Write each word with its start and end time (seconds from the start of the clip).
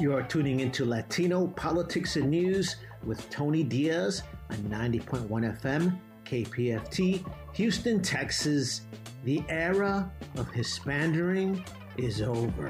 You 0.00 0.14
are 0.14 0.22
tuning 0.22 0.60
into 0.60 0.84
Latino 0.84 1.48
Politics 1.48 2.14
and 2.14 2.30
News 2.30 2.76
with 3.04 3.28
Tony 3.30 3.64
Diaz 3.64 4.22
on 4.48 4.58
90.1 4.58 5.28
FM, 5.60 5.98
KPFT, 6.24 7.26
Houston, 7.54 8.00
Texas. 8.00 8.82
The 9.24 9.42
era 9.48 10.08
of 10.36 10.48
Hispandering 10.52 11.66
is 11.96 12.22
over. 12.22 12.68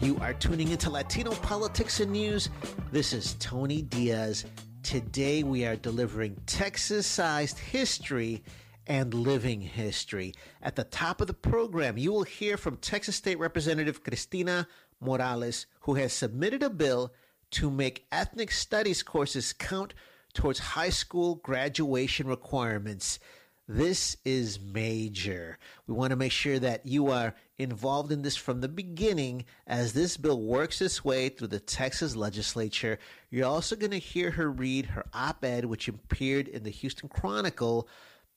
You 0.00 0.16
are 0.22 0.32
tuning 0.32 0.68
into 0.70 0.88
Latino 0.88 1.32
Politics 1.32 2.00
and 2.00 2.10
News. 2.10 2.48
This 2.90 3.12
is 3.12 3.34
Tony 3.38 3.82
Diaz. 3.82 4.46
Today 4.82 5.42
we 5.42 5.66
are 5.66 5.76
delivering 5.76 6.40
Texas 6.46 7.06
sized 7.06 7.58
history 7.58 8.42
and 8.86 9.14
living 9.14 9.60
history. 9.60 10.34
At 10.62 10.76
the 10.76 10.84
top 10.84 11.20
of 11.20 11.26
the 11.26 11.34
program, 11.34 11.98
you 11.98 12.12
will 12.12 12.24
hear 12.24 12.56
from 12.56 12.76
Texas 12.76 13.16
State 13.16 13.38
Representative 13.38 14.02
Christina 14.02 14.68
Morales, 15.00 15.66
who 15.80 15.94
has 15.94 16.12
submitted 16.12 16.62
a 16.62 16.70
bill 16.70 17.12
to 17.52 17.70
make 17.70 18.06
ethnic 18.10 18.50
studies 18.50 19.02
courses 19.02 19.52
count 19.52 19.94
towards 20.32 20.58
high 20.58 20.90
school 20.90 21.36
graduation 21.36 22.26
requirements. 22.26 23.18
This 23.66 24.18
is 24.26 24.60
major. 24.60 25.58
We 25.86 25.94
want 25.94 26.10
to 26.10 26.16
make 26.16 26.32
sure 26.32 26.58
that 26.58 26.84
you 26.84 27.08
are 27.08 27.34
involved 27.56 28.12
in 28.12 28.20
this 28.20 28.36
from 28.36 28.60
the 28.60 28.68
beginning 28.68 29.46
as 29.66 29.94
this 29.94 30.18
bill 30.18 30.42
works 30.42 30.82
its 30.82 31.02
way 31.02 31.30
through 31.30 31.48
the 31.48 31.60
Texas 31.60 32.14
legislature. 32.14 32.98
You're 33.30 33.46
also 33.46 33.74
going 33.74 33.92
to 33.92 33.98
hear 33.98 34.32
her 34.32 34.50
read 34.50 34.86
her 34.86 35.06
op 35.14 35.44
ed, 35.44 35.64
which 35.64 35.88
appeared 35.88 36.48
in 36.48 36.62
the 36.62 36.70
Houston 36.70 37.08
Chronicle 37.08 37.88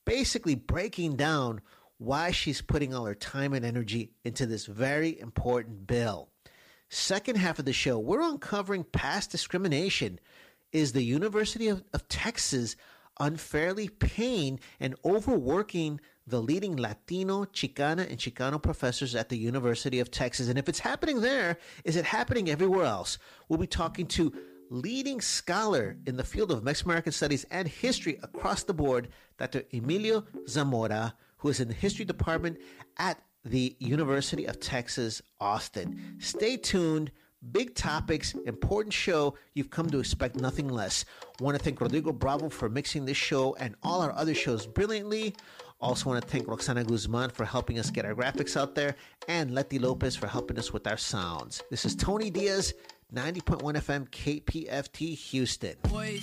basically 0.08 0.54
breaking 0.54 1.16
down 1.16 1.60
why 1.98 2.30
she's 2.30 2.62
putting 2.62 2.94
all 2.94 3.04
her 3.04 3.14
time 3.14 3.52
and 3.52 3.62
energy 3.62 4.10
into 4.24 4.46
this 4.46 4.64
very 4.64 5.20
important 5.20 5.86
bill. 5.86 6.30
Second 6.88 7.36
half 7.36 7.58
of 7.58 7.66
the 7.66 7.74
show, 7.74 7.98
we're 7.98 8.22
uncovering 8.22 8.84
past 8.84 9.30
discrimination. 9.30 10.18
Is 10.72 10.92
the 10.92 11.02
University 11.02 11.68
of, 11.68 11.84
of 11.92 12.08
Texas 12.08 12.74
unfairly 13.20 13.90
paying 13.90 14.60
and 14.80 14.94
overworking 15.04 16.00
the 16.26 16.40
leading 16.40 16.76
Latino, 16.76 17.44
Chicana, 17.44 18.08
and 18.08 18.16
Chicano 18.16 18.62
professors 18.62 19.14
at 19.14 19.28
the 19.28 19.36
University 19.36 20.00
of 20.00 20.10
Texas? 20.10 20.48
And 20.48 20.58
if 20.58 20.70
it's 20.70 20.78
happening 20.78 21.20
there, 21.20 21.58
is 21.84 21.96
it 21.96 22.06
happening 22.06 22.48
everywhere 22.48 22.86
else? 22.86 23.18
We'll 23.50 23.58
be 23.58 23.66
talking 23.66 24.06
to 24.06 24.32
leading 24.70 25.20
scholar 25.20 25.96
in 26.06 26.16
the 26.16 26.24
field 26.24 26.50
of 26.50 26.62
Mexican 26.62 26.90
American 26.90 27.12
studies 27.12 27.44
and 27.50 27.68
history 27.68 28.18
across 28.22 28.62
the 28.64 28.74
board, 28.74 29.08
Dr. 29.38 29.62
Emilio 29.72 30.24
Zamora, 30.48 31.14
who 31.38 31.48
is 31.48 31.60
in 31.60 31.68
the 31.68 31.74
history 31.74 32.04
department 32.04 32.58
at 32.98 33.20
the 33.44 33.76
University 33.78 34.44
of 34.46 34.60
Texas, 34.60 35.22
Austin. 35.40 36.16
Stay 36.18 36.56
tuned. 36.56 37.10
Big 37.52 37.76
topics, 37.76 38.34
important 38.46 38.92
show. 38.92 39.36
You've 39.54 39.70
come 39.70 39.88
to 39.90 40.00
expect 40.00 40.34
nothing 40.34 40.68
less. 40.68 41.04
Want 41.38 41.56
to 41.56 41.62
thank 41.62 41.80
Rodrigo 41.80 42.10
Bravo 42.10 42.48
for 42.48 42.68
mixing 42.68 43.04
this 43.04 43.16
show 43.16 43.54
and 43.60 43.76
all 43.84 44.02
our 44.02 44.12
other 44.12 44.34
shows 44.34 44.66
brilliantly. 44.66 45.36
Also 45.80 46.10
want 46.10 46.20
to 46.20 46.28
thank 46.28 46.48
Roxana 46.48 46.82
Guzman 46.82 47.30
for 47.30 47.44
helping 47.44 47.78
us 47.78 47.90
get 47.90 48.04
our 48.04 48.14
graphics 48.14 48.56
out 48.56 48.74
there 48.74 48.96
and 49.28 49.54
Letty 49.54 49.78
Lopez 49.78 50.16
for 50.16 50.26
helping 50.26 50.58
us 50.58 50.72
with 50.72 50.88
our 50.88 50.96
sounds. 50.96 51.62
This 51.70 51.84
is 51.84 51.94
Tony 51.94 52.30
Diaz. 52.30 52.74
90.1 53.14 53.74
FM 53.76 54.08
KPFT 54.10 55.14
Houston. 55.14 55.76
Boys. 55.84 56.20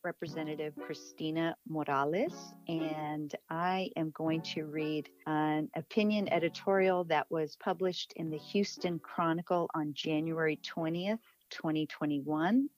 State 0.00 0.06
Representative 0.06 0.74
Christina 0.76 1.56
Morales, 1.68 2.54
and 2.68 3.34
I 3.50 3.90
am 3.96 4.10
going 4.10 4.40
to 4.54 4.64
read 4.64 5.10
an 5.26 5.68
opinion 5.76 6.32
editorial 6.32 7.04
that 7.04 7.26
was 7.30 7.56
published 7.56 8.12
in 8.16 8.30
the 8.30 8.38
Houston 8.38 8.98
Chronicle 8.98 9.68
on 9.74 9.92
January 9.92 10.58
20th, 10.64 11.18
2021, 11.50 12.68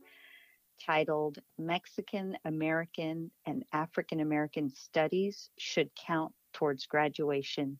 titled 0.84 1.38
Mexican 1.58 2.36
American 2.44 3.30
and 3.46 3.64
African 3.72 4.20
American 4.20 4.70
Studies 4.74 5.50
Should 5.58 5.90
Count 5.94 6.32
Towards 6.52 6.86
Graduation 6.86 7.78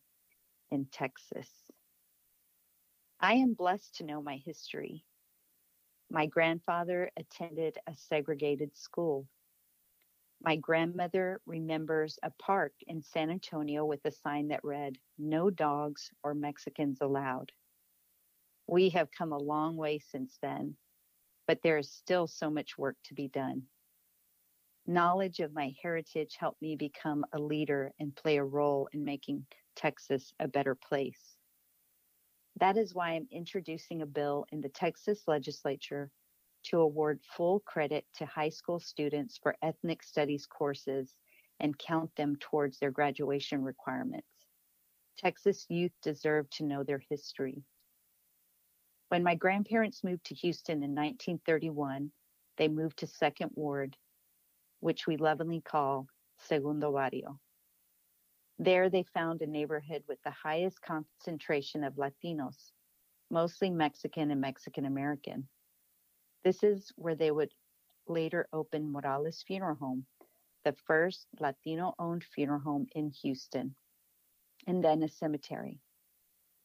in 0.70 0.86
Texas. 0.92 1.48
I 3.20 3.34
am 3.34 3.54
blessed 3.54 3.96
to 3.96 4.04
know 4.04 4.22
my 4.22 4.36
history 4.36 5.04
my 6.12 6.26
grandfather 6.26 7.10
attended 7.16 7.78
a 7.86 7.94
segregated 7.94 8.76
school. 8.76 9.26
My 10.42 10.56
grandmother 10.56 11.40
remembers 11.46 12.18
a 12.22 12.30
park 12.38 12.74
in 12.86 13.00
San 13.00 13.30
Antonio 13.30 13.86
with 13.86 14.04
a 14.04 14.10
sign 14.10 14.48
that 14.48 14.62
read, 14.62 14.98
No 15.16 15.48
dogs 15.48 16.10
or 16.22 16.34
Mexicans 16.34 16.98
allowed. 17.00 17.50
We 18.66 18.90
have 18.90 19.08
come 19.10 19.32
a 19.32 19.38
long 19.38 19.76
way 19.76 20.00
since 20.00 20.36
then, 20.42 20.76
but 21.46 21.60
there 21.62 21.78
is 21.78 21.90
still 21.90 22.26
so 22.26 22.50
much 22.50 22.76
work 22.76 22.96
to 23.04 23.14
be 23.14 23.28
done. 23.28 23.62
Knowledge 24.86 25.40
of 25.40 25.54
my 25.54 25.74
heritage 25.82 26.36
helped 26.38 26.60
me 26.60 26.76
become 26.76 27.24
a 27.32 27.38
leader 27.38 27.90
and 27.98 28.14
play 28.14 28.36
a 28.36 28.44
role 28.44 28.86
in 28.92 29.02
making 29.02 29.46
Texas 29.76 30.34
a 30.38 30.46
better 30.46 30.74
place. 30.74 31.38
That 32.60 32.76
is 32.76 32.94
why 32.94 33.10
I'm 33.10 33.28
introducing 33.30 34.02
a 34.02 34.06
bill 34.06 34.46
in 34.52 34.60
the 34.60 34.68
Texas 34.68 35.22
legislature 35.26 36.10
to 36.64 36.78
award 36.78 37.20
full 37.36 37.60
credit 37.60 38.04
to 38.16 38.26
high 38.26 38.50
school 38.50 38.78
students 38.78 39.38
for 39.42 39.56
ethnic 39.62 40.02
studies 40.02 40.46
courses 40.46 41.16
and 41.60 41.78
count 41.78 42.10
them 42.16 42.36
towards 42.36 42.78
their 42.78 42.90
graduation 42.90 43.62
requirements. 43.62 44.26
Texas 45.18 45.66
youth 45.68 45.92
deserve 46.02 46.48
to 46.50 46.64
know 46.64 46.82
their 46.82 47.02
history. 47.10 47.62
When 49.08 49.22
my 49.22 49.34
grandparents 49.34 50.02
moved 50.02 50.24
to 50.26 50.34
Houston 50.34 50.82
in 50.82 50.94
1931, 50.94 52.10
they 52.56 52.68
moved 52.68 52.98
to 52.98 53.06
Second 53.06 53.50
Ward, 53.54 53.96
which 54.80 55.06
we 55.06 55.16
lovingly 55.16 55.60
call 55.60 56.06
Segundo 56.38 56.92
Barrio. 56.92 57.38
There 58.64 58.88
they 58.88 59.02
found 59.02 59.42
a 59.42 59.46
neighborhood 59.48 60.04
with 60.06 60.22
the 60.22 60.30
highest 60.30 60.80
concentration 60.82 61.82
of 61.82 61.96
Latinos, 61.96 62.70
mostly 63.28 63.70
Mexican 63.70 64.30
and 64.30 64.40
Mexican 64.40 64.84
American. 64.84 65.48
This 66.44 66.62
is 66.62 66.92
where 66.94 67.16
they 67.16 67.32
would 67.32 67.50
later 68.06 68.46
open 68.52 68.92
Morales 68.92 69.42
Funeral 69.42 69.74
Home, 69.80 70.06
the 70.64 70.76
first 70.86 71.26
Latino 71.40 71.96
owned 71.98 72.22
funeral 72.22 72.60
home 72.60 72.86
in 72.94 73.10
Houston, 73.24 73.74
and 74.68 74.84
then 74.84 75.02
a 75.02 75.08
cemetery. 75.08 75.80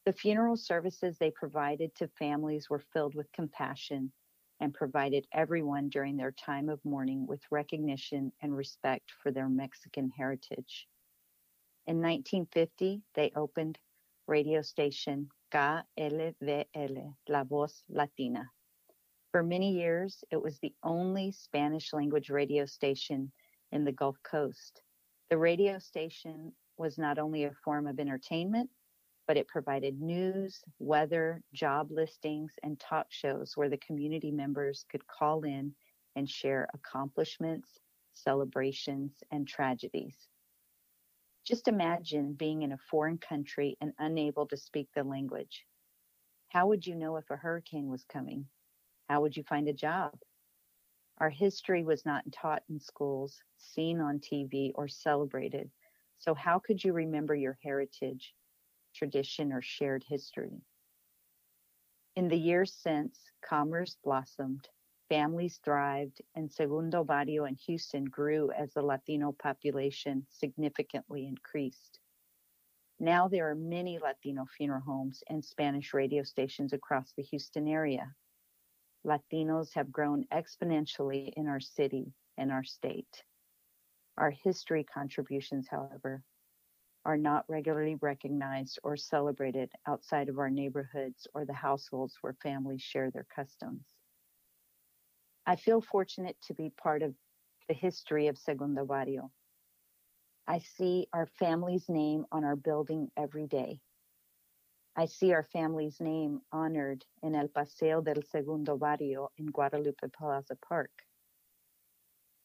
The 0.05 0.13
funeral 0.13 0.55
services 0.55 1.17
they 1.17 1.31
provided 1.31 1.95
to 1.95 2.09
families 2.09 2.69
were 2.69 2.83
filled 2.93 3.15
with 3.15 3.31
compassion 3.31 4.11
and 4.59 4.71
provided 4.71 5.25
everyone 5.31 5.89
during 5.89 6.15
their 6.15 6.33
time 6.33 6.69
of 6.69 6.79
mourning 6.85 7.25
with 7.25 7.41
recognition 7.49 8.31
and 8.43 8.55
respect 8.55 9.09
for 9.23 9.31
their 9.31 9.49
Mexican 9.49 10.11
heritage. 10.15 10.87
In 11.87 12.01
1950, 12.01 13.01
they 13.15 13.31
opened 13.33 13.79
radio 14.27 14.61
station 14.61 15.29
KLVL, 15.53 17.15
La 17.29 17.43
Voz 17.45 17.81
Latina. 17.87 18.51
For 19.31 19.41
many 19.41 19.71
years, 19.71 20.21
it 20.29 20.41
was 20.41 20.59
the 20.59 20.73
only 20.83 21.31
Spanish 21.31 21.93
language 21.93 22.29
radio 22.29 22.65
station 22.65 23.31
in 23.71 23.85
the 23.85 23.93
Gulf 23.93 24.17
Coast. 24.23 24.81
The 25.29 25.37
radio 25.37 25.79
station 25.79 26.51
was 26.77 26.97
not 26.97 27.17
only 27.17 27.45
a 27.45 27.53
form 27.63 27.87
of 27.87 28.01
entertainment, 28.01 28.69
but 29.25 29.37
it 29.37 29.47
provided 29.47 30.01
news, 30.01 30.61
weather, 30.79 31.41
job 31.53 31.89
listings, 31.89 32.51
and 32.63 32.77
talk 32.81 33.07
shows 33.11 33.53
where 33.55 33.69
the 33.69 33.77
community 33.77 34.31
members 34.31 34.85
could 34.91 35.07
call 35.07 35.43
in 35.43 35.73
and 36.17 36.29
share 36.29 36.67
accomplishments, 36.73 37.79
celebrations, 38.13 39.23
and 39.31 39.47
tragedies. 39.47 40.27
Just 41.47 41.69
imagine 41.69 42.33
being 42.33 42.61
in 42.61 42.73
a 42.73 42.77
foreign 42.77 43.17
country 43.17 43.77
and 43.79 43.93
unable 43.99 44.47
to 44.47 44.57
speak 44.57 44.89
the 44.93 45.03
language. 45.05 45.65
How 46.49 46.67
would 46.67 46.85
you 46.85 46.95
know 46.95 47.15
if 47.15 47.29
a 47.31 47.37
hurricane 47.37 47.87
was 47.87 48.03
coming? 48.03 48.49
How 49.07 49.21
would 49.21 49.37
you 49.37 49.43
find 49.43 49.69
a 49.69 49.73
job? 49.73 50.19
Our 51.19 51.29
history 51.29 51.83
was 51.85 52.05
not 52.05 52.31
taught 52.33 52.63
in 52.69 52.81
schools, 52.81 53.41
seen 53.57 54.01
on 54.01 54.19
TV, 54.19 54.73
or 54.75 54.89
celebrated. 54.89 55.71
So, 56.17 56.33
how 56.33 56.59
could 56.59 56.83
you 56.83 56.91
remember 56.91 57.33
your 57.33 57.57
heritage, 57.63 58.35
tradition, 58.93 59.53
or 59.53 59.61
shared 59.61 60.03
history? 60.03 60.61
In 62.17 62.27
the 62.27 62.37
years 62.37 62.73
since, 62.73 63.31
commerce 63.41 63.95
blossomed, 64.03 64.67
families 65.09 65.59
thrived, 65.63 66.21
and 66.35 66.51
Segundo 66.51 67.03
Barrio 67.03 67.45
in 67.45 67.55
Houston 67.55 68.05
grew 68.05 68.51
as 68.51 68.73
the 68.73 68.81
Latino 68.81 69.31
population 69.31 70.25
significantly 70.29 71.27
increased. 71.27 71.99
Now 72.99 73.27
there 73.27 73.49
are 73.49 73.55
many 73.55 73.99
Latino 73.99 74.45
funeral 74.45 74.81
homes 74.81 75.23
and 75.29 75.43
Spanish 75.43 75.93
radio 75.93 76.23
stations 76.23 76.73
across 76.73 77.13
the 77.13 77.23
Houston 77.23 77.67
area. 77.67 78.15
Latinos 79.05 79.73
have 79.73 79.91
grown 79.91 80.25
exponentially 80.33 81.31
in 81.37 81.47
our 81.47 81.59
city 81.59 82.13
and 82.37 82.51
our 82.51 82.63
state. 82.63 83.23
Our 84.17 84.31
history 84.31 84.83
contributions, 84.83 85.67
however, 85.69 86.23
are 87.05 87.17
not 87.17 87.45
regularly 87.47 87.95
recognized 88.01 88.79
or 88.83 88.97
celebrated 88.97 89.71
outside 89.87 90.27
of 90.27 90.39
our 90.39 90.49
neighborhoods 90.49 91.27
or 91.33 91.45
the 91.45 91.53
households 91.53 92.17
where 92.21 92.35
families 92.41 92.81
share 92.81 93.11
their 93.11 93.27
customs. 93.33 93.96
I 95.47 95.55
feel 95.55 95.79
fortunate 95.79 96.35
to 96.47 96.53
be 96.53 96.71
part 96.81 97.01
of 97.01 97.15
the 97.69 97.73
history 97.73 98.27
of 98.27 98.37
Segundo 98.37 98.85
Barrio. 98.85 99.31
I 100.45 100.59
see 100.59 101.07
our 101.13 101.25
family's 101.39 101.87
name 101.87 102.25
on 102.33 102.43
our 102.43 102.57
building 102.57 103.07
every 103.17 103.47
day. 103.47 103.79
I 104.97 105.05
see 105.05 105.31
our 105.31 105.47
family's 105.53 106.01
name 106.01 106.41
honored 106.51 107.05
in 107.23 107.33
El 107.33 107.47
Paseo 107.47 108.01
del 108.01 108.21
Segundo 108.29 108.77
Barrio 108.77 109.29
in 109.37 109.45
Guadalupe 109.45 110.07
Plaza 110.17 110.57
Park. 110.67 110.91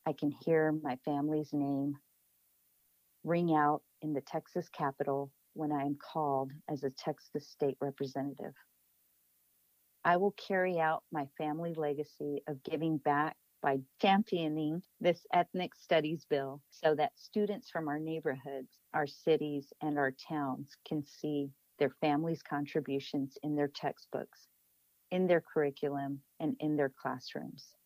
I 0.07 0.13
can 0.13 0.33
hear 0.45 0.71
my 0.71 0.97
family's 1.05 1.53
name 1.53 1.97
ring 3.25 3.55
out 3.55 3.83
in 4.01 4.13
the 4.13 4.21
Texas 4.21 4.69
Capitol 4.69 5.33
when 5.55 5.73
I 5.73 5.83
am 5.83 5.97
called 5.97 6.53
as 6.69 6.85
a 6.85 6.91
Texas 6.91 7.49
state 7.49 7.77
representative. 7.81 8.55
I 10.05 10.17
will 10.17 10.33
carry 10.33 10.81
out 10.81 11.05
my 11.13 11.27
family 11.39 11.75
legacy 11.75 12.43
of 12.49 12.63
giving 12.65 12.99
back 12.99 13.37
by 13.63 13.79
championing 14.01 14.83
this 15.01 15.25
ethnic 15.33 15.77
studies 15.77 16.27
bill 16.29 16.61
so 16.71 16.97
that 16.97 17.17
students 17.17 17.71
from 17.71 17.87
our 17.87 18.01
neighborhoods, 18.01 18.81
our 18.93 19.07
cities, 19.07 19.73
and 19.81 19.99
our 19.99 20.11
towns 20.11 20.77
can 20.85 21.05
see 21.05 21.51
their 21.79 21.91
families' 22.01 22.43
contributions 22.43 23.39
in 23.45 23.55
their 23.55 23.69
textbooks, 23.69 24.49
in 25.13 25.29
their 25.29 25.41
curriculum, 25.41 26.21
and 26.41 26.57
in 26.59 26.77
their 26.77 26.91
classrooms. 26.91 27.77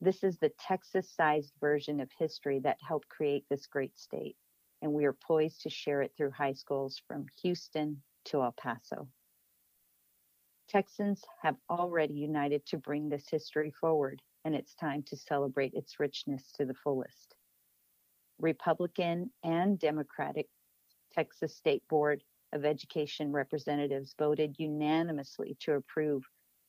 This 0.00 0.24
is 0.24 0.38
the 0.38 0.52
Texas 0.58 1.10
sized 1.10 1.52
version 1.60 2.00
of 2.00 2.10
history 2.18 2.58
that 2.60 2.78
helped 2.80 3.08
create 3.10 3.44
this 3.50 3.66
great 3.66 3.98
state, 3.98 4.36
and 4.80 4.92
we 4.92 5.04
are 5.04 5.12
poised 5.12 5.60
to 5.62 5.70
share 5.70 6.00
it 6.00 6.12
through 6.16 6.30
high 6.30 6.54
schools 6.54 7.02
from 7.06 7.26
Houston 7.42 8.02
to 8.26 8.42
El 8.42 8.52
Paso. 8.52 9.08
Texans 10.68 11.22
have 11.42 11.56
already 11.70 12.14
united 12.14 12.66
to 12.66 12.76
bring 12.76 13.08
this 13.08 13.28
history 13.28 13.72
forward, 13.80 14.20
and 14.44 14.54
it's 14.54 14.74
time 14.74 15.02
to 15.04 15.16
celebrate 15.16 15.74
its 15.74 16.00
richness 16.00 16.50
to 16.52 16.64
the 16.64 16.74
fullest. 16.74 17.36
Republican 18.38 19.30
and 19.44 19.78
Democratic 19.78 20.48
Texas 21.12 21.56
State 21.56 21.86
Board 21.88 22.22
of 22.52 22.64
Education 22.64 23.32
representatives 23.32 24.14
voted 24.18 24.56
unanimously 24.58 25.56
to 25.60 25.74
approve 25.74 26.24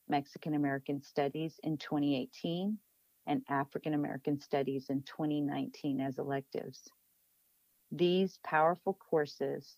Mexican 0.07 0.53
American 0.53 1.01
Studies 1.01 1.59
in 1.63 1.77
2018 1.77 2.77
and 3.25 3.41
African 3.49 3.93
American 3.93 4.39
Studies 4.39 4.89
in 4.89 5.01
2019 5.03 5.99
as 5.99 6.17
electives. 6.17 6.87
These 7.91 8.39
powerful 8.43 8.93
courses 8.93 9.77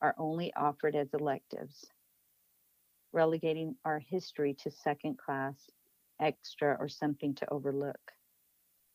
are 0.00 0.14
only 0.18 0.52
offered 0.54 0.94
as 0.94 1.12
electives, 1.12 1.84
relegating 3.16 3.74
our 3.86 3.98
history 3.98 4.54
to 4.62 4.70
second 4.70 5.16
class 5.16 5.56
extra, 6.20 6.76
or 6.78 6.88
something 6.88 7.34
to 7.34 7.52
overlook. 7.52 8.12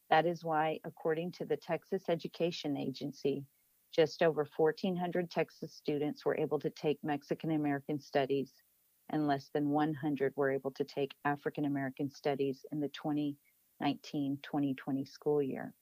That 0.09 0.25
is 0.25 0.43
why, 0.43 0.79
according 0.83 1.31
to 1.33 1.45
the 1.45 1.57
Texas 1.57 2.03
Education 2.07 2.77
Agency, 2.77 3.45
just 3.93 4.21
over 4.21 4.47
1,400 4.55 5.29
Texas 5.29 5.73
students 5.73 6.25
were 6.25 6.37
able 6.37 6.59
to 6.59 6.69
take 6.69 6.99
Mexican 7.03 7.51
American 7.51 7.99
studies, 7.99 8.51
and 9.09 9.27
less 9.27 9.49
than 9.53 9.69
100 9.69 10.33
were 10.35 10.51
able 10.51 10.71
to 10.71 10.83
take 10.83 11.13
African 11.25 11.65
American 11.65 12.09
studies 12.09 12.65
in 12.71 12.79
the 12.79 12.89
2019 12.89 14.39
2020 14.41 15.05
school 15.05 15.41
year. 15.41 15.73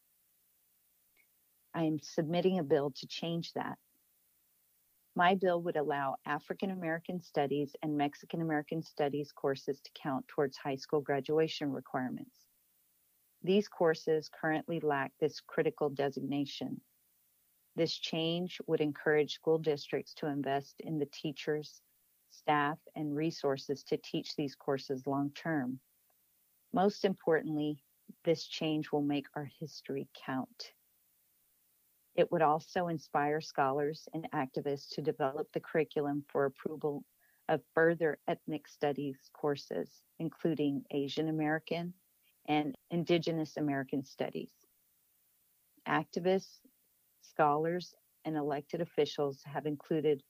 I 1.74 1.84
am 1.84 2.00
submitting 2.02 2.60
a 2.60 2.64
bill 2.64 2.92
to 2.98 3.08
change 3.08 3.54
that. 3.54 3.78
My 5.20 5.36
bill 5.36 5.62
would 5.64 5.76
allow 5.76 6.16
African 6.26 6.72
American 6.72 7.20
Studies 7.20 7.76
and 7.84 7.98
Mexican 7.98 8.42
American 8.42 8.82
Studies 8.82 9.34
courses 9.34 9.82
to 9.82 9.92
count 10.02 10.26
towards 10.30 10.56
high 10.56 10.78
school 10.78 11.02
graduation 11.02 11.74
requirements. 11.74 12.46
These 13.44 13.68
courses 13.68 14.30
currently 14.30 14.80
lack 14.80 15.12
this 15.20 15.42
critical 15.42 15.90
designation. 15.90 16.80
This 17.76 17.98
change 17.98 18.62
would 18.66 18.80
encourage 18.80 19.34
school 19.34 19.58
districts 19.58 20.14
to 20.20 20.28
invest 20.28 20.76
in 20.80 21.00
the 21.00 21.10
teachers, 21.12 21.82
staff, 22.30 22.78
and 22.96 23.14
resources 23.14 23.84
to 23.90 23.98
teach 23.98 24.38
these 24.38 24.56
courses 24.56 25.06
long 25.06 25.32
term. 25.32 25.82
Most 26.72 27.04
importantly, 27.04 27.84
this 28.24 28.46
change 28.46 28.90
will 28.94 29.02
make 29.02 29.26
our 29.36 29.52
history 29.60 30.08
count. 30.26 30.72
It 32.20 32.30
would 32.34 32.42
also 32.42 32.90
inspire 32.90 33.40
scholars 33.40 34.10
and 34.14 34.30
activists 34.32 34.90
to 34.96 35.02
develop 35.02 35.54
the 35.54 35.62
curriculum 35.62 36.26
for 36.28 36.44
approval 36.44 37.06
of 37.48 37.62
further 37.74 38.20
ethnic 38.28 38.68
studies 38.68 39.30
courses, 39.32 40.04
including 40.20 40.84
Asian 40.92 41.30
American 41.30 41.94
and 42.46 42.78
Indigenous 42.92 43.56
American 43.56 44.04
studies. 44.04 44.52
Activists, 45.88 46.60
scholars, 47.22 47.96
and 48.26 48.36
elected 48.36 48.82
officials 48.82 49.42
have 49.46 49.66
included 49.66 50.22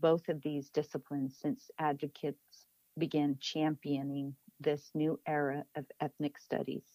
both 0.00 0.30
of 0.30 0.40
these 0.40 0.70
disciplines 0.70 1.38
since 1.38 1.70
advocates 1.78 2.64
began 2.96 3.36
championing 3.38 4.34
this 4.60 4.90
new 4.94 5.20
era 5.26 5.66
of 5.76 5.84
ethnic 6.00 6.38
studies. 6.38 6.86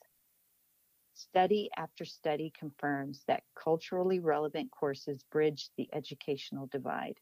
Study 1.15 1.69
after 1.77 2.05
study 2.05 2.49
confirms 2.57 3.23
that 3.25 3.43
culturally 3.55 4.19
relevant 4.19 4.71
courses 4.71 5.23
bridge 5.23 5.69
the 5.77 5.87
educational 5.93 6.65
divide. 6.65 7.19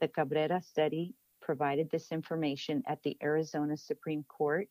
The 0.00 0.06
Cabrera 0.06 0.62
study 0.62 1.16
provided 1.40 1.90
this 1.90 2.12
information 2.12 2.84
at 2.86 3.02
the 3.02 3.16
Arizona 3.20 3.76
Supreme 3.76 4.22
Court 4.24 4.68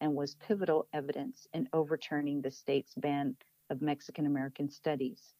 and 0.00 0.16
was 0.16 0.34
pivotal 0.34 0.88
evidence 0.92 1.46
in 1.52 1.68
overturning 1.72 2.42
the 2.42 2.50
state's 2.50 2.94
ban 2.96 3.36
of 3.70 3.80
Mexican 3.80 4.26
American 4.26 4.68
studies. 4.68 5.34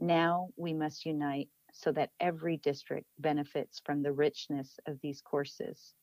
Now 0.00 0.50
we 0.56 0.74
must 0.74 1.06
unite 1.06 1.48
so 1.72 1.92
that 1.92 2.10
every 2.18 2.56
district 2.56 3.06
benefits 3.18 3.80
from 3.84 4.02
the 4.02 4.12
richness 4.12 4.80
of 4.86 5.00
these 5.00 5.20
courses. 5.20 5.94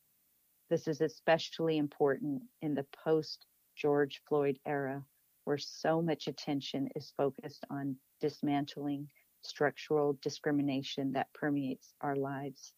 This 0.70 0.88
is 0.88 1.02
especially 1.02 1.76
important 1.76 2.44
in 2.62 2.74
the 2.74 2.86
post 3.04 3.46
George 3.76 4.22
Floyd 4.26 4.58
era 4.64 5.04
where 5.44 5.58
so 5.58 6.00
much 6.00 6.26
attention 6.26 6.88
is 6.96 7.12
focused 7.16 7.64
on 7.70 7.96
dismantling 8.20 9.08
structural 9.42 10.18
discrimination 10.22 11.12
that 11.12 11.32
permeates 11.34 11.94
our 12.00 12.16
lives. 12.16 12.72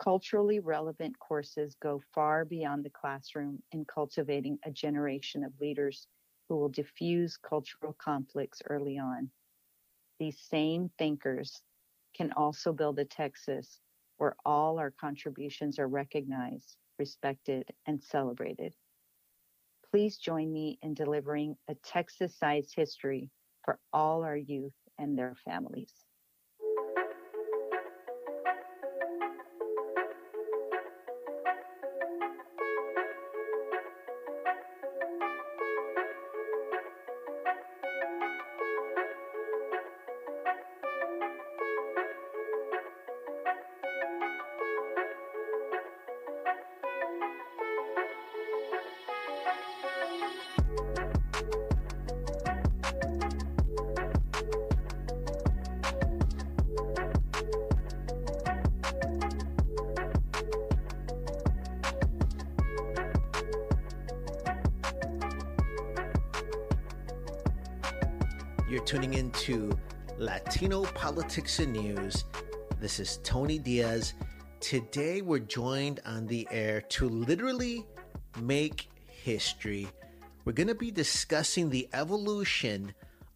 Culturally 0.00 0.58
relevant 0.58 1.16
courses 1.18 1.76
go 1.80 2.02
far 2.12 2.44
beyond 2.44 2.84
the 2.84 2.90
classroom 2.90 3.62
in 3.72 3.84
cultivating 3.84 4.58
a 4.64 4.70
generation 4.70 5.44
of 5.44 5.52
leaders 5.60 6.08
who 6.48 6.56
will 6.56 6.68
diffuse 6.68 7.36
cultural 7.36 7.94
conflicts 7.98 8.60
early 8.68 8.98
on. 8.98 9.30
These 10.18 10.40
same 10.40 10.90
thinkers 10.98 11.62
can 12.16 12.32
also 12.32 12.72
build 12.72 12.98
a 12.98 13.04
Texas 13.04 13.80
where 14.18 14.36
all 14.44 14.78
our 14.78 14.90
contributions 14.90 15.78
are 15.78 15.88
recognized, 15.88 16.76
respected, 16.98 17.72
and 17.86 18.02
celebrated 18.02 18.74
please 19.94 20.16
join 20.16 20.52
me 20.52 20.76
in 20.82 20.92
delivering 20.92 21.54
a 21.68 21.74
Texas 21.84 22.36
sized 22.36 22.74
history 22.74 23.30
for 23.64 23.78
all 23.92 24.24
our 24.24 24.36
youth 24.36 24.72
and 24.98 25.16
their 25.16 25.36
families. 25.44 26.03
Latino 70.54 70.84
Politics 70.84 71.58
and 71.58 71.72
News. 71.72 72.26
This 72.78 73.00
is 73.00 73.18
Tony 73.24 73.58
Diaz. 73.58 74.14
Today, 74.60 75.20
we're 75.20 75.40
joined 75.40 75.98
on 76.06 76.28
the 76.28 76.46
air 76.48 76.80
to 76.90 77.08
literally 77.08 77.84
make 78.40 78.88
history. 79.08 79.88
We're 80.44 80.52
going 80.52 80.68
to 80.68 80.76
be 80.76 80.92
discussing 80.92 81.70
the 81.70 81.88
evolution 81.92 82.94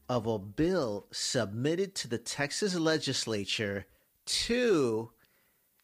of 0.09 0.29
a 0.29 0.39
bill 0.39 1.09
submitted 1.11 1.97
to 1.97 2.09
the 2.09 2.19
Texas 2.19 2.77
legislature 2.77 3.85
to, 4.27 5.11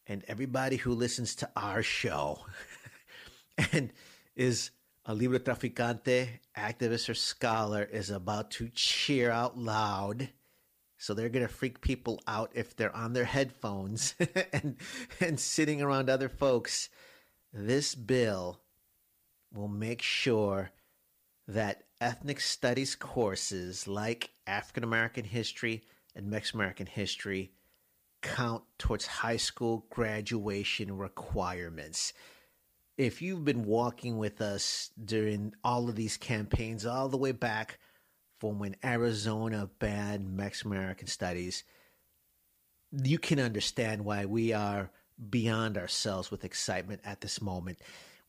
and 0.06 0.22
everybody 0.28 0.76
who 0.76 0.92
listens 0.92 1.34
to 1.34 1.50
our 1.56 1.82
show 1.82 2.46
and 3.72 3.92
is 4.36 4.70
a 5.04 5.12
Librotraficante 5.12 6.28
activist 6.56 7.08
or 7.08 7.14
scholar 7.14 7.82
is 7.82 8.10
about 8.10 8.52
to 8.52 8.68
cheer 8.68 9.32
out 9.32 9.58
loud. 9.58 10.28
So 11.04 11.12
they're 11.12 11.28
going 11.28 11.46
to 11.46 11.52
freak 11.52 11.82
people 11.82 12.22
out 12.26 12.52
if 12.54 12.74
they're 12.74 12.96
on 12.96 13.12
their 13.12 13.26
headphones 13.26 14.14
and, 14.54 14.76
and 15.20 15.38
sitting 15.38 15.82
around 15.82 16.08
other 16.08 16.30
folks. 16.30 16.88
This 17.52 17.94
bill 17.94 18.62
will 19.52 19.68
make 19.68 20.00
sure 20.00 20.70
that 21.46 21.82
ethnic 22.00 22.40
studies 22.40 22.94
courses 22.94 23.86
like 23.86 24.30
African 24.46 24.82
American 24.82 25.24
history 25.24 25.82
and 26.16 26.30
Mexican 26.30 26.60
American 26.60 26.86
history 26.86 27.52
count 28.22 28.62
towards 28.78 29.06
high 29.06 29.36
school 29.36 29.84
graduation 29.90 30.96
requirements. 30.96 32.14
If 32.96 33.20
you've 33.20 33.44
been 33.44 33.66
walking 33.66 34.16
with 34.16 34.40
us 34.40 34.90
during 35.04 35.52
all 35.62 35.90
of 35.90 35.96
these 35.96 36.16
campaigns, 36.16 36.86
all 36.86 37.10
the 37.10 37.18
way 37.18 37.32
back 37.32 37.78
when 38.52 38.76
Arizona 38.84 39.68
banned 39.78 40.36
Mexican 40.36 40.72
American 40.72 41.06
studies, 41.06 41.64
you 42.92 43.18
can 43.18 43.40
understand 43.40 44.04
why 44.04 44.24
we 44.26 44.52
are 44.52 44.90
beyond 45.30 45.78
ourselves 45.78 46.30
with 46.30 46.44
excitement 46.44 47.00
at 47.04 47.20
this 47.20 47.40
moment. 47.40 47.78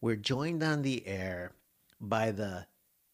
We're 0.02 0.16
joined 0.16 0.64
on 0.64 0.82
the 0.82 1.06
air 1.08 1.52
by 2.00 2.32
the 2.32 2.68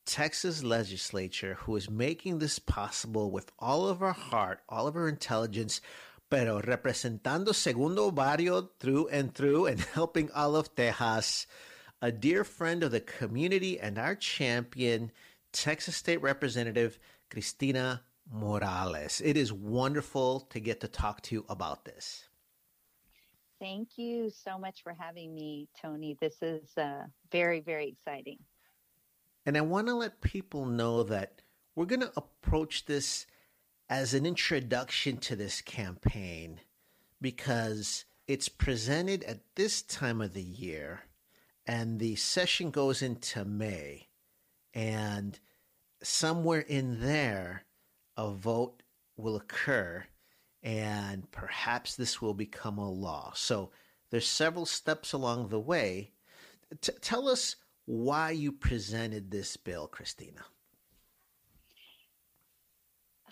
Texas 0.06 0.64
legislature 0.64 1.56
who 1.62 1.76
is 1.76 1.90
making 1.90 2.40
this 2.40 2.60
possible 2.60 3.32
with 3.32 3.52
all 3.60 3.88
of 3.88 4.02
our 4.02 4.14
heart, 4.14 4.60
all 4.68 4.88
of 4.88 4.96
our 4.96 5.08
intelligence, 5.08 5.80
pero 6.30 6.60
representando 6.62 7.52
Segundo 7.52 8.12
Barrio 8.12 8.70
through 8.80 9.08
and 9.10 9.34
through 9.34 9.68
and 9.68 9.80
helping 9.80 10.32
all 10.32 10.56
of 10.56 10.74
Tejas, 10.76 11.46
a 12.02 12.12
dear 12.12 12.44
friend 12.44 12.84
of 12.84 12.92
the 12.92 13.00
community 13.00 13.80
and 13.80 13.98
our 13.98 14.16
champion, 14.16 15.12
Texas 15.52 15.96
State 15.96 16.22
Representative 16.22 17.00
Christina 17.30 18.02
Morales. 18.32 19.22
It 19.24 19.38
is 19.38 19.52
wonderful 19.52 20.42
to 20.52 20.60
get 20.60 20.82
to 20.82 20.88
talk 20.88 21.22
to 21.24 21.36
you 21.36 21.46
about 21.50 21.86
this. 21.86 22.26
Thank 23.60 23.98
you 23.98 24.32
so 24.32 24.58
much 24.58 24.82
for 24.82 24.96
having 24.98 25.36
me, 25.36 25.68
Tony. 25.80 26.18
This 26.20 26.42
is 26.42 26.76
uh, 26.78 27.04
very, 27.32 27.60
very 27.60 27.90
exciting. 27.90 28.40
And 29.46 29.58
I 29.58 29.62
want 29.62 29.88
to 29.88 29.96
let 29.96 30.22
people 30.22 30.66
know 30.66 31.04
that 31.04 31.42
we're 31.76 31.86
going 31.86 32.02
to 32.02 32.14
approach 32.16 32.86
this 32.86 33.28
as 33.90 34.14
an 34.14 34.26
introduction 34.26 35.18
to 35.18 35.36
this 35.36 35.62
campaign 35.62 36.60
because 37.20 38.06
it's 38.28 38.50
presented 38.50 39.24
at 39.26 39.42
this 39.56 39.82
time 39.82 40.22
of 40.22 40.34
the 40.34 40.42
year 40.42 41.02
and 41.66 42.00
the 42.00 42.16
session 42.16 42.72
goes 42.72 43.02
into 43.02 43.46
May. 43.46 44.08
And 44.74 45.40
somewhere 46.02 46.62
in 46.62 47.02
there, 47.02 47.64
a 48.18 48.32
vote 48.32 48.84
will 49.18 49.36
occur 49.36 50.06
and 50.64 51.30
perhaps 51.32 51.96
this 51.96 52.22
will 52.22 52.34
become 52.34 52.78
a 52.78 52.90
law. 52.90 53.32
So 53.36 53.72
there's 54.10 54.28
several 54.28 54.66
steps 54.66 55.14
along 55.14 55.50
the 55.50 55.60
way. 55.60 56.12
T- 56.82 56.94
tell 57.02 57.28
us 57.28 57.56
why 57.86 58.32
you 58.32 58.52
presented 58.52 59.32
this 59.32 59.58
bill, 59.58 59.88
Christina. 59.88 60.46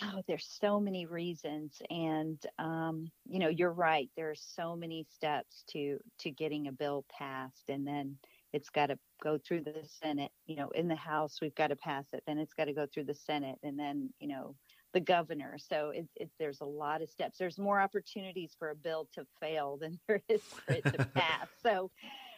Oh, 0.01 0.21
there's 0.27 0.47
so 0.61 0.79
many 0.79 1.05
reasons, 1.05 1.81
and 1.89 2.41
um, 2.57 3.11
you 3.25 3.37
know 3.37 3.49
you're 3.49 3.73
right. 3.73 4.09
There 4.15 4.29
are 4.29 4.35
so 4.35 4.73
many 4.73 5.05
steps 5.13 5.65
to 5.71 5.99
to 6.19 6.31
getting 6.31 6.67
a 6.67 6.71
bill 6.71 7.03
passed, 7.09 7.69
and 7.69 7.85
then 7.85 8.17
it's 8.53 8.69
got 8.69 8.87
to 8.87 8.97
go 9.23 9.37
through 9.37 9.61
the 9.61 9.83
Senate. 10.01 10.31
You 10.47 10.55
know, 10.57 10.69
in 10.69 10.87
the 10.87 10.95
House, 10.95 11.39
we've 11.41 11.55
got 11.55 11.67
to 11.67 11.75
pass 11.75 12.05
it. 12.13 12.23
Then 12.25 12.37
it's 12.37 12.53
got 12.53 12.65
to 12.65 12.73
go 12.73 12.87
through 12.91 13.05
the 13.05 13.15
Senate, 13.15 13.57
and 13.63 13.77
then 13.77 14.09
you 14.19 14.27
know 14.27 14.55
the 14.93 14.99
governor. 14.99 15.57
So 15.57 15.91
it's 15.93 16.11
it, 16.15 16.29
there's 16.39 16.61
a 16.61 16.65
lot 16.65 17.01
of 17.01 17.09
steps. 17.09 17.37
There's 17.37 17.57
more 17.57 17.79
opportunities 17.79 18.55
for 18.57 18.69
a 18.71 18.75
bill 18.75 19.07
to 19.13 19.25
fail 19.39 19.77
than 19.77 19.99
there 20.07 20.21
is 20.27 20.41
for 20.41 20.73
it 20.73 20.83
to 20.83 21.05
pass. 21.15 21.47
So 21.61 21.91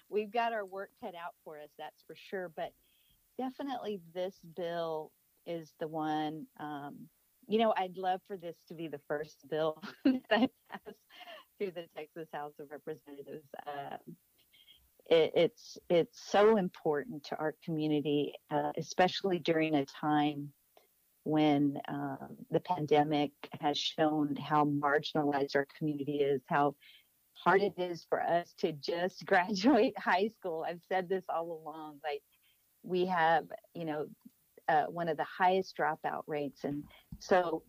we've 0.09 0.31
got 0.31 0.53
our 0.53 0.65
work 0.65 0.89
cut 1.01 1.15
out 1.15 1.33
for 1.43 1.57
us, 1.57 1.69
that's 1.77 2.03
for 2.05 2.15
sure. 2.15 2.51
But 2.55 2.71
definitely, 3.37 4.01
this 4.13 4.35
bill 4.55 5.11
is 5.45 5.73
the 5.79 5.87
one. 5.87 6.45
Um, 6.59 7.07
you 7.47 7.59
know, 7.59 7.73
I'd 7.75 7.97
love 7.97 8.21
for 8.27 8.37
this 8.37 8.55
to 8.67 8.73
be 8.73 8.87
the 8.87 9.01
first 9.07 9.37
bill 9.49 9.81
that 10.05 10.21
I 10.31 10.49
pass 10.69 10.95
through 11.57 11.71
the 11.71 11.85
Texas 11.95 12.27
House 12.33 12.53
of 12.59 12.67
Representatives. 12.71 13.47
Uh, 13.65 13.97
it, 15.11 15.31
it's 15.35 15.77
it's 15.89 16.31
so 16.31 16.57
important 16.57 17.25
to 17.25 17.37
our 17.37 17.53
community, 17.63 18.33
uh, 18.49 18.71
especially 18.77 19.39
during 19.39 19.75
a 19.75 19.85
time 19.85 20.49
when 21.23 21.77
um, 21.87 22.37
the 22.49 22.61
pandemic 22.61 23.31
has 23.59 23.77
shown 23.77 24.35
how 24.37 24.65
marginalized 24.65 25.55
our 25.55 25.67
community 25.77 26.21
is, 26.21 26.41
how 26.47 26.73
hard 27.33 27.61
it 27.61 27.73
is 27.77 28.05
for 28.09 28.21
us 28.21 28.53
to 28.57 28.71
just 28.71 29.25
graduate 29.27 29.93
high 29.99 30.29
school. 30.39 30.65
I've 30.67 30.81
said 30.87 31.09
this 31.09 31.25
all 31.29 31.61
along. 31.61 31.99
Like 32.03 32.23
we 32.81 33.05
have, 33.05 33.45
you 33.75 33.85
know, 33.85 34.07
uh, 34.69 34.85
one 34.85 35.09
of 35.09 35.17
the 35.17 35.25
highest 35.25 35.77
dropout 35.77 36.23
rates, 36.25 36.63
and 36.63 36.85
so 37.19 37.63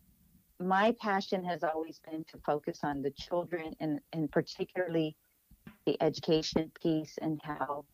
my 0.61 0.95
passion 1.01 1.45
has 1.45 1.65
always 1.65 2.01
been 2.09 2.25
to 2.31 2.39
focus 2.47 2.81
on 2.85 3.03
the 3.03 3.11
children 3.11 3.75
and 3.81 3.99
and 4.13 4.31
particularly 4.31 5.17
the 5.87 6.01
education 6.03 6.71
piece 6.81 7.19
and 7.21 7.41
how 7.43 7.85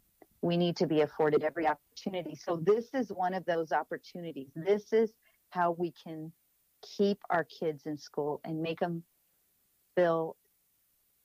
we 0.42 0.56
need 0.56 0.76
to 0.76 0.86
be 0.86 1.00
afforded 1.00 1.42
every 1.42 1.66
opportunity. 1.66 2.36
So 2.36 2.56
this 2.56 2.86
is 2.94 3.10
one 3.10 3.34
of 3.34 3.44
those 3.44 3.72
opportunities. 3.72 4.50
This 4.54 4.92
is 4.92 5.12
how 5.50 5.72
we 5.72 5.92
can 6.04 6.32
keep 6.96 7.18
our 7.30 7.44
kids 7.44 7.86
in 7.86 7.98
school 7.98 8.40
and 8.44 8.62
make 8.62 8.78
them 8.78 9.02
feel 9.96 10.36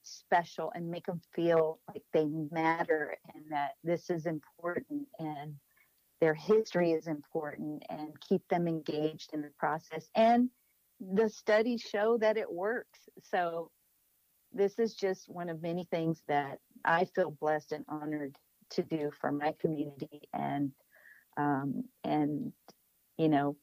special 0.01 0.71
and 0.75 0.89
make 0.89 1.05
them 1.05 1.21
feel 1.35 1.79
like 1.87 2.03
they 2.11 2.25
matter 2.51 3.15
and 3.33 3.43
that 3.51 3.71
this 3.83 4.09
is 4.09 4.25
important 4.25 5.07
and 5.19 5.55
their 6.19 6.33
history 6.33 6.91
is 6.91 7.07
important 7.07 7.83
and 7.89 8.09
keep 8.21 8.41
them 8.49 8.67
engaged 8.67 9.31
in 9.33 9.41
the 9.41 9.51
process. 9.59 10.09
And 10.15 10.49
the 10.99 11.29
studies 11.29 11.81
show 11.81 12.17
that 12.19 12.37
it 12.37 12.51
works. 12.51 12.99
So 13.21 13.71
this 14.53 14.79
is 14.79 14.93
just 14.93 15.29
one 15.29 15.49
of 15.49 15.61
many 15.61 15.87
things 15.91 16.21
that 16.27 16.59
I 16.85 17.05
feel 17.05 17.31
blessed 17.31 17.71
and 17.71 17.85
honored 17.87 18.35
to 18.71 18.83
do 18.83 19.11
for 19.19 19.31
my 19.31 19.53
community 19.59 20.21
and 20.33 20.71
um, 21.37 21.85
and 22.03 22.53
you 23.17 23.29
know 23.29 23.55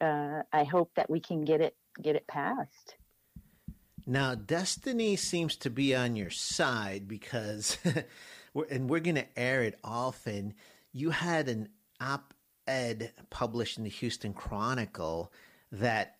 uh, 0.00 0.42
I 0.52 0.64
hope 0.64 0.92
that 0.96 1.10
we 1.10 1.20
can 1.20 1.44
get 1.44 1.60
it 1.60 1.76
get 2.00 2.16
it 2.16 2.26
passed. 2.26 2.96
Now, 4.06 4.34
destiny 4.34 5.16
seems 5.16 5.56
to 5.56 5.70
be 5.70 5.94
on 5.94 6.16
your 6.16 6.30
side 6.30 7.06
because, 7.06 7.76
we're, 8.54 8.64
and 8.64 8.88
we're 8.88 9.00
going 9.00 9.16
to 9.16 9.38
air 9.38 9.62
it 9.62 9.78
often. 9.84 10.54
You 10.92 11.10
had 11.10 11.48
an 11.48 11.68
op 12.00 12.32
ed 12.66 13.12
published 13.28 13.76
in 13.76 13.84
the 13.84 13.90
Houston 13.90 14.32
Chronicle 14.32 15.30
that 15.72 16.16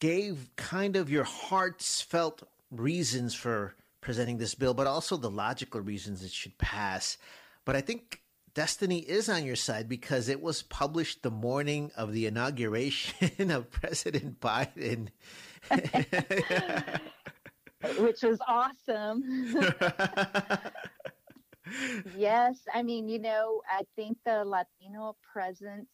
gave 0.00 0.50
kind 0.56 0.96
of 0.96 1.10
your 1.10 1.24
heart's 1.24 2.00
felt 2.00 2.42
reasons 2.70 3.34
for 3.34 3.74
presenting 4.00 4.38
this 4.38 4.54
bill, 4.54 4.74
but 4.74 4.86
also 4.86 5.16
the 5.16 5.30
logical 5.30 5.80
reasons 5.80 6.22
it 6.22 6.30
should 6.30 6.56
pass. 6.58 7.18
But 7.64 7.76
I 7.76 7.80
think 7.80 8.22
destiny 8.54 8.98
is 9.00 9.28
on 9.28 9.44
your 9.44 9.56
side 9.56 9.88
because 9.88 10.28
it 10.28 10.40
was 10.40 10.62
published 10.62 11.22
the 11.22 11.30
morning 11.30 11.90
of 11.96 12.12
the 12.12 12.26
inauguration 12.26 13.50
of 13.50 13.70
President 13.70 14.40
Biden. 14.40 15.08
Which 17.98 18.22
was 18.22 18.38
awesome. 18.46 19.22
yes, 22.16 22.58
I 22.74 22.82
mean, 22.82 23.08
you 23.08 23.18
know, 23.18 23.62
I 23.70 23.84
think 23.96 24.18
the 24.24 24.44
Latino 24.44 25.16
presence 25.32 25.88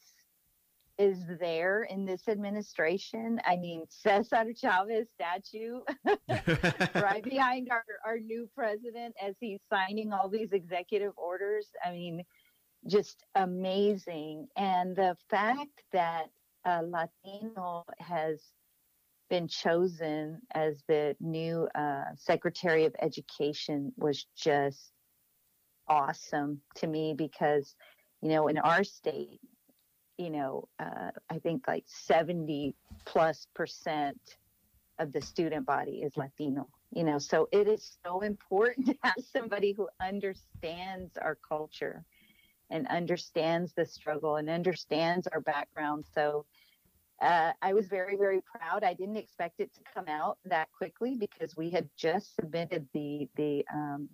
is 0.99 1.19
there 1.39 1.85
in 1.85 2.05
this 2.05 2.29
administration. 2.29 3.41
I 3.45 3.57
mean, 3.57 3.85
Cesar 3.89 4.53
Chavez 4.55 5.07
statue 5.15 5.81
right 6.95 7.23
behind 7.29 7.69
our, 7.71 7.85
our 8.05 8.19
new 8.19 8.49
president 8.55 9.15
as 9.23 9.35
he's 9.41 9.61
signing 9.71 10.13
all 10.13 10.29
these 10.29 10.53
executive 10.53 11.13
orders. 11.17 11.69
I 11.85 11.93
mean, 11.93 12.23
just 12.89 13.25
amazing. 13.35 14.47
And 14.57 14.95
the 14.97 15.17
fact 15.29 15.83
that 15.93 16.27
uh, 16.65 16.83
Latino 16.85 17.85
has 17.99 18.41
been 19.29 19.49
chosen 19.49 20.41
as 20.55 20.83
the 20.89 21.17
new 21.21 21.69
uh, 21.75 22.05
Secretary 22.17 22.85
of 22.85 22.95
Education 23.01 23.93
was 23.97 24.27
just 24.37 24.93
awesome 25.89 26.61
to 26.77 26.87
me 26.87 27.15
because, 27.17 27.75
you 28.23 28.29
know, 28.29 28.49
in 28.49 28.59
our 28.59 28.85
state, 28.85 29.41
you 30.19 30.31
know, 30.31 30.69
uh, 30.79 31.11
I 31.31 31.39
think 31.39 31.69
like 31.69 31.85
70 31.87 32.75
plus 33.05 33.47
percent 33.55 34.19
of 34.99 35.13
the 35.13 35.21
student 35.21 35.67
body 35.67 36.03
is 36.03 36.17
Latino, 36.17 36.69
you 36.91 37.05
know, 37.05 37.19
so 37.19 37.49
it 37.53 37.69
is 37.69 37.99
so 38.05 38.21
important 38.21 38.87
to 38.87 38.97
have 39.03 39.17
somebody 39.33 39.73
who 39.73 39.89
understands 40.01 41.17
our 41.19 41.37
culture 41.47 42.05
and 42.71 42.87
understands 42.89 43.73
the 43.75 43.87
struggle 43.87 44.37
and 44.37 44.49
understands 44.49 45.27
our 45.29 45.41
background. 45.41 46.05
So, 46.15 46.47
uh, 47.21 47.53
I 47.63 47.73
was 47.73 47.87
very, 47.87 48.17
very 48.17 48.43
proud. 48.43 48.85
I 48.85 48.93
didn't 48.93 49.17
expect 49.17 49.61
it 49.61 49.73
to 49.75 49.81
come 49.95 50.07
out 50.07 50.39
that 50.45 50.69
quickly 50.77 51.17
because 51.17 51.57
we 51.57 51.71
had 51.71 51.89
just 51.97 52.35
submitted 52.37 52.87
the 52.93 53.29
the 53.37 53.65
um, 53.73 54.09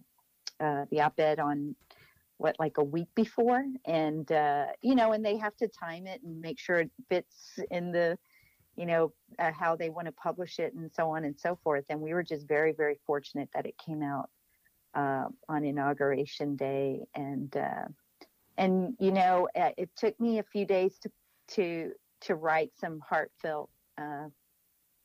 uh, 0.60 0.84
the 0.90 1.00
op-ed 1.00 1.40
on 1.40 1.74
what 2.38 2.56
like 2.58 2.78
a 2.78 2.84
week 2.84 3.08
before, 3.14 3.64
and 3.86 4.30
uh, 4.32 4.66
you 4.80 4.94
know, 4.94 5.12
and 5.12 5.24
they 5.24 5.36
have 5.36 5.56
to 5.56 5.68
time 5.68 6.06
it 6.06 6.20
and 6.22 6.40
make 6.40 6.58
sure 6.58 6.78
it 6.78 6.90
fits 7.08 7.58
in 7.70 7.92
the 7.92 8.18
you 8.76 8.86
know 8.86 9.12
uh, 9.38 9.52
how 9.52 9.76
they 9.76 9.90
want 9.90 10.06
to 10.06 10.12
publish 10.12 10.58
it 10.58 10.74
and 10.74 10.90
so 10.92 11.10
on 11.10 11.24
and 11.24 11.38
so 11.38 11.58
forth. 11.62 11.84
And 11.88 12.00
we 12.00 12.14
were 12.14 12.22
just 12.22 12.48
very, 12.48 12.72
very 12.72 12.98
fortunate 13.06 13.48
that 13.54 13.66
it 13.66 13.74
came 13.78 14.02
out 14.02 14.30
uh, 14.94 15.26
on 15.48 15.64
inauguration 15.64 16.56
day, 16.56 17.04
and 17.14 17.56
uh, 17.56 17.84
and 18.56 18.94
you 18.98 19.12
know, 19.12 19.48
it 19.54 19.90
took 19.96 20.18
me 20.20 20.38
a 20.38 20.44
few 20.44 20.66
days 20.66 20.98
to 20.98 21.10
to 21.48 21.92
to 22.22 22.34
write 22.34 22.72
some 22.78 23.00
heartfelt 23.08 23.70
uh, 23.98 24.28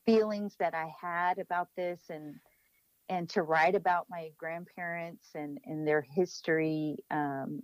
feelings 0.06 0.54
that 0.58 0.74
I 0.74 0.90
had 1.00 1.38
about 1.38 1.68
this 1.76 2.00
and 2.08 2.36
and 3.08 3.28
to 3.30 3.42
write 3.42 3.74
about 3.74 4.06
my 4.10 4.30
grandparents 4.36 5.28
and, 5.34 5.58
and 5.64 5.86
their 5.86 6.04
history 6.14 6.96
um, 7.10 7.62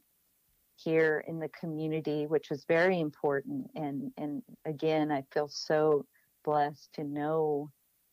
here 0.77 1.25
in 1.29 1.39
the 1.39 1.49
community, 1.49 2.27
which 2.27 2.51
was 2.51 2.65
very 2.67 3.01
important. 3.01 3.71
And 3.75 4.11
and 4.17 4.43
again, 4.65 5.13
I 5.13 5.25
feel 5.33 5.49
so 5.49 6.07
blessed 6.45 6.91
to 6.95 7.05
know 7.05 7.71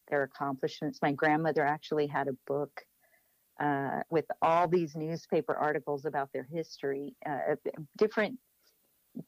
their 0.09 0.23
accomplishments. 0.23 0.99
My 1.01 1.11
grandmother 1.11 1.65
actually 1.65 2.07
had 2.07 2.27
a 2.27 2.37
book 2.47 2.71
uh, 3.59 4.01
with 4.09 4.25
all 4.41 4.67
these 4.67 4.95
newspaper 4.95 5.55
articles 5.55 6.05
about 6.05 6.29
their 6.33 6.47
history, 6.51 7.15
uh, 7.27 7.55
different 7.97 8.37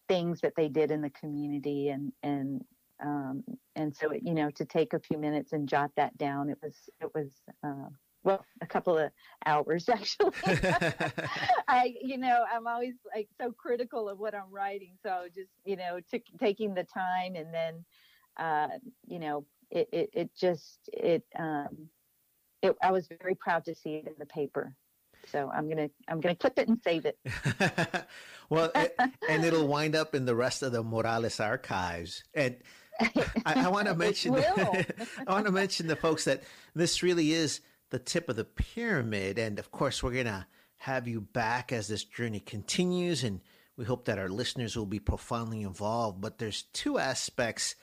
things 0.08 0.42
that 0.42 0.54
they 0.56 0.70
did 0.70 0.92
in 0.92 1.02
the 1.02 1.10
community 1.10 1.90
and 1.90 2.12
and 2.24 2.62
um, 3.02 3.44
and 3.76 3.96
so 3.96 4.14
you 4.14 4.34
know 4.34 4.50
to 4.52 4.66
take 4.66 4.94
a 4.94 5.00
few 5.00 5.18
minutes 5.18 5.54
and 5.54 5.68
jot 5.68 5.92
that 5.96 6.18
down 6.18 6.50
it 6.50 6.58
was 6.62 6.76
it 7.02 7.10
was 7.14 7.32
uh, 7.66 7.90
well 8.24 8.46
a 8.62 8.68
couple 8.68 8.98
of 8.98 9.12
hours 9.46 9.90
actually 9.90 10.32
i 11.68 11.94
you 12.02 12.18
know 12.18 12.46
i'm 12.54 12.68
always 12.68 12.96
like 13.14 13.28
so 13.40 13.52
critical 13.52 14.10
of 14.10 14.20
what 14.20 14.36
i'm 14.36 14.52
writing 14.52 14.94
so 15.02 15.26
just 15.34 15.52
you 15.66 15.76
know 15.76 16.00
t- 16.12 16.24
taking 16.40 16.74
the 16.74 16.86
time 16.86 17.36
and 17.36 17.54
then 17.54 17.86
uh, 18.38 18.68
you 19.06 19.20
know 19.20 19.46
it, 19.72 19.88
it, 19.92 20.10
it 20.14 20.30
just 20.36 20.90
it 20.92 21.24
um 21.38 21.88
it, 22.62 22.76
i 22.82 22.92
was 22.92 23.08
very 23.22 23.36
proud 23.36 23.66
to 23.66 23.76
see 23.76 23.96
it 23.96 24.08
in 24.08 24.14
the 24.20 24.26
paper 24.26 24.76
so 25.32 25.50
I'm 25.54 25.70
gonna 25.70 25.90
I'm 26.08 26.20
gonna 26.20 26.36
clip 26.36 26.58
it 26.60 26.68
and 26.68 26.80
save 26.84 27.06
it. 27.06 27.18
well, 28.50 28.72
it, 28.76 28.96
and 29.30 29.46
it'll 29.46 29.68
wind 29.68 29.96
up 29.96 30.16
in 30.16 30.26
the 30.26 30.36
rest 30.36 30.64
of 30.64 30.72
the 30.72 30.84
Morales 30.84 31.40
archives. 31.40 32.24
And 32.34 32.58
I, 33.46 33.66
I 33.66 33.68
want 33.70 33.88
to 33.88 33.96
mention 33.96 34.36
I 35.28 35.32
want 35.32 35.46
to 35.46 35.52
mention 35.52 35.88
the 35.88 35.96
folks 35.96 36.26
that 36.26 36.44
this 36.76 37.04
really 37.04 37.34
is 37.34 37.62
the 37.90 38.00
tip 38.00 38.30
of 38.30 38.36
the 38.36 38.46
pyramid. 38.46 39.38
And 39.38 39.60
of 39.60 39.72
course, 39.72 40.02
we're 40.02 40.14
gonna 40.14 40.48
have 40.78 41.08
you 41.08 41.22
back 41.22 41.72
as 41.72 41.88
this 41.88 42.04
journey 42.04 42.40
continues, 42.40 43.24
and 43.24 43.42
we 43.78 43.86
hope 43.86 44.06
that 44.06 44.20
our 44.20 44.30
listeners 44.30 44.76
will 44.76 44.86
be 44.86 45.00
profoundly 45.00 45.62
involved. 45.62 46.22
But 46.22 46.38
there's 46.38 46.64
two 46.74 47.00
aspects 47.00 47.76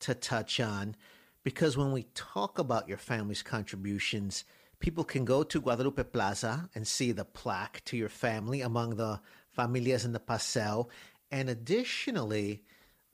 to 0.00 0.14
touch 0.14 0.60
on 0.60 0.96
because 1.42 1.76
when 1.76 1.92
we 1.92 2.04
talk 2.14 2.58
about 2.58 2.88
your 2.88 2.98
family's 2.98 3.42
contributions 3.42 4.44
people 4.78 5.04
can 5.04 5.24
go 5.24 5.42
to 5.42 5.60
Guadalupe 5.60 6.02
Plaza 6.04 6.68
and 6.74 6.86
see 6.86 7.12
the 7.12 7.24
plaque 7.24 7.82
to 7.86 7.96
your 7.96 8.08
family 8.08 8.60
among 8.60 8.96
the 8.96 9.20
familias 9.56 10.04
in 10.04 10.12
the 10.12 10.20
Paseo. 10.20 10.88
And 11.30 11.48
additionally, 11.48 12.62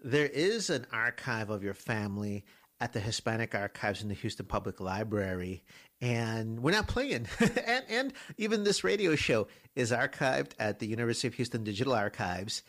there 0.02 0.26
is 0.26 0.70
an 0.70 0.86
archive 0.92 1.50
of 1.50 1.62
your 1.62 1.74
family 1.74 2.44
at 2.80 2.92
the 2.92 3.00
Hispanic 3.00 3.54
Archives 3.54 4.02
in 4.02 4.08
the 4.08 4.14
Houston 4.14 4.46
Public 4.46 4.80
Library. 4.80 5.62
And 6.00 6.60
we're 6.60 6.72
not 6.72 6.88
playing. 6.88 7.28
and, 7.40 7.84
and 7.88 8.12
even 8.36 8.64
this 8.64 8.82
radio 8.82 9.14
show 9.14 9.46
is 9.76 9.92
archived 9.92 10.50
at 10.58 10.80
the 10.80 10.88
University 10.88 11.28
of 11.28 11.34
Houston 11.34 11.62
Digital 11.62 11.92
Archives. 11.92 12.62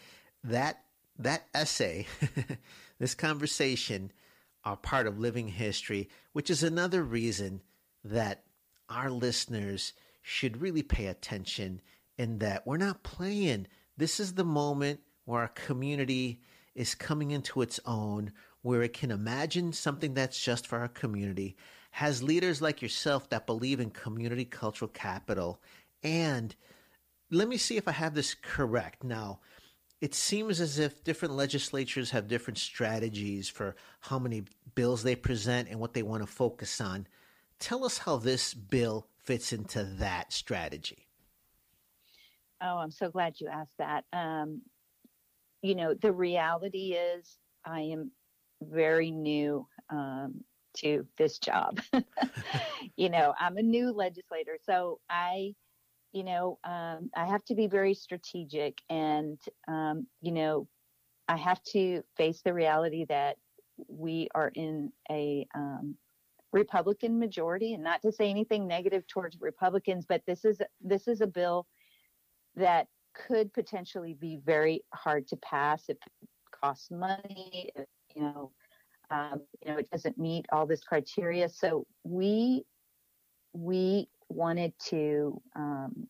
That 0.44 0.84
that 1.18 1.46
essay, 1.54 2.08
this 3.00 3.16
conversation, 3.16 4.12
are 4.64 4.78
part 4.78 5.08
of 5.08 5.20
living 5.20 5.48
history, 5.48 6.10
which 6.32 6.50
is 6.50 6.64
another 6.64 7.04
reason 7.04 7.62
that 8.04 8.44
our 8.90 9.10
listeners 9.10 9.94
should 10.22 10.62
really 10.62 10.84
pay 10.84 11.08
attention 11.08 11.82
in 12.18 12.40
that 12.40 12.66
we're 12.66 12.78
not 12.78 13.04
playing. 13.04 13.68
This 13.98 14.20
is 14.20 14.34
the 14.34 14.44
moment 14.44 15.02
where 15.26 15.42
our 15.42 15.48
community 15.50 16.42
is 16.76 16.96
coming 16.96 17.32
into 17.32 17.62
its 17.62 17.80
own, 17.86 18.32
where 18.62 18.82
it 18.82 18.94
can 18.94 19.12
imagine 19.12 19.74
something 19.74 20.14
that's 20.14 20.44
just 20.44 20.68
for 20.68 20.80
our 20.80 20.88
community, 20.88 21.56
has 21.92 22.24
leaders 22.24 22.62
like 22.62 22.82
yourself 22.82 23.30
that 23.30 23.46
believe 23.46 23.80
in 23.80 23.90
community 23.90 24.46
cultural 24.46 24.90
capital. 24.90 25.62
And 26.02 26.56
let 27.30 27.48
me 27.48 27.58
see 27.58 27.78
if 27.78 27.88
I 27.88 27.92
have 27.92 28.16
this 28.16 28.34
correct. 28.34 29.04
Now, 29.04 29.40
it 30.02 30.14
seems 30.14 30.60
as 30.60 30.80
if 30.80 31.04
different 31.04 31.36
legislatures 31.36 32.12
have 32.12 32.28
different 32.28 32.58
strategies 32.58 33.48
for 33.48 33.76
how 34.02 34.20
many 34.20 34.44
bills 34.76 35.04
they 35.04 35.16
present 35.16 35.70
and 35.70 35.80
what 35.80 35.94
they 35.94 36.04
want 36.04 36.24
to 36.24 36.28
focus 36.28 36.82
on. 36.82 37.08
Tell 37.60 37.86
us 37.86 38.00
how 38.00 38.18
this 38.18 38.54
bill 38.54 39.08
fits 39.22 39.54
into 39.54 39.84
that 40.00 40.34
strategy. 40.34 41.08
Oh, 42.62 42.78
I'm 42.78 42.92
so 42.92 43.10
glad 43.10 43.36
you 43.40 43.48
asked 43.48 43.78
that. 43.78 44.06
Um, 44.12 44.62
you 45.64 45.76
know, 45.76 45.96
the 45.96 46.12
reality 46.12 46.94
is, 46.94 47.40
I 47.66 47.80
am 47.80 48.12
very 48.62 49.10
new 49.10 49.66
um, 49.90 50.44
to 50.78 51.08
this 51.18 51.40
job. 51.40 51.80
you 52.98 53.10
know, 53.10 53.34
I'm 53.40 53.56
a 53.58 53.64
new 53.64 53.92
legislator, 53.92 54.58
so 54.62 55.00
I, 55.10 55.56
you 56.12 56.26
know, 56.26 56.60
um, 56.66 57.10
I 57.16 57.26
have 57.26 57.46
to 57.46 57.56
be 57.56 57.68
very 57.68 57.94
strategic, 57.94 58.78
and 58.90 59.40
um, 59.70 60.06
you 60.22 60.34
know, 60.34 60.68
I 61.30 61.38
have 61.38 61.64
to 61.72 62.04
face 62.18 62.42
the 62.44 62.54
reality 62.54 63.06
that 63.08 63.38
we 63.88 64.28
are 64.36 64.52
in 64.54 64.92
a 65.10 65.48
um, 65.56 65.96
Republican 66.52 67.18
majority, 67.18 67.74
and 67.74 67.84
not 67.84 68.02
to 68.02 68.12
say 68.12 68.30
anything 68.30 68.68
negative 68.68 69.08
towards 69.08 69.38
Republicans, 69.40 70.06
but 70.08 70.24
this 70.28 70.44
is 70.44 70.62
this 70.82 71.08
is 71.08 71.22
a 71.22 71.28
bill 71.28 71.68
that 72.58 72.88
could 73.14 73.54
potentially 73.54 74.16
be 74.20 74.40
very 74.44 74.84
hard 74.94 75.28
to 75.28 75.38
pass 75.38 75.84
if 75.90 75.98
it 76.06 76.30
costs 76.64 76.92
money, 76.92 77.72
you 78.16 78.22
know, 78.22 78.52
um, 79.10 79.42
you 79.64 79.72
know, 79.72 79.78
it 79.78 79.90
doesn't 79.90 80.18
meet 80.18 80.46
all 80.52 80.66
this 80.66 80.84
criteria. 80.84 81.50
So 81.50 81.86
we 82.04 82.64
we 83.54 84.08
wanted 84.30 84.74
to 84.90 85.40
um, 85.56 86.08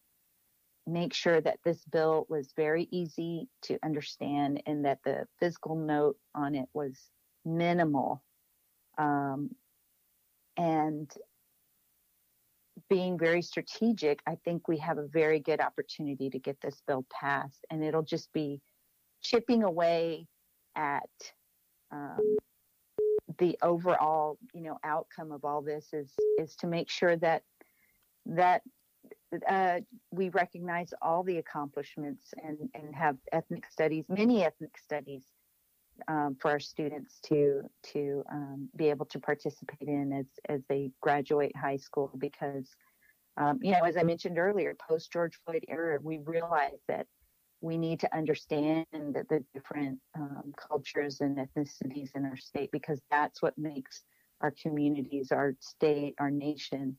make 0.87 1.13
sure 1.13 1.41
that 1.41 1.59
this 1.65 1.83
bill 1.91 2.25
was 2.29 2.53
very 2.55 2.87
easy 2.91 3.47
to 3.63 3.77
understand 3.83 4.61
and 4.65 4.85
that 4.85 4.99
the 5.03 5.25
fiscal 5.39 5.75
note 5.75 6.17
on 6.35 6.55
it 6.55 6.69
was 6.73 7.09
minimal 7.45 8.23
um, 8.97 9.49
and 10.57 11.11
being 12.89 13.17
very 13.17 13.41
strategic, 13.41 14.21
I 14.27 14.37
think 14.43 14.67
we 14.67 14.77
have 14.77 14.97
a 14.97 15.07
very 15.07 15.39
good 15.39 15.61
opportunity 15.61 16.29
to 16.29 16.39
get 16.39 16.59
this 16.61 16.81
bill 16.87 17.05
passed, 17.11 17.65
and 17.69 17.83
it'll 17.83 18.03
just 18.03 18.31
be 18.33 18.61
chipping 19.21 19.63
away 19.63 20.27
at 20.75 21.09
um, 21.91 22.37
the 23.39 23.57
overall, 23.61 24.37
you 24.53 24.61
know, 24.61 24.79
outcome 24.83 25.31
of 25.31 25.45
all 25.45 25.61
this 25.61 25.87
is 25.93 26.11
is 26.39 26.55
to 26.57 26.67
make 26.67 26.89
sure 26.89 27.15
that 27.17 27.43
that 28.25 28.61
uh, 29.47 29.79
we 30.11 30.29
recognize 30.29 30.93
all 31.01 31.23
the 31.23 31.37
accomplishments 31.37 32.33
and 32.43 32.57
and 32.73 32.95
have 32.95 33.17
ethnic 33.31 33.65
studies, 33.69 34.05
many 34.09 34.43
ethnic 34.43 34.77
studies 34.77 35.25
um, 36.07 36.35
for 36.39 36.51
our 36.51 36.59
students 36.59 37.19
to 37.25 37.61
to 37.93 38.23
um, 38.31 38.69
be 38.75 38.89
able 38.89 39.05
to 39.07 39.19
participate 39.19 39.87
in 39.87 40.13
as 40.13 40.25
as 40.49 40.61
they 40.69 40.91
graduate 41.01 41.55
high 41.55 41.77
school 41.77 42.11
because 42.17 42.69
um, 43.37 43.59
you 43.61 43.71
know 43.71 43.83
as 43.83 43.97
I 43.97 44.03
mentioned 44.03 44.37
earlier 44.37 44.75
post 44.87 45.11
George 45.11 45.39
Floyd 45.45 45.65
era 45.67 45.99
we 46.01 46.19
realized 46.19 46.83
that 46.87 47.07
we 47.63 47.77
need 47.77 47.99
to 48.01 48.13
understand 48.15 48.85
the, 48.91 49.25
the 49.29 49.43
different 49.53 49.97
um, 50.19 50.53
cultures 50.57 51.21
and 51.21 51.37
ethnicities 51.37 52.09
in 52.13 52.25
our 52.25 52.35
state 52.35 52.69
because 52.73 53.01
that's 53.09 53.41
what 53.41 53.57
makes 53.57 54.03
our 54.41 54.53
communities, 54.61 55.31
our 55.31 55.55
state, 55.61 56.13
our 56.19 56.29
nation. 56.29 56.97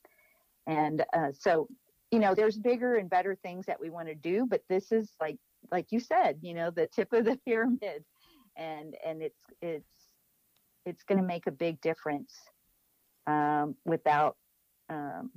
And 0.66 1.04
uh, 1.12 1.32
so, 1.38 1.68
you 2.10 2.18
know, 2.18 2.34
there's 2.34 2.56
bigger 2.56 2.96
and 2.96 3.10
better 3.10 3.36
things 3.42 3.66
that 3.66 3.78
we 3.78 3.90
want 3.90 4.08
to 4.08 4.14
do, 4.14 4.46
but 4.48 4.62
this 4.70 4.90
is 4.90 5.12
like, 5.20 5.36
like 5.70 5.92
you 5.92 6.00
said, 6.00 6.38
you 6.40 6.54
know, 6.54 6.70
the 6.70 6.86
tip 6.86 7.12
of 7.12 7.26
the 7.26 7.38
pyramid, 7.46 8.02
and 8.56 8.94
and 9.04 9.22
it's 9.22 9.40
it's 9.60 9.90
it's 10.86 11.02
going 11.04 11.20
to 11.20 11.26
make 11.26 11.46
a 11.46 11.52
big 11.52 11.80
difference 11.80 12.34
um, 13.26 13.74
without 13.84 14.36
um, 14.90 15.30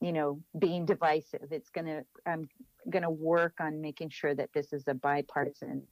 you 0.00 0.12
know 0.12 0.40
being 0.58 0.84
divisive. 0.86 1.48
It's 1.50 1.70
going 1.70 1.86
to 1.86 2.04
i'm 2.26 2.48
going 2.90 3.02
to 3.02 3.10
work 3.10 3.54
on 3.60 3.80
making 3.80 4.10
sure 4.10 4.34
that 4.34 4.50
this 4.54 4.72
is 4.72 4.84
a 4.88 4.94
bipartisan 4.94 5.82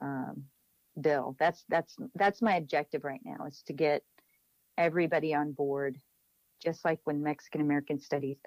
um, 0.00 0.44
bill. 1.00 1.36
That's 1.38 1.64
that's 1.68 1.96
that's 2.14 2.42
my 2.42 2.56
objective 2.56 3.04
right 3.04 3.20
now 3.24 3.46
is 3.46 3.62
to 3.66 3.72
get 3.72 4.02
everybody 4.78 5.34
on 5.34 5.52
board 5.52 5.98
just 6.62 6.84
like 6.84 6.98
when 7.04 7.22
mexican 7.22 7.60
american 7.60 7.98
studies 7.98 8.38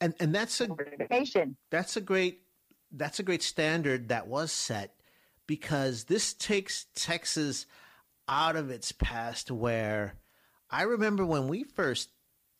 and 0.00 0.14
and 0.20 0.34
that's 0.34 0.60
a 0.60 0.68
that's 1.70 1.96
a 1.96 2.00
great 2.00 2.42
that's 2.92 3.18
a 3.18 3.22
great 3.22 3.42
standard 3.42 4.08
that 4.08 4.26
was 4.26 4.52
set 4.52 4.94
because 5.48 6.04
this 6.04 6.32
takes 6.32 6.86
texas 6.94 7.66
out 8.28 8.54
of 8.54 8.70
its 8.70 8.92
past 8.92 9.50
where 9.50 10.14
i 10.70 10.82
remember 10.82 11.26
when 11.26 11.48
we 11.48 11.64
first 11.64 12.10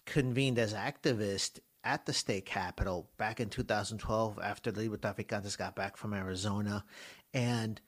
convened 0.04 0.58
as 0.58 0.74
activists 0.74 1.60
at 1.84 2.06
the 2.06 2.12
state 2.12 2.44
capitol 2.44 3.08
back 3.18 3.40
in 3.40 3.48
2012 3.48 4.38
after 4.42 4.72
the 4.72 4.82
Librotraficantes 4.82 5.56
got 5.56 5.76
back 5.76 5.96
from 5.96 6.12
Arizona 6.12 6.84
and 7.32 7.80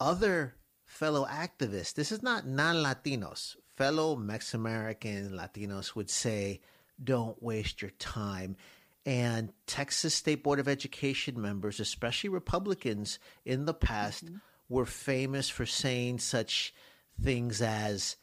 other 0.00 0.54
fellow 0.84 1.26
activists. 1.26 1.94
This 1.94 2.12
is 2.12 2.22
not 2.22 2.46
non 2.46 2.76
Latinos, 2.76 3.56
fellow 3.76 4.16
Mexican 4.16 4.60
American 4.60 5.30
Latinos 5.30 5.94
would 5.94 6.10
say, 6.10 6.60
don't 7.02 7.42
waste 7.42 7.82
your 7.82 7.90
time. 7.92 8.56
And 9.04 9.52
Texas 9.66 10.14
State 10.14 10.44
Board 10.44 10.60
of 10.60 10.68
Education 10.68 11.40
members, 11.40 11.80
especially 11.80 12.30
Republicans 12.30 13.18
in 13.44 13.64
the 13.64 13.74
past, 13.74 14.26
mm-hmm. 14.26 14.36
were 14.68 14.86
famous 14.86 15.48
for 15.48 15.66
saying 15.66 16.20
such 16.20 16.72
things 17.20 17.60
as 17.60 18.16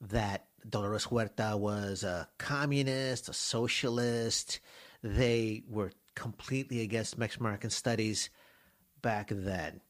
that 0.00 0.46
Dolores 0.68 1.04
Huerta 1.04 1.56
was 1.56 2.04
a 2.04 2.28
communist, 2.38 3.28
a 3.28 3.32
socialist. 3.32 4.60
They 5.02 5.64
were 5.68 5.90
completely 6.14 6.82
against 6.82 7.18
Mexican 7.18 7.46
American 7.46 7.70
studies 7.70 8.30
back 9.00 9.28
then. 9.30 9.80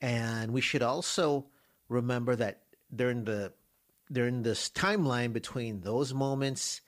And 0.00 0.52
we 0.52 0.60
should 0.60 0.82
also 0.82 1.46
remember 1.88 2.36
that 2.36 2.62
during 2.94 3.24
the 3.24 3.52
during 4.10 4.42
this 4.42 4.68
timeline 4.70 5.32
between 5.32 5.80
those 5.80 6.12
moments 6.12 6.80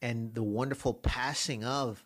and 0.00 0.34
the 0.34 0.42
wonderful 0.42 0.94
passing 0.94 1.64
of 1.64 2.04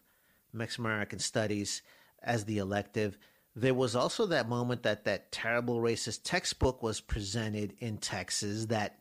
Mexican 0.56 0.86
American 0.86 1.18
studies 1.18 1.82
as 2.22 2.44
the 2.44 2.58
elective, 2.58 3.18
there 3.54 3.74
was 3.74 3.96
also 3.96 4.26
that 4.26 4.48
moment 4.48 4.82
that 4.82 5.04
that 5.04 5.32
terrible 5.32 5.80
racist 5.80 6.20
textbook 6.24 6.82
was 6.82 7.00
presented 7.00 7.74
in 7.78 7.98
Texas 7.98 8.66
that 8.66 8.98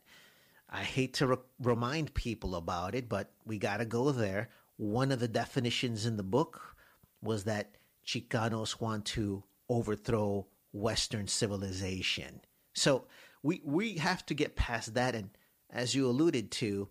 I 0.68 0.82
hate 0.82 1.14
to 1.14 1.26
re- 1.26 1.36
remind 1.60 2.14
people 2.14 2.56
about 2.56 2.94
it, 2.94 3.08
but 3.08 3.30
we 3.44 3.58
got 3.58 3.78
to 3.78 3.84
go 3.84 4.10
there. 4.12 4.48
One 4.76 5.12
of 5.12 5.20
the 5.20 5.28
definitions 5.28 6.06
in 6.06 6.16
the 6.16 6.22
book 6.22 6.76
was 7.22 7.44
that 7.44 7.76
Chicanos 8.06 8.80
want 8.80 9.04
to 9.06 9.44
overthrow 9.68 10.46
Western 10.72 11.26
civilization. 11.26 12.40
So 12.74 13.06
we 13.42 13.60
we 13.64 13.94
have 13.94 14.24
to 14.26 14.34
get 14.34 14.56
past 14.56 14.94
that. 14.94 15.14
And 15.14 15.30
as 15.70 15.94
you 15.94 16.06
alluded 16.06 16.50
to, 16.52 16.88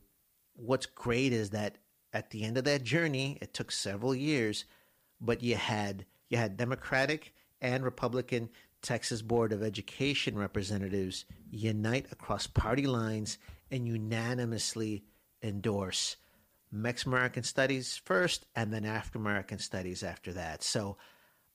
what's 0.55 0.85
great 0.85 1.33
is 1.33 1.51
that 1.51 1.77
at 2.15 2.29
the 2.29 2.43
end 2.43 2.57
of 2.57 2.63
that 2.63 2.81
journey, 2.81 3.37
it 3.41 3.53
took 3.53 3.73
several 3.73 4.15
years, 4.15 4.63
but 5.19 5.43
you 5.43 5.57
had 5.57 6.05
you 6.29 6.37
had 6.37 6.55
Democratic 6.55 7.33
and 7.59 7.83
Republican 7.83 8.49
Texas 8.81 9.21
Board 9.21 9.51
of 9.51 9.61
Education 9.61 10.37
representatives 10.37 11.25
unite 11.51 12.05
across 12.11 12.47
party 12.47 12.87
lines 12.87 13.37
and 13.69 13.85
unanimously 13.85 15.03
endorse 15.43 16.15
Mexican 16.71 17.11
American 17.13 17.43
studies 17.43 17.97
first 18.05 18.45
and 18.55 18.73
then 18.73 18.85
African 18.85 19.19
American 19.19 19.59
studies 19.59 20.01
after 20.01 20.31
that. 20.33 20.63
So 20.63 20.95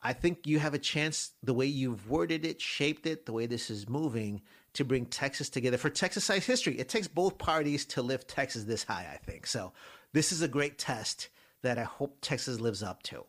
I 0.02 0.12
think 0.12 0.46
you 0.46 0.58
have 0.58 0.74
a 0.74 0.78
chance, 0.78 1.32
the 1.42 1.54
way 1.54 1.66
you've 1.66 2.10
worded 2.10 2.44
it, 2.44 2.60
shaped 2.60 3.06
it, 3.06 3.24
the 3.24 3.32
way 3.32 3.46
this 3.46 3.70
is 3.70 3.88
moving, 3.88 4.42
to 4.74 4.84
bring 4.84 5.06
Texas 5.06 5.48
together 5.48 5.78
for 5.78 5.90
Texas 5.90 6.24
size 6.24 6.44
history. 6.44 6.78
It 6.78 6.90
takes 6.90 7.08
both 7.08 7.38
parties 7.38 7.86
to 7.86 8.02
lift 8.02 8.28
Texas 8.28 8.64
this 8.64 8.84
high, 8.84 9.08
I 9.12 9.16
think. 9.16 9.46
So 9.46 9.72
this 10.12 10.32
is 10.32 10.42
a 10.42 10.48
great 10.48 10.78
test 10.78 11.28
that 11.62 11.78
I 11.78 11.84
hope 11.84 12.18
Texas 12.20 12.60
lives 12.60 12.82
up 12.82 13.02
to. 13.04 13.24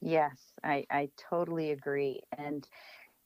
Yes, 0.00 0.52
I, 0.62 0.86
I 0.90 1.10
totally 1.16 1.70
agree. 1.72 2.20
And, 2.38 2.66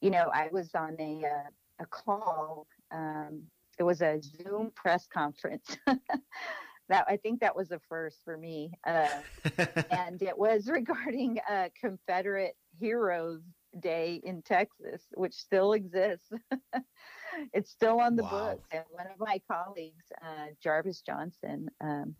you 0.01 0.09
know, 0.09 0.29
I 0.33 0.49
was 0.51 0.73
on 0.75 0.95
a, 0.99 1.23
uh, 1.25 1.49
a 1.79 1.85
call 1.85 2.67
um, 2.91 3.43
it 3.77 3.83
was 3.83 4.01
a 4.01 4.19
Zoom 4.21 4.71
press 4.75 5.07
conference. 5.07 5.77
that 6.89 7.05
I 7.07 7.17
think 7.17 7.41
that 7.41 7.55
was 7.55 7.71
a 7.71 7.79
first 7.89 8.17
for 8.23 8.37
me, 8.37 8.71
uh, 8.85 9.07
and 9.91 10.21
it 10.21 10.37
was 10.37 10.67
regarding 10.67 11.39
uh, 11.49 11.69
Confederate 11.79 12.55
Heroes 12.79 13.41
Day 13.79 14.21
in 14.23 14.41
Texas, 14.41 15.03
which 15.13 15.33
still 15.33 15.73
exists. 15.73 16.31
it's 17.53 17.69
still 17.69 17.99
on 17.99 18.15
the 18.15 18.23
wow. 18.23 18.29
books, 18.29 18.69
and 18.71 18.83
one 18.89 19.07
of 19.07 19.19
my 19.19 19.39
colleagues, 19.51 20.05
uh, 20.23 20.47
Jarvis 20.63 21.01
Johnson, 21.01 21.67
um, 21.81 22.15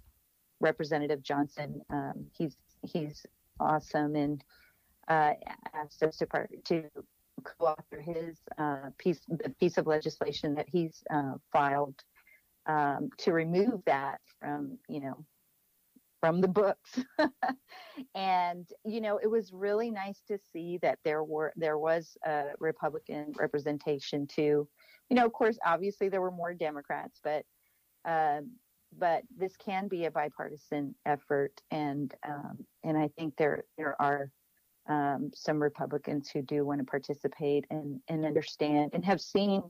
Representative 0.59 1.21
Johnson, 1.21 1.81
um, 1.89 2.25
he's 2.37 2.57
he's 2.83 3.25
awesome 3.59 4.15
and 4.15 4.43
uh, 5.07 5.33
asked 5.73 6.03
us 6.03 6.17
to, 6.17 6.25
part, 6.25 6.49
to 6.65 6.83
co-author 7.43 8.01
his 8.01 8.37
uh, 8.57 8.89
piece, 8.97 9.21
the 9.27 9.49
piece 9.59 9.77
of 9.77 9.87
legislation 9.87 10.53
that 10.55 10.67
he's 10.67 11.03
uh, 11.09 11.33
filed 11.51 11.95
um, 12.65 13.09
to 13.17 13.31
remove 13.31 13.81
that 13.85 14.19
from, 14.39 14.77
you 14.89 14.99
know, 14.99 15.25
from 16.19 16.41
the 16.41 16.47
books. 16.47 16.99
and 18.15 18.67
you 18.85 19.01
know, 19.01 19.19
it 19.21 19.29
was 19.29 19.53
really 19.53 19.91
nice 19.91 20.21
to 20.27 20.37
see 20.51 20.79
that 20.81 20.99
there 21.03 21.23
were 21.23 21.53
there 21.55 21.77
was 21.77 22.17
a 22.25 22.45
Republican 22.59 23.33
representation 23.37 24.27
too. 24.27 24.67
You 25.09 25.15
know, 25.15 25.25
of 25.25 25.33
course, 25.33 25.57
obviously 25.65 26.09
there 26.09 26.21
were 26.21 26.31
more 26.31 26.53
Democrats, 26.53 27.19
but 27.23 27.45
um, 28.05 28.51
but 28.97 29.23
this 29.35 29.55
can 29.57 29.87
be 29.87 30.05
a 30.05 30.11
bipartisan 30.11 30.95
effort, 31.05 31.53
and 31.71 32.13
um, 32.27 32.65
and 32.83 32.97
I 32.97 33.09
think 33.17 33.35
there 33.37 33.63
there 33.77 33.99
are 34.01 34.31
um, 34.87 35.31
some 35.33 35.61
Republicans 35.61 36.29
who 36.29 36.41
do 36.41 36.65
want 36.65 36.79
to 36.79 36.85
participate 36.85 37.65
and, 37.69 37.99
and 38.07 38.25
understand 38.25 38.91
and 38.93 39.03
have 39.03 39.19
seen, 39.19 39.61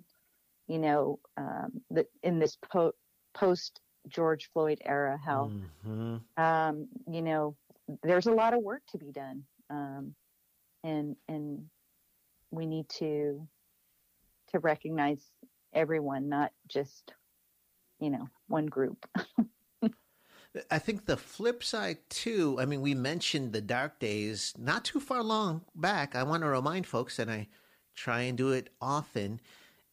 you 0.67 0.77
know, 0.77 1.19
um, 1.37 1.81
that 1.91 2.05
in 2.23 2.39
this 2.39 2.57
po- 2.71 2.93
post 3.33 3.81
George 4.07 4.49
Floyd 4.53 4.79
era, 4.85 5.19
how, 5.23 5.51
mm-hmm. 5.85 6.17
um, 6.41 6.87
you 7.11 7.21
know, 7.21 7.55
there's 8.03 8.27
a 8.27 8.31
lot 8.31 8.53
of 8.53 8.61
work 8.61 8.81
to 8.91 8.97
be 8.97 9.11
done, 9.11 9.43
um, 9.69 10.13
and 10.83 11.15
and 11.27 11.63
we 12.51 12.65
need 12.65 12.87
to 12.89 13.47
to 14.49 14.59
recognize 14.59 15.23
everyone, 15.73 16.29
not 16.29 16.51
just, 16.67 17.13
you 17.99 18.09
know, 18.09 18.27
one 18.47 18.67
group. 18.67 19.07
I 20.71 20.79
think 20.79 21.05
the 21.05 21.17
flip 21.17 21.63
side 21.63 21.97
too. 22.09 22.57
I 22.59 22.65
mean, 22.65 22.81
we 22.81 22.95
mentioned 22.95 23.53
the 23.53 23.61
dark 23.61 23.99
days 23.99 24.53
not 24.57 24.85
too 24.85 24.99
far 24.99 25.21
long 25.21 25.61
back. 25.75 26.15
I 26.15 26.23
want 26.23 26.43
to 26.43 26.49
remind 26.49 26.87
folks, 26.87 27.19
and 27.19 27.29
I 27.29 27.47
try 27.95 28.21
and 28.21 28.37
do 28.37 28.51
it 28.51 28.69
often. 28.81 29.39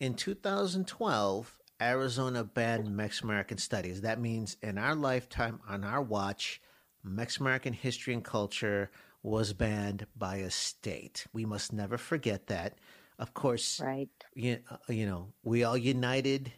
In 0.00 0.14
2012, 0.14 1.58
Arizona 1.80 2.44
banned 2.44 2.96
Mexican 2.96 3.30
American 3.30 3.58
studies. 3.58 4.00
That 4.00 4.20
means 4.20 4.56
in 4.62 4.78
our 4.78 4.94
lifetime, 4.94 5.60
on 5.68 5.84
our 5.84 6.02
watch, 6.02 6.60
Mexican 7.02 7.46
American 7.46 7.72
history 7.72 8.14
and 8.14 8.24
culture 8.24 8.90
was 9.22 9.52
banned 9.52 10.06
by 10.16 10.36
a 10.36 10.50
state. 10.50 11.26
We 11.32 11.44
must 11.44 11.72
never 11.72 11.98
forget 11.98 12.46
that. 12.48 12.78
Of 13.18 13.32
course, 13.34 13.80
right? 13.80 14.08
You, 14.34 14.58
uh, 14.70 14.76
you 14.88 15.06
know, 15.06 15.32
we 15.42 15.64
all 15.64 15.76
united. 15.76 16.52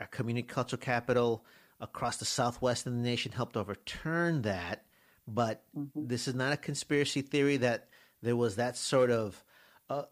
Our 0.00 0.06
community 0.06 0.46
cultural 0.46 0.80
capital 0.80 1.44
across 1.80 2.16
the 2.16 2.24
southwest 2.24 2.86
of 2.86 2.92
the 2.94 3.00
nation 3.00 3.32
helped 3.32 3.56
overturn 3.56 4.42
that. 4.42 4.84
But 5.26 5.64
mm-hmm. 5.76 6.06
this 6.06 6.28
is 6.28 6.34
not 6.34 6.52
a 6.52 6.56
conspiracy 6.56 7.22
theory 7.22 7.56
that 7.58 7.88
there 8.22 8.36
was 8.36 8.56
that 8.56 8.76
sort 8.76 9.10
of 9.10 9.44
uh, 9.90 10.02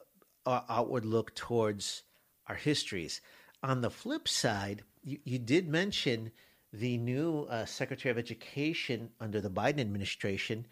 outward 0.46 1.04
look 1.04 1.34
towards 1.34 2.02
our 2.46 2.54
histories. 2.54 3.20
On 3.62 3.80
the 3.80 3.90
flip 3.90 4.28
side, 4.28 4.82
you, 5.02 5.18
you 5.24 5.38
did 5.38 5.68
mention 5.68 6.30
the 6.72 6.98
new 6.98 7.46
uh, 7.50 7.64
Secretary 7.64 8.10
of 8.10 8.18
Education 8.18 9.10
under 9.20 9.40
the 9.40 9.50
Biden 9.50 9.80
administration. 9.80 10.66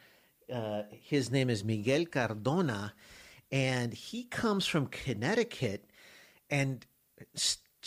Uh, 0.53 0.83
his 0.91 1.31
name 1.31 1.51
is 1.51 1.65
Miguel 1.65 2.05
Cardona. 2.05 2.93
and 3.51 3.95
he 3.95 4.25
comes 4.25 4.67
from 4.67 4.87
Connecticut, 4.87 5.85
and 6.51 6.85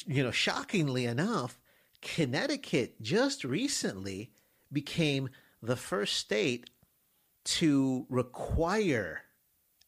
you 0.05 0.23
know, 0.23 0.31
shockingly 0.31 1.05
enough, 1.05 1.59
Connecticut 2.01 3.01
just 3.01 3.43
recently 3.43 4.31
became 4.71 5.29
the 5.61 5.75
first 5.75 6.15
state 6.17 6.69
to 7.45 8.05
require 8.09 9.21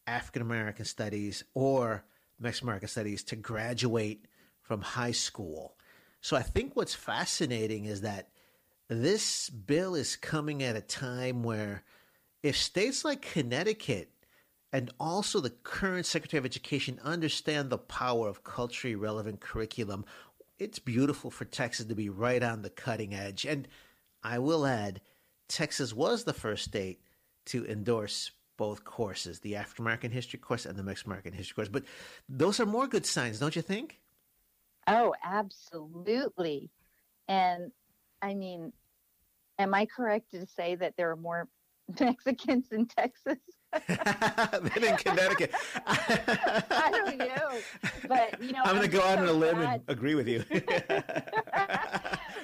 African 0.08 0.41
American 0.41 0.86
studies 0.86 1.43
or 1.54 2.04
Mexican 2.39 2.69
American 2.69 2.88
studies 2.88 3.24
to 3.26 3.36
graduate 3.36 4.26
from 4.62 4.82
high 4.82 5.12
school. 5.12 5.76
So 6.22 6.36
I 6.36 6.41
think 6.41 6.76
what's 6.76 6.95
fascinating 6.95 7.86
is 7.86 8.02
that 8.02 8.30
this 8.88 9.50
bill 9.50 9.95
is 9.95 10.15
coming 10.15 10.63
at 10.63 10.76
a 10.76 10.82
time 10.82 11.43
where 11.43 11.84
if 12.41 12.58
states 12.58 13.06
like 13.06 13.22
Connecticut 13.22 14.10
and 14.71 14.91
also 14.99 15.39
the 15.39 15.49
current 15.49 16.05
Secretary 16.05 16.38
of 16.38 16.45
Education 16.45 16.99
understand 17.03 17.69
the 17.69 17.77
power 17.77 18.27
of 18.27 18.43
culturally 18.43 18.95
relevant 18.95 19.39
curriculum, 19.39 20.05
it's 20.60 20.79
beautiful 20.79 21.32
for 21.32 21.45
Texas 21.45 21.86
to 21.86 21.95
be 21.95 22.10
right 22.10 22.43
on 22.43 22.62
the 22.62 22.69
cutting 22.69 23.15
edge. 23.15 23.45
And 23.45 23.67
I 24.23 24.39
will 24.39 24.65
add, 24.65 25.01
Texas 25.47 25.93
was 25.93 26.23
the 26.23 26.34
first 26.34 26.65
state 26.65 27.01
to 27.45 27.65
endorse 27.65 28.32
both 28.58 28.84
courses, 28.84 29.39
the 29.39 29.55
African 29.55 29.86
American 29.86 30.12
history 30.12 30.38
course 30.38 30.65
and 30.65 30.77
the 30.77 30.84
Mexican 30.84 31.12
American 31.12 31.34
history 31.34 31.55
course. 31.55 31.69
But 31.69 31.86
those 32.27 32.60
are 32.60 32.65
more 32.65 32.88
good 32.88 33.05
signs, 33.05 33.39
don't 33.39 33.55
you 33.55 33.62
think? 33.62 33.99
Oh, 34.86 35.15
absolutely. 35.23 36.69
And 37.27 37.71
I 38.21 38.36
mean, 38.36 38.73
am 39.58 39.73
I 39.73 39.86
correct 39.86 40.32
to 40.32 40.45
say 40.45 40.75
that 40.75 40.95
there 40.97 41.10
are 41.10 41.15
more 41.15 41.47
Mexicans 41.99 42.67
in 42.71 42.86
Texas 42.86 43.38
than 43.88 44.84
in 44.84 44.97
Connecticut? 44.97 45.53
I 45.86 46.89
don't 46.91 47.17
know, 47.17 47.60
but 48.08 48.41
you 48.41 48.53
know, 48.53 48.62
I'm 48.63 48.75
going 48.75 48.89
to 48.89 48.97
go 48.97 49.03
out 49.03 49.19
on 49.19 49.27
a 49.27 49.34
limb 49.34 49.60
and 49.60 49.82
agree 49.88 50.15
with 50.15 50.27
you. 50.27 50.43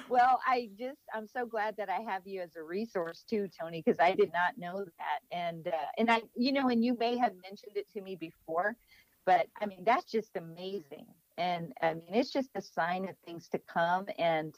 well, 0.08 0.40
I 0.46 0.68
just 0.78 1.00
I'm 1.14 1.26
so 1.26 1.46
glad 1.46 1.76
that 1.76 1.88
I 1.88 2.00
have 2.00 2.26
you 2.26 2.40
as 2.42 2.56
a 2.56 2.62
resource 2.62 3.24
too, 3.28 3.48
Tony, 3.58 3.82
because 3.84 4.00
I 4.00 4.12
did 4.12 4.32
not 4.32 4.56
know 4.58 4.84
that, 4.84 5.20
and 5.36 5.68
uh, 5.68 5.72
and 5.98 6.10
I 6.10 6.22
you 6.36 6.52
know, 6.52 6.68
and 6.68 6.84
you 6.84 6.96
may 6.98 7.16
have 7.16 7.32
mentioned 7.42 7.76
it 7.76 7.86
to 7.94 8.00
me 8.00 8.16
before, 8.16 8.76
but 9.24 9.46
I 9.60 9.66
mean 9.66 9.82
that's 9.84 10.10
just 10.10 10.36
amazing 10.36 11.06
and 11.38 11.72
I 11.82 11.94
mean 11.94 12.14
it's 12.14 12.32
just 12.32 12.50
a 12.54 12.62
sign 12.62 13.08
of 13.08 13.16
things 13.24 13.48
to 13.48 13.58
come 13.58 14.06
and 14.18 14.54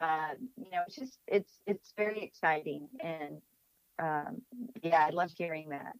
uh, 0.00 0.34
you 0.56 0.70
know 0.70 0.82
it's 0.86 0.96
just 0.96 1.18
it's 1.26 1.60
it's 1.66 1.92
very 1.96 2.22
exciting 2.22 2.88
and 3.00 3.40
um, 3.98 4.42
yeah 4.82 5.06
I 5.06 5.10
love 5.10 5.30
hearing 5.36 5.70
that 5.70 5.94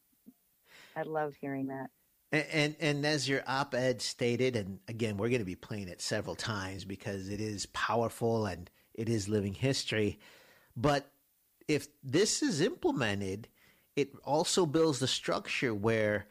I 0.97 1.03
love 1.03 1.35
hearing 1.41 1.69
that 1.69 1.91
and, 2.33 2.47
and, 2.53 2.77
and 2.81 3.07
as 3.07 3.29
your 3.29 3.43
op-ed 3.47 4.03
stated 4.03 4.57
and 4.57 4.79
again 4.89 5.17
we're 5.17 5.29
going 5.29 5.41
to 5.41 5.47
be 5.47 5.57
playing 5.57 5.89
it 5.89 6.01
several 6.01 6.35
times 6.35 6.85
because 6.85 7.29
it 7.29 7.41
is 7.41 7.67
powerful 7.67 8.47
and 8.47 8.71
it 8.95 9.09
is 9.09 9.29
living 9.29 9.55
history 9.55 10.19
but 10.77 11.11
if 11.69 11.89
this 12.03 12.43
is 12.43 12.61
implemented 12.61 13.49
it 13.97 14.11
also 14.25 14.67
builds 14.67 14.99
the 14.99 15.07
structure 15.07 15.75
where 15.75 16.27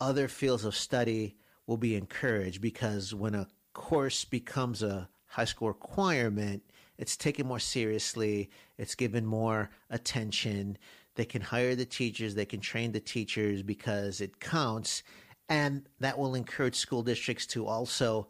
other 0.00 0.28
fields 0.28 0.64
of 0.64 0.76
study 0.76 1.36
will 1.66 1.78
be 1.78 1.96
encouraged 1.96 2.60
because 2.60 3.14
when 3.14 3.34
a 3.34 3.48
course 3.72 4.24
becomes 4.24 4.82
a 4.82 5.08
high 5.26 5.44
school 5.44 5.68
requirement, 5.68 6.62
it's 6.98 7.16
taken 7.16 7.46
more 7.46 7.58
seriously, 7.58 8.50
it's 8.78 8.94
given 8.94 9.26
more 9.26 9.70
attention. 9.90 10.78
They 11.16 11.24
can 11.24 11.42
hire 11.42 11.74
the 11.74 11.84
teachers, 11.84 12.34
they 12.34 12.44
can 12.44 12.60
train 12.60 12.92
the 12.92 13.00
teachers 13.00 13.62
because 13.62 14.20
it 14.20 14.38
counts. 14.40 15.02
And 15.48 15.88
that 16.00 16.18
will 16.18 16.34
encourage 16.34 16.76
school 16.76 17.02
districts 17.02 17.46
to 17.48 17.66
also 17.66 18.28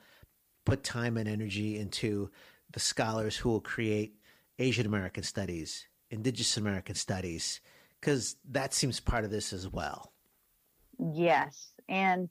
put 0.64 0.83
time 0.83 1.16
and 1.16 1.29
energy 1.29 1.79
into 1.79 2.31
the 2.72 2.81
scholars 2.81 3.37
who 3.37 3.49
will 3.49 3.61
create 3.61 4.16
Asian 4.59 4.87
American 4.87 5.22
studies, 5.22 5.87
Indigenous 6.11 6.57
American 6.57 6.94
studies, 6.94 7.61
because 8.01 8.37
that 8.51 8.75
seems 8.75 9.01
part 9.01 9.25
of 9.25 9.31
this 9.31 9.53
as 9.53 9.68
well. 9.68 10.12
Yes. 10.99 11.72
And 11.88 12.31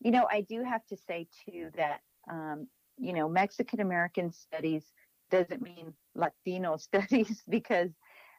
you 0.00 0.10
know, 0.10 0.26
I 0.30 0.42
do 0.42 0.62
have 0.62 0.84
to 0.86 0.96
say 0.96 1.26
too 1.44 1.70
that 1.76 2.00
um, 2.30 2.68
you 2.98 3.12
know 3.12 3.28
Mexican 3.28 3.80
American 3.80 4.32
studies 4.32 4.84
doesn't 5.30 5.62
mean 5.62 5.94
Latino 6.14 6.76
studies 6.78 7.42
because 7.48 7.90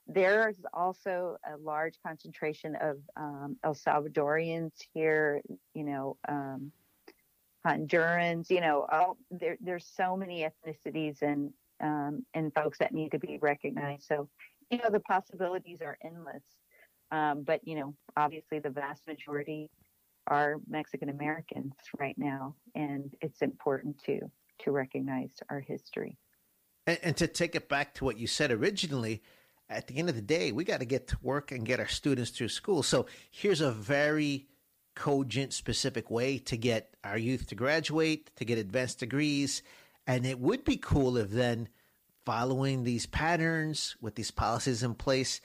there's 0.07 0.57
also 0.73 1.37
a 1.51 1.57
large 1.57 1.95
concentration 2.05 2.75
of 2.75 2.97
um, 3.17 3.57
El 3.63 3.75
Salvadorians 3.75 4.73
here. 4.93 5.41
You 5.73 5.83
know. 5.83 6.17
Um, 6.27 6.71
Hondurans, 7.65 8.49
you 8.49 8.61
know, 8.61 8.85
all, 8.91 9.17
there, 9.31 9.57
there's 9.59 9.87
so 9.97 10.15
many 10.15 10.47
ethnicities 10.47 11.21
and 11.21 11.51
um, 11.81 12.25
and 12.33 12.53
folks 12.53 12.77
that 12.77 12.93
need 12.93 13.11
to 13.11 13.19
be 13.19 13.37
recognized. 13.41 14.03
So, 14.07 14.29
you 14.69 14.77
know, 14.77 14.89
the 14.89 15.01
possibilities 15.01 15.81
are 15.81 15.97
endless. 16.03 16.43
Um, 17.11 17.43
but 17.43 17.67
you 17.67 17.75
know, 17.75 17.95
obviously, 18.15 18.59
the 18.59 18.69
vast 18.69 19.05
majority 19.07 19.69
are 20.27 20.57
Mexican 20.67 21.09
Americans 21.09 21.73
right 21.99 22.17
now, 22.17 22.55
and 22.75 23.13
it's 23.21 23.41
important 23.41 24.01
to 24.05 24.19
to 24.59 24.71
recognize 24.71 25.31
our 25.49 25.59
history. 25.59 26.17
And, 26.87 26.99
and 27.01 27.17
to 27.17 27.27
take 27.27 27.55
it 27.55 27.67
back 27.67 27.93
to 27.95 28.05
what 28.05 28.17
you 28.17 28.27
said 28.27 28.51
originally, 28.51 29.21
at 29.69 29.87
the 29.87 29.97
end 29.97 30.09
of 30.09 30.15
the 30.15 30.21
day, 30.21 30.51
we 30.51 30.63
got 30.63 30.79
to 30.79 30.85
get 30.85 31.07
to 31.07 31.17
work 31.21 31.51
and 31.51 31.65
get 31.65 31.79
our 31.79 31.87
students 31.87 32.31
through 32.31 32.49
school. 32.49 32.83
So 32.83 33.07
here's 33.31 33.61
a 33.61 33.71
very 33.71 34.47
cogent, 34.95 35.53
specific 35.53 36.09
way 36.09 36.37
to 36.39 36.57
get 36.57 36.95
our 37.03 37.17
youth 37.17 37.47
to 37.47 37.55
graduate, 37.55 38.31
to 38.37 38.45
get 38.45 38.57
advanced 38.57 38.99
degrees. 38.99 39.61
And 40.07 40.25
it 40.25 40.39
would 40.39 40.63
be 40.63 40.77
cool 40.77 41.17
if 41.17 41.29
then, 41.29 41.69
following 42.25 42.83
these 42.83 43.05
patterns 43.05 43.95
with 44.01 44.15
these 44.15 44.31
policies 44.31 44.83
in 44.83 44.95
place, 44.95 45.41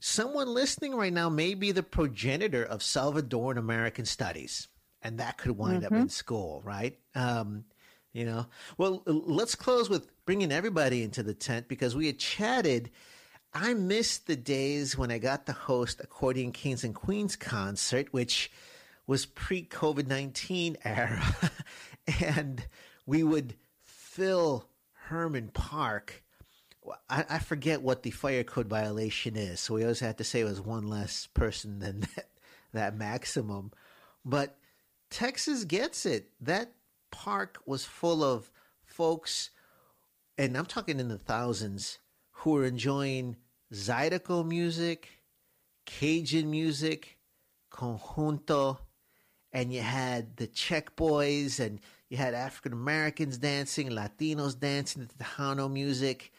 someone 0.00 0.48
listening 0.48 0.94
right 0.94 1.12
now 1.12 1.28
may 1.28 1.54
be 1.54 1.72
the 1.72 1.82
progenitor 1.82 2.64
of 2.64 2.80
Salvadoran 2.80 3.56
American 3.56 4.04
studies, 4.04 4.68
and 5.02 5.18
that 5.18 5.38
could 5.38 5.52
wind 5.52 5.82
mm-hmm. 5.82 5.94
up 5.94 6.00
in 6.00 6.08
school, 6.08 6.60
right? 6.64 6.98
Um, 7.14 7.64
you 8.12 8.24
know, 8.24 8.46
well, 8.78 9.02
let's 9.06 9.54
close 9.54 9.88
with 9.88 10.08
bringing 10.24 10.50
everybody 10.50 11.02
into 11.02 11.22
the 11.22 11.34
tent 11.34 11.68
because 11.68 11.94
we 11.94 12.06
had 12.06 12.18
chatted. 12.18 12.90
I 13.60 13.74
missed 13.74 14.28
the 14.28 14.36
days 14.36 14.96
when 14.96 15.10
I 15.10 15.18
got 15.18 15.46
to 15.46 15.52
host 15.52 16.00
Accordion 16.00 16.52
Kings 16.52 16.84
and 16.84 16.94
Queens 16.94 17.34
concert, 17.34 18.06
which 18.12 18.52
was 19.08 19.26
pre 19.26 19.64
COVID 19.64 20.06
19 20.06 20.76
era. 20.84 21.24
and 22.20 22.64
we 23.04 23.24
would 23.24 23.54
fill 23.82 24.68
Hermann 24.92 25.48
Park 25.48 26.22
I, 27.10 27.24
I, 27.28 27.38
forget 27.38 27.82
what 27.82 28.02
the 28.02 28.10
fire 28.10 28.44
code 28.44 28.68
violation 28.68 29.36
is, 29.36 29.60
so 29.60 29.74
we 29.74 29.82
always 29.82 30.00
had 30.00 30.16
to 30.18 30.24
say 30.24 30.40
it 30.40 30.44
was 30.44 30.60
one 30.60 30.88
less 30.88 31.26
person 31.26 31.80
than 31.80 32.00
that, 32.16 32.28
that 32.72 32.96
maximum. 32.96 33.72
But 34.24 34.56
Texas 35.10 35.64
gets 35.64 36.06
it. 36.06 36.30
That 36.40 36.72
park 37.10 37.58
was 37.66 37.84
full 37.84 38.22
of 38.24 38.50
folks, 38.86 39.50
and 40.38 40.56
I'm 40.56 40.64
talking 40.66 41.00
in 41.00 41.08
the 41.08 41.18
thousands, 41.18 41.98
who 42.30 42.52
were 42.52 42.64
enjoying 42.64 43.36
Zydeco 43.72 44.46
music, 44.46 45.08
Cajun 45.86 46.50
music, 46.50 47.18
conjunto, 47.70 48.78
and 49.52 49.72
you 49.72 49.80
had 49.80 50.36
the 50.36 50.46
Czech 50.46 50.96
boys, 50.96 51.60
and 51.60 51.80
you 52.08 52.16
had 52.16 52.34
African 52.34 52.72
Americans 52.72 53.38
dancing, 53.38 53.90
Latinos 53.90 54.58
dancing 54.58 55.06
to 55.06 55.14
Tejano 55.16 55.70
music 55.70 56.32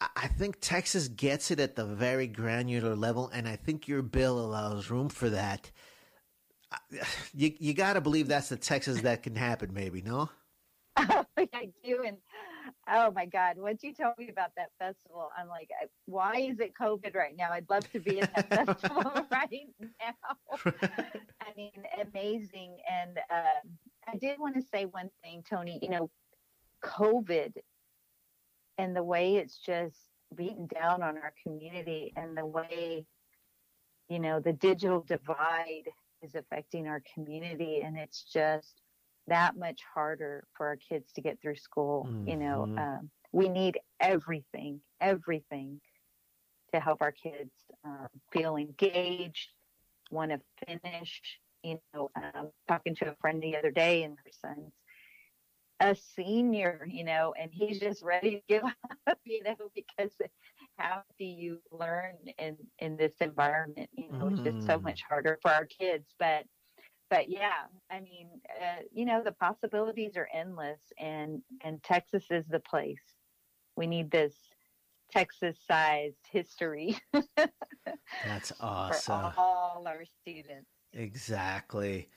I 0.00 0.28
think 0.28 0.58
Texas 0.60 1.08
gets 1.08 1.50
it 1.50 1.58
at 1.58 1.74
the 1.74 1.86
very 1.86 2.26
granular 2.26 2.94
level, 2.94 3.30
and 3.32 3.48
I 3.48 3.56
think 3.56 3.88
your 3.88 4.02
bill 4.02 4.38
allows 4.38 4.90
room 4.90 5.08
for 5.08 5.30
that. 5.30 5.70
You 7.32 7.52
you 7.58 7.74
got 7.74 7.94
to 7.94 8.00
believe 8.00 8.28
that's 8.28 8.48
the 8.48 8.56
Texas 8.56 9.02
that 9.02 9.22
can 9.22 9.36
happen, 9.36 9.72
maybe 9.72 10.02
no? 10.02 10.30
I 10.96 11.70
do, 11.84 12.02
and 12.06 12.16
oh 12.88 13.10
my 13.10 13.26
God, 13.26 13.56
once 13.58 13.82
you 13.82 13.92
told 13.92 14.14
me 14.18 14.28
about 14.28 14.50
that 14.56 14.70
festival, 14.78 15.30
I'm 15.36 15.48
like, 15.48 15.70
why 16.06 16.36
is 16.36 16.60
it 16.60 16.72
COVID 16.80 17.14
right 17.14 17.36
now? 17.36 17.50
I'd 17.52 17.68
love 17.68 17.90
to 17.92 18.00
be 18.00 18.18
in 18.18 18.28
that 18.34 18.48
festival 18.66 19.02
right 19.30 19.68
now. 19.80 20.72
I 21.40 21.52
mean, 21.56 21.72
amazing, 22.00 22.76
and 22.90 23.18
uh, 23.30 24.10
I 24.12 24.16
did 24.16 24.38
want 24.38 24.54
to 24.56 24.62
say 24.62 24.84
one 24.84 25.10
thing, 25.22 25.42
Tony. 25.48 25.78
You 25.82 25.90
know, 25.90 26.10
COVID 26.84 27.52
and 28.78 28.94
the 28.94 29.02
way 29.02 29.36
it's 29.36 29.58
just 29.58 29.96
beaten 30.34 30.66
down 30.66 31.02
on 31.02 31.16
our 31.16 31.32
community 31.42 32.12
and 32.16 32.36
the 32.36 32.44
way 32.44 33.04
you 34.08 34.18
know 34.18 34.40
the 34.40 34.52
digital 34.52 35.00
divide 35.00 35.88
is 36.22 36.34
affecting 36.34 36.86
our 36.86 37.02
community 37.14 37.82
and 37.84 37.96
it's 37.96 38.22
just 38.22 38.82
that 39.28 39.56
much 39.56 39.80
harder 39.92 40.44
for 40.54 40.66
our 40.66 40.76
kids 40.76 41.12
to 41.12 41.20
get 41.20 41.40
through 41.40 41.56
school 41.56 42.06
mm-hmm. 42.08 42.28
you 42.28 42.36
know 42.36 42.66
mm-hmm. 42.68 42.78
um, 42.78 43.10
we 43.32 43.48
need 43.48 43.78
everything 44.00 44.80
everything 45.00 45.80
to 46.72 46.80
help 46.80 47.00
our 47.02 47.12
kids 47.12 47.52
um, 47.84 48.08
feel 48.32 48.56
engaged 48.56 49.50
want 50.10 50.30
to 50.30 50.40
finish 50.66 51.20
you 51.66 51.80
know, 51.92 52.10
um, 52.16 52.50
talking 52.68 52.94
to 52.94 53.10
a 53.10 53.16
friend 53.20 53.42
the 53.42 53.56
other 53.56 53.70
day, 53.70 54.04
and 54.04 54.16
her 54.16 54.30
son's 54.30 54.72
a 55.80 55.94
senior, 55.94 56.86
you 56.90 57.04
know, 57.04 57.34
and 57.38 57.50
he's 57.52 57.78
just 57.78 58.02
ready 58.02 58.36
to 58.36 58.40
give 58.48 58.62
up, 59.06 59.18
you 59.24 59.42
know, 59.42 59.56
because 59.74 60.12
how 60.78 61.02
do 61.18 61.24
you 61.24 61.58
learn 61.70 62.14
in 62.38 62.56
in 62.78 62.96
this 62.96 63.14
environment? 63.20 63.90
You 63.92 64.10
know, 64.12 64.26
mm. 64.26 64.32
it's 64.32 64.42
just 64.42 64.66
so 64.66 64.78
mm. 64.78 64.82
much 64.82 65.02
harder 65.08 65.38
for 65.42 65.50
our 65.50 65.66
kids. 65.66 66.06
But 66.18 66.44
but 67.10 67.28
yeah, 67.28 67.64
I 67.90 68.00
mean, 68.00 68.28
uh, 68.60 68.82
you 68.92 69.04
know, 69.04 69.22
the 69.22 69.32
possibilities 69.32 70.16
are 70.16 70.28
endless, 70.32 70.80
and 70.98 71.42
and 71.62 71.82
Texas 71.82 72.24
is 72.30 72.44
the 72.48 72.60
place. 72.60 72.96
We 73.76 73.86
need 73.86 74.10
this 74.10 74.34
Texas-sized 75.10 76.16
history. 76.30 76.98
That's 78.24 78.52
awesome. 78.60 79.32
For 79.32 79.40
all 79.40 79.84
our 79.86 80.04
students. 80.22 80.68
Exactly. 80.92 82.08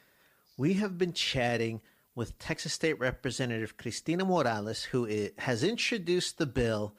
We 0.58 0.74
have 0.76 0.98
been 0.98 1.14
chatting 1.14 1.82
with 2.16 2.38
Texas 2.40 2.74
State 2.74 3.00
Representative 3.00 3.78
Christina 3.78 4.26
Morales, 4.26 4.84
who 4.84 5.30
has 5.38 5.64
introduced 5.64 6.38
the 6.38 6.46
bill 6.46 6.96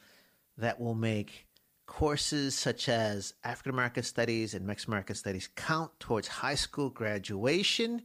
that 0.57 0.81
will 0.81 0.95
make 0.95 1.47
courses 1.91 2.55
such 2.55 2.89
as 2.89 3.35
African 3.43 3.73
American 3.73 4.05
Studies 4.05 4.55
and 4.55 4.65
Mexican 4.65 4.93
American 4.93 5.17
Studies 5.17 5.49
count 5.57 5.91
towards 5.99 6.29
high 6.29 6.55
school 6.55 6.89
graduation. 6.89 8.03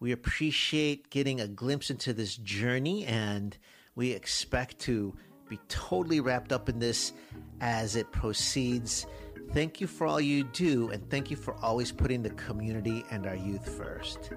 We 0.00 0.10
appreciate 0.10 1.08
getting 1.08 1.40
a 1.40 1.46
glimpse 1.46 1.88
into 1.88 2.12
this 2.12 2.36
journey 2.36 3.06
and 3.06 3.56
we 3.94 4.10
expect 4.10 4.80
to 4.80 5.14
be 5.48 5.60
totally 5.68 6.18
wrapped 6.18 6.50
up 6.50 6.68
in 6.68 6.80
this 6.80 7.12
as 7.60 7.94
it 7.94 8.10
proceeds. 8.10 9.06
Thank 9.52 9.80
you 9.80 9.86
for 9.86 10.06
all 10.06 10.20
you 10.20 10.42
do, 10.42 10.90
and 10.90 11.08
thank 11.08 11.30
you 11.30 11.36
for 11.36 11.54
always 11.62 11.92
putting 11.92 12.22
the 12.22 12.30
community 12.30 13.04
and 13.12 13.26
our 13.26 13.36
youth 13.36 13.68
first. 13.76 14.30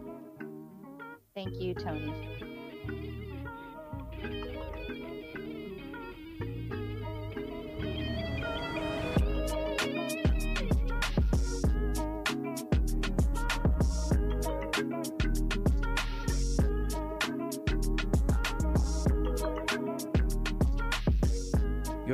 Thank 1.34 1.60
you, 1.60 1.74
Tony. 1.74 3.24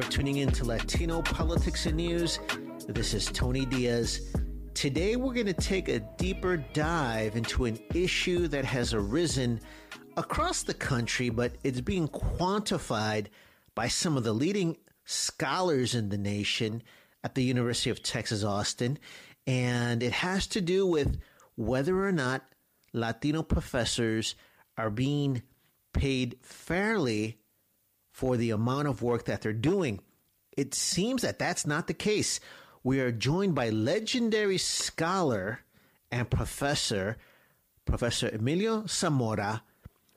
You're 0.02 0.10
tuning 0.10 0.38
in 0.38 0.52
to 0.54 0.66
Latino 0.66 1.22
Politics 1.22 1.86
and 1.86 1.98
News. 1.98 2.40
This 2.88 3.14
is 3.14 3.28
Tony 3.28 3.68
Diaz. 3.68 4.34
Today, 4.74 5.16
we're 5.16 5.32
going 5.32 5.46
to 5.46 5.54
take 5.54 5.90
a 5.90 6.00
deeper 6.18 6.58
dive 6.58 7.36
into 7.36 7.66
an 7.66 7.78
issue 7.94 8.48
that 8.48 8.66
has 8.66 8.96
arisen 8.96 9.62
across 10.18 10.64
the 10.64 10.74
country, 10.74 11.30
but 11.30 11.54
it's 11.64 11.82
being 11.82 12.08
quantified 12.08 13.28
by 13.76 13.88
some 13.88 14.18
of 14.18 14.24
the 14.24 14.34
leading 14.34 14.76
scholars 15.06 15.94
in 15.94 16.10
the 16.10 16.18
nation 16.18 16.82
at 17.24 17.36
the 17.36 17.44
University 17.44 17.92
of 17.92 18.02
Texas, 18.02 18.44
Austin. 18.44 18.98
And 19.46 20.02
it 20.02 20.14
has 20.14 20.48
to 20.48 20.62
do 20.62 20.88
with 20.88 21.20
whether 21.58 22.04
or 22.04 22.12
not 22.12 22.42
Latino 22.92 23.44
professors 23.44 24.34
are 24.80 24.90
being 24.90 25.44
paid 25.94 26.38
fairly 26.42 27.38
for 28.22 28.38
the 28.38 28.52
amount 28.52 28.88
of 28.88 29.02
work 29.02 29.26
that 29.26 29.42
they're 29.42 29.52
doing. 29.52 30.00
It 30.56 30.76
seems 30.76 31.24
that 31.24 31.40
that's 31.40 31.66
not 31.66 31.88
the 31.88 31.96
case. 31.96 32.40
We 32.84 33.00
are 33.00 33.12
joined 33.12 33.56
by 33.56 33.72
legendary 33.72 34.60
scholar 34.60 35.62
and 36.12 36.30
professor, 36.30 37.18
Professor 37.84 38.30
Emilio 38.30 38.86
Zamora 38.86 39.64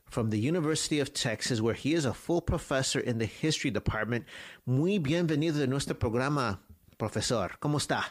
from 0.04 0.28
the 0.28 0.38
University 0.38 1.00
of 1.00 1.14
Texas, 1.14 1.62
where 1.62 1.72
he 1.72 1.94
is 1.94 2.04
a 2.04 2.12
full 2.12 2.42
professor 2.42 3.00
in 3.00 3.16
the 3.16 3.24
history 3.24 3.70
department. 3.70 4.26
Muy 4.66 4.98
bienvenido 4.98 5.62
a 5.62 5.66
nuestro 5.66 5.94
programa, 5.94 6.60
profesor. 6.98 7.52
¿Cómo 7.58 7.78
está? 7.78 8.04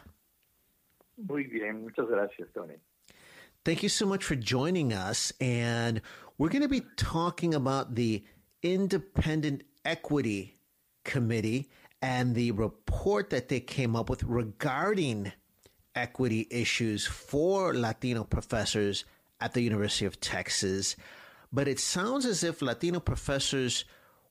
Muy 1.17 1.43
bien, 1.43 1.83
muchas 1.83 2.07
gracias, 2.09 2.47
Tony. 2.55 2.77
Thank 3.63 3.83
you 3.83 3.89
so 3.89 4.07
much 4.07 4.23
for 4.23 4.35
joining 4.35 4.91
us. 4.91 5.31
And 5.39 6.01
we're 6.39 6.49
going 6.49 6.63
to 6.63 6.67
be 6.67 6.81
talking 6.97 7.53
about 7.53 7.93
the 7.93 8.23
Independent 8.63 9.61
Equity 9.85 10.57
Committee 11.03 11.69
and 12.01 12.35
the 12.35 12.51
report 12.51 13.29
that 13.29 13.49
they 13.49 13.59
came 13.59 13.95
up 13.95 14.09
with 14.09 14.23
regarding 14.23 15.31
equity 15.95 16.47
issues 16.49 17.05
for 17.05 17.73
Latino 17.73 18.23
professors 18.23 19.05
at 19.39 19.53
the 19.53 19.61
University 19.61 20.05
of 20.05 20.19
Texas. 20.19 20.95
But 21.51 21.67
it 21.67 21.79
sounds 21.79 22.25
as 22.25 22.43
if 22.43 22.61
Latino 22.61 22.99
professors 22.99 23.85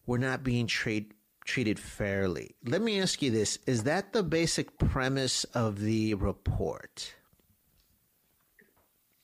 were 0.07 0.19
not 0.19 0.43
being 0.43 0.67
treat, 0.67 1.12
treated 1.45 1.79
fairly. 1.79 2.55
Let 2.65 2.83
me 2.83 3.01
ask 3.01 3.23
you 3.23 3.31
this 3.31 3.59
Is 3.67 3.85
that 3.85 4.12
the 4.12 4.23
basic 4.23 4.79
premise 4.79 5.45
of 5.45 5.81
the 5.81 6.15
report? 6.15 7.15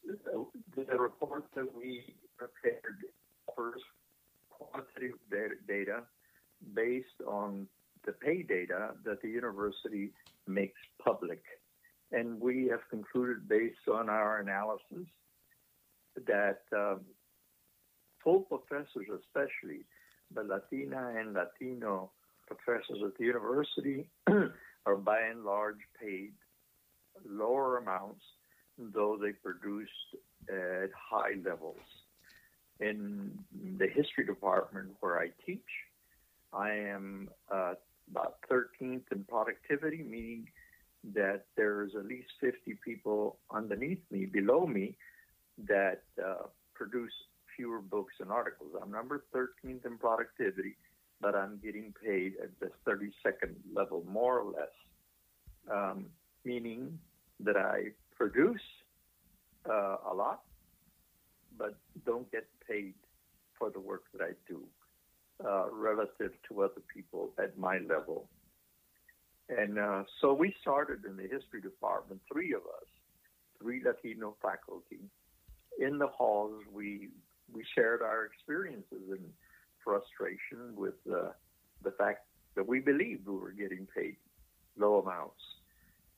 The 0.04 0.96
report 0.96 1.44
that 1.54 1.74
we 1.74 2.14
prepared 2.36 3.04
offers 3.48 3.82
quantitative 4.48 5.18
data 5.66 6.02
based 6.74 7.20
on 7.26 7.66
the 8.04 8.12
pay 8.12 8.42
data 8.42 8.90
that 9.04 9.22
the 9.22 9.28
university 9.28 10.10
makes 10.46 10.80
public. 11.04 11.42
And 12.12 12.40
we 12.40 12.68
have 12.68 12.80
concluded 12.90 13.48
based 13.48 13.88
on 13.92 14.08
our 14.08 14.38
analysis 14.38 15.06
that 16.26 16.60
um, 16.74 17.00
full 18.22 18.40
professors, 18.40 19.06
especially 19.20 19.84
the 20.34 20.42
Latina 20.42 21.14
and 21.16 21.34
Latino 21.34 22.10
professors 22.46 22.98
at 23.04 23.16
the 23.18 23.24
university, 23.24 24.08
are 24.86 24.96
by 24.96 25.20
and 25.20 25.44
large 25.44 25.80
paid 26.00 26.32
lower 27.28 27.78
amounts, 27.78 28.22
though 28.78 29.18
they 29.20 29.32
produced 29.32 29.90
at 30.48 30.90
high 30.96 31.34
levels. 31.44 31.76
In 32.80 33.36
the 33.78 33.88
history 33.88 34.24
department 34.24 34.90
where 35.00 35.18
I 35.18 35.30
teach, 35.44 35.60
I 36.52 36.70
am 36.70 37.28
uh, 37.52 37.74
about 38.10 38.36
13th 38.50 39.02
in 39.12 39.24
productivity, 39.28 40.02
meaning 40.02 40.48
that 41.14 41.44
there's 41.56 41.92
at 41.96 42.06
least 42.06 42.28
50 42.40 42.78
people 42.84 43.38
underneath 43.52 44.00
me, 44.10 44.26
below 44.26 44.66
me, 44.66 44.96
that 45.66 46.02
uh, 46.24 46.46
produce 46.74 47.12
fewer 47.56 47.80
books 47.80 48.14
and 48.20 48.30
articles. 48.30 48.70
I'm 48.80 48.90
number 48.90 49.24
13th 49.34 49.84
in 49.84 49.98
productivity, 49.98 50.76
but 51.20 51.34
I'm 51.34 51.60
getting 51.62 51.92
paid 52.04 52.34
at 52.42 52.50
the 52.60 52.70
32nd 52.88 53.54
level, 53.74 54.04
more 54.08 54.40
or 54.40 54.52
less, 54.52 55.72
um, 55.72 56.06
meaning 56.44 56.98
that 57.40 57.56
I 57.56 57.92
produce 58.16 58.60
uh, 59.68 59.96
a 60.10 60.14
lot, 60.14 60.42
but 61.56 61.74
don't 62.06 62.30
get 62.30 62.46
paid 62.66 62.94
for 63.58 63.70
the 63.70 63.80
work 63.80 64.04
that 64.12 64.22
I 64.22 64.30
do 64.48 64.62
uh, 65.44 65.70
relative 65.70 66.32
to 66.48 66.62
other 66.62 66.82
people 66.92 67.30
at 67.38 67.58
my 67.58 67.78
level. 67.78 68.28
And 69.48 69.78
uh, 69.78 70.04
so 70.20 70.34
we 70.34 70.54
started 70.60 71.04
in 71.04 71.16
the 71.16 71.22
history 71.22 71.60
department, 71.62 72.20
three 72.30 72.52
of 72.52 72.62
us, 72.62 72.88
three 73.60 73.82
Latino 73.84 74.36
faculty. 74.42 75.00
In 75.78 75.98
the 75.98 76.08
halls, 76.08 76.62
we 76.72 77.08
we 77.52 77.64
shared 77.74 78.02
our 78.02 78.26
experiences 78.26 79.10
and 79.10 79.24
frustration 79.82 80.76
with 80.76 80.94
uh, 81.10 81.30
the 81.82 81.92
fact 81.92 82.26
that 82.56 82.66
we 82.66 82.80
believed 82.80 83.26
we 83.26 83.38
were 83.38 83.52
getting 83.52 83.86
paid 83.96 84.16
low 84.76 85.00
amounts. 85.00 85.40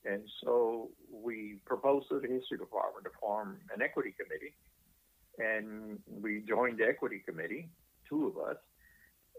And 0.05 0.23
so 0.43 0.89
we 1.13 1.61
proposed 1.67 2.09
to 2.09 2.19
the 2.19 2.27
history 2.27 2.59
department 2.59 3.05
to 3.05 3.11
form 3.21 3.59
an 3.75 3.83
equity 3.83 4.15
committee. 4.19 4.55
And 5.39 5.99
we 6.21 6.43
joined 6.49 6.79
the 6.79 6.87
equity 6.87 7.23
committee, 7.25 7.69
two 8.09 8.27
of 8.27 8.51
us, 8.51 8.57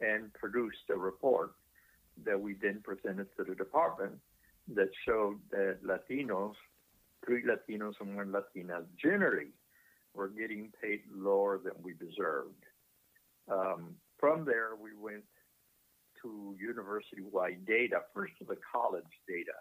and 0.01 0.33
produced 0.33 0.89
a 0.89 0.97
report 0.97 1.51
that 2.25 2.39
we 2.39 2.55
then 2.61 2.81
presented 2.83 3.27
to 3.37 3.43
the 3.43 3.55
department 3.55 4.13
that 4.75 4.89
showed 5.05 5.39
that 5.51 5.77
Latinos, 5.83 6.53
three 7.25 7.43
Latinos 7.43 7.93
and 7.99 8.15
one 8.15 8.31
Latina, 8.31 8.81
generally 9.01 9.47
were 10.13 10.27
getting 10.27 10.71
paid 10.81 11.01
lower 11.13 11.57
than 11.57 11.73
we 11.81 11.93
deserved. 11.93 12.63
Um, 13.51 13.95
from 14.19 14.45
there, 14.45 14.71
we 14.81 14.91
went 14.99 15.23
to 16.21 16.55
university-wide 16.59 17.65
data, 17.65 18.01
first 18.13 18.33
to 18.39 18.45
the 18.45 18.57
college 18.71 19.03
data, 19.27 19.57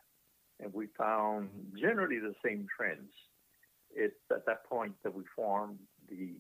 and 0.59 0.73
we 0.75 0.89
found 0.99 1.49
generally 1.81 2.19
the 2.19 2.35
same 2.45 2.67
trends. 2.77 3.11
It's 3.95 4.15
at 4.31 4.45
that 4.47 4.67
point 4.69 4.95
that 5.03 5.15
we 5.15 5.25
formed 5.35 5.79
the 6.09 6.35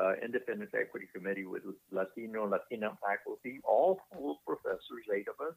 uh, 0.00 0.12
independent 0.22 0.70
equity 0.78 1.06
committee 1.14 1.44
with 1.44 1.62
Latino, 1.90 2.46
Latina 2.46 2.96
faculty, 3.00 3.60
all 3.64 4.00
full 4.12 4.40
professors, 4.46 5.04
eight 5.14 5.28
of 5.28 5.46
us, 5.46 5.54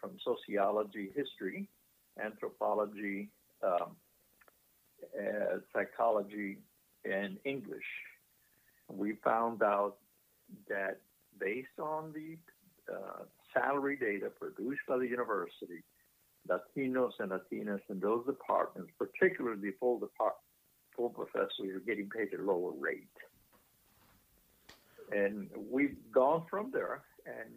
from 0.00 0.12
sociology, 0.24 1.10
history, 1.16 1.68
anthropology, 2.22 3.28
um, 3.62 3.96
uh, 5.18 5.58
psychology, 5.72 6.58
and 7.04 7.38
English. 7.44 7.84
We 8.88 9.14
found 9.24 9.62
out 9.62 9.96
that 10.68 11.00
based 11.40 11.78
on 11.80 12.12
the 12.12 12.36
uh, 12.92 13.24
salary 13.52 13.96
data 13.96 14.30
produced 14.30 14.82
by 14.86 14.98
the 14.98 15.06
university, 15.06 15.82
Latinos 16.48 17.12
and 17.18 17.32
Latinas 17.32 17.80
in 17.88 18.00
those 18.00 18.26
departments, 18.26 18.92
particularly 18.98 19.60
the 19.60 19.72
full, 19.80 19.98
depart- 19.98 20.36
full 20.96 21.10
professors, 21.10 21.74
are 21.74 21.80
getting 21.80 22.08
paid 22.08 22.28
a 22.38 22.42
lower 22.42 22.72
rate. 22.72 23.08
And 25.12 25.48
we've 25.70 25.96
gone 26.12 26.44
from 26.48 26.70
there 26.72 27.02
and 27.26 27.54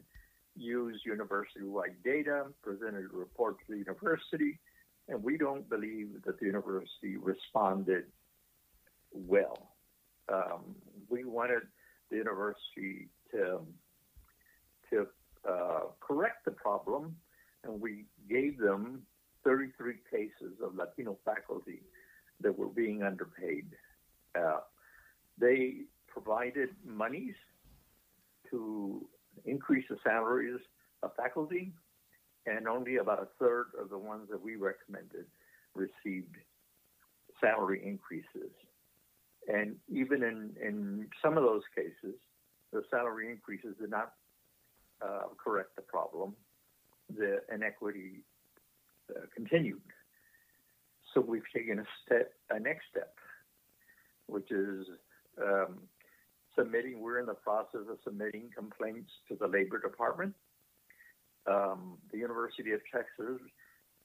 used 0.55 1.05
university-wide 1.05 2.03
data, 2.03 2.45
presented 2.63 3.05
a 3.13 3.17
report 3.17 3.57
to 3.59 3.73
the 3.73 3.77
university, 3.77 4.59
and 5.07 5.23
we 5.23 5.37
don't 5.37 5.69
believe 5.69 6.09
that 6.25 6.39
the 6.39 6.45
university 6.45 7.17
responded 7.17 8.05
well. 9.13 9.71
Um, 10.31 10.75
we 11.09 11.23
wanted 11.23 11.61
the 12.09 12.17
university 12.17 13.09
to 13.31 13.65
to 14.89 15.07
uh, 15.47 15.79
correct 15.99 16.45
the 16.45 16.51
problem, 16.51 17.15
and 17.63 17.79
we 17.81 18.05
gave 18.29 18.57
them 18.57 19.01
33 19.43 19.95
cases 20.09 20.57
of 20.63 20.75
Latino 20.75 21.17
faculty 21.25 21.81
that 22.41 22.57
were 22.57 22.67
being 22.67 23.03
underpaid. 23.03 23.65
Uh, 24.37 24.59
they 25.39 25.81
provided 26.07 26.69
monies 26.85 27.35
to 28.51 29.05
increase 29.45 29.85
the 29.89 29.97
salaries 30.03 30.59
of 31.03 31.11
faculty, 31.15 31.71
and 32.45 32.67
only 32.67 32.97
about 32.97 33.21
a 33.21 33.27
third 33.39 33.67
of 33.79 33.89
the 33.89 33.97
ones 33.97 34.27
that 34.29 34.41
we 34.41 34.55
recommended 34.55 35.25
received 35.75 36.35
salary 37.39 37.81
increases. 37.85 38.51
And 39.47 39.75
even 39.89 40.23
in, 40.23 40.51
in 40.61 41.07
some 41.23 41.37
of 41.37 41.43
those 41.43 41.61
cases, 41.75 42.15
the 42.73 42.81
salary 42.89 43.31
increases 43.31 43.75
did 43.79 43.89
not 43.89 44.13
uh, 45.01 45.27
correct 45.41 45.75
the 45.75 45.81
problem. 45.81 46.35
The 47.15 47.41
inequity 47.53 48.23
uh, 49.09 49.21
continued. 49.33 49.81
So 51.13 51.21
we've 51.21 51.49
taken 51.55 51.79
a 51.79 51.85
step, 52.05 52.33
a 52.49 52.59
next 52.59 52.85
step, 52.91 53.15
which 54.27 54.51
is 54.51 54.85
um, 55.41 55.79
submitting. 56.57 56.99
We're 56.99 57.19
in 57.19 57.25
the 57.25 57.33
process 57.33 57.81
of 57.89 57.97
submitting 58.03 58.49
complaints 58.55 59.11
to 59.29 59.35
the 59.35 59.47
Labor 59.47 59.79
Department, 59.79 60.33
um, 61.45 61.97
the 62.11 62.17
University 62.17 62.73
of 62.73 62.81
Texas, 62.91 63.39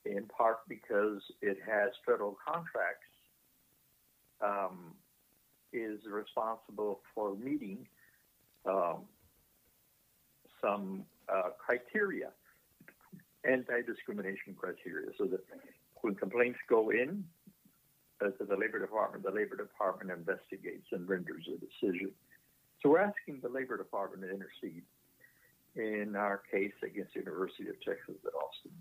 in 0.04 0.24
part 0.26 0.60
because 0.68 1.20
it 1.40 1.58
has 1.66 1.90
federal 2.06 2.36
contracts, 2.46 3.06
um, 4.40 4.94
is 5.72 6.00
responsible 6.10 7.00
for 7.14 7.34
meeting 7.36 7.86
um, 8.66 9.04
some 10.60 11.04
uh, 11.28 11.50
criteria, 11.58 12.30
anti-discrimination 13.44 14.54
criteria, 14.56 15.08
so 15.18 15.24
that 15.24 15.40
when 16.02 16.14
complaints 16.14 16.58
go 16.68 16.90
in 16.90 17.24
uh, 18.20 18.30
to 18.30 18.44
the 18.44 18.56
Labor 18.56 18.78
Department, 18.78 19.24
the 19.24 19.30
Labor 19.30 19.56
Department 19.56 20.10
investigates 20.10 20.86
and 20.92 21.08
renders 21.08 21.48
a 21.48 21.58
decision. 21.58 22.10
So 22.80 22.90
we're 22.90 22.98
asking 22.98 23.40
the 23.42 23.48
Labor 23.48 23.76
Department 23.76 24.22
to 24.22 24.30
intercede 24.30 24.82
in 25.74 26.14
our 26.16 26.42
case 26.50 26.72
against 26.82 27.14
the 27.14 27.20
University 27.20 27.68
of 27.68 27.76
Texas 27.80 28.16
at 28.26 28.32
Austin. 28.34 28.72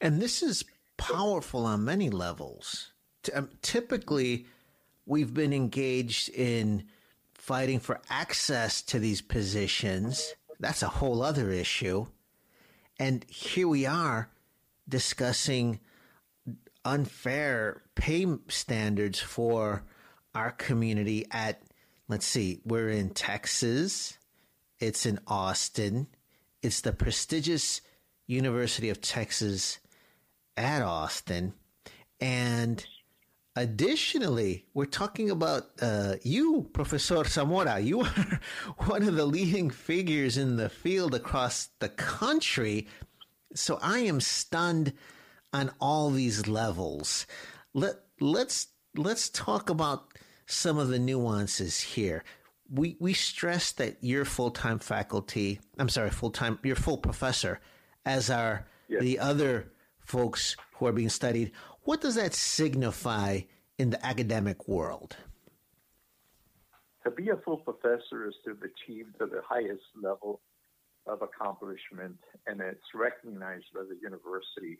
And 0.00 0.22
this 0.22 0.42
is 0.42 0.64
powerful 0.96 1.66
on 1.66 1.84
many 1.84 2.10
levels. 2.10 2.92
Um, 3.34 3.50
typically, 3.60 4.46
we've 5.06 5.34
been 5.34 5.52
engaged 5.52 6.28
in 6.30 6.84
fighting 7.34 7.80
for 7.80 8.00
access 8.08 8.82
to 8.82 8.98
these 8.98 9.20
positions. 9.20 10.34
That's 10.60 10.82
a 10.82 10.88
whole 10.88 11.22
other 11.22 11.50
issue. 11.50 12.06
And 12.98 13.24
here 13.28 13.66
we 13.68 13.84
are 13.84 14.30
discussing 14.88 15.80
unfair 16.84 17.82
pay 17.94 18.26
standards 18.48 19.18
for 19.20 19.84
our 20.34 20.50
community 20.50 21.26
at, 21.30 21.62
let's 22.08 22.26
see, 22.26 22.60
we're 22.64 22.88
in 22.88 23.10
Texas, 23.10 24.18
it's 24.80 25.06
in 25.06 25.20
Austin, 25.26 26.08
it's 26.62 26.80
the 26.80 26.92
prestigious 26.92 27.80
University 28.26 28.88
of 28.88 29.00
Texas 29.00 29.78
at 30.56 30.82
Austin. 30.82 31.54
And 32.20 32.84
Additionally, 33.54 34.64
we're 34.72 34.86
talking 34.86 35.30
about 35.30 35.64
uh, 35.82 36.14
you, 36.22 36.70
Professor 36.72 37.22
Zamora. 37.24 37.80
You 37.80 38.00
are 38.00 38.40
one 38.86 39.02
of 39.02 39.14
the 39.14 39.26
leading 39.26 39.68
figures 39.68 40.38
in 40.38 40.56
the 40.56 40.70
field 40.70 41.14
across 41.14 41.68
the 41.78 41.90
country. 41.90 42.88
So 43.54 43.78
I 43.82 44.00
am 44.00 44.20
stunned 44.20 44.92
on 45.52 45.70
all 45.80 46.10
these 46.10 46.46
levels. 46.46 47.26
Let 47.74 47.96
let's 48.20 48.68
let's 48.96 49.28
talk 49.28 49.70
about 49.70 50.12
some 50.46 50.78
of 50.78 50.88
the 50.88 50.98
nuances 50.98 51.80
here. 51.80 52.24
We 52.70 52.96
we 53.00 53.12
stress 53.12 53.72
that 53.72 53.98
you're 54.00 54.24
full 54.24 54.50
time 54.50 54.78
faculty. 54.78 55.60
I'm 55.78 55.88
sorry, 55.88 56.10
full 56.10 56.30
time. 56.30 56.58
You're 56.62 56.76
full 56.76 56.98
professor, 56.98 57.60
as 58.04 58.30
are 58.30 58.66
yes. 58.88 59.02
the 59.02 59.18
other 59.18 59.72
folks 60.00 60.56
who 60.74 60.86
are 60.86 60.92
being 60.92 61.08
studied. 61.08 61.52
What 61.82 62.00
does 62.00 62.14
that 62.14 62.34
signify 62.34 63.40
in 63.78 63.90
the 63.90 64.04
academic 64.04 64.68
world? 64.68 65.16
To 67.04 67.10
be 67.10 67.30
a 67.30 67.36
full 67.36 67.58
professor 67.58 68.28
is 68.28 68.34
to 68.44 68.50
have 68.50 68.62
achieved 68.62 69.16
the 69.18 69.42
highest 69.44 69.82
level 70.00 70.40
of 71.06 71.22
accomplishment, 71.22 72.16
and 72.46 72.60
it's 72.60 72.94
recognized 72.94 73.66
by 73.74 73.82
the 73.82 73.98
university 74.00 74.78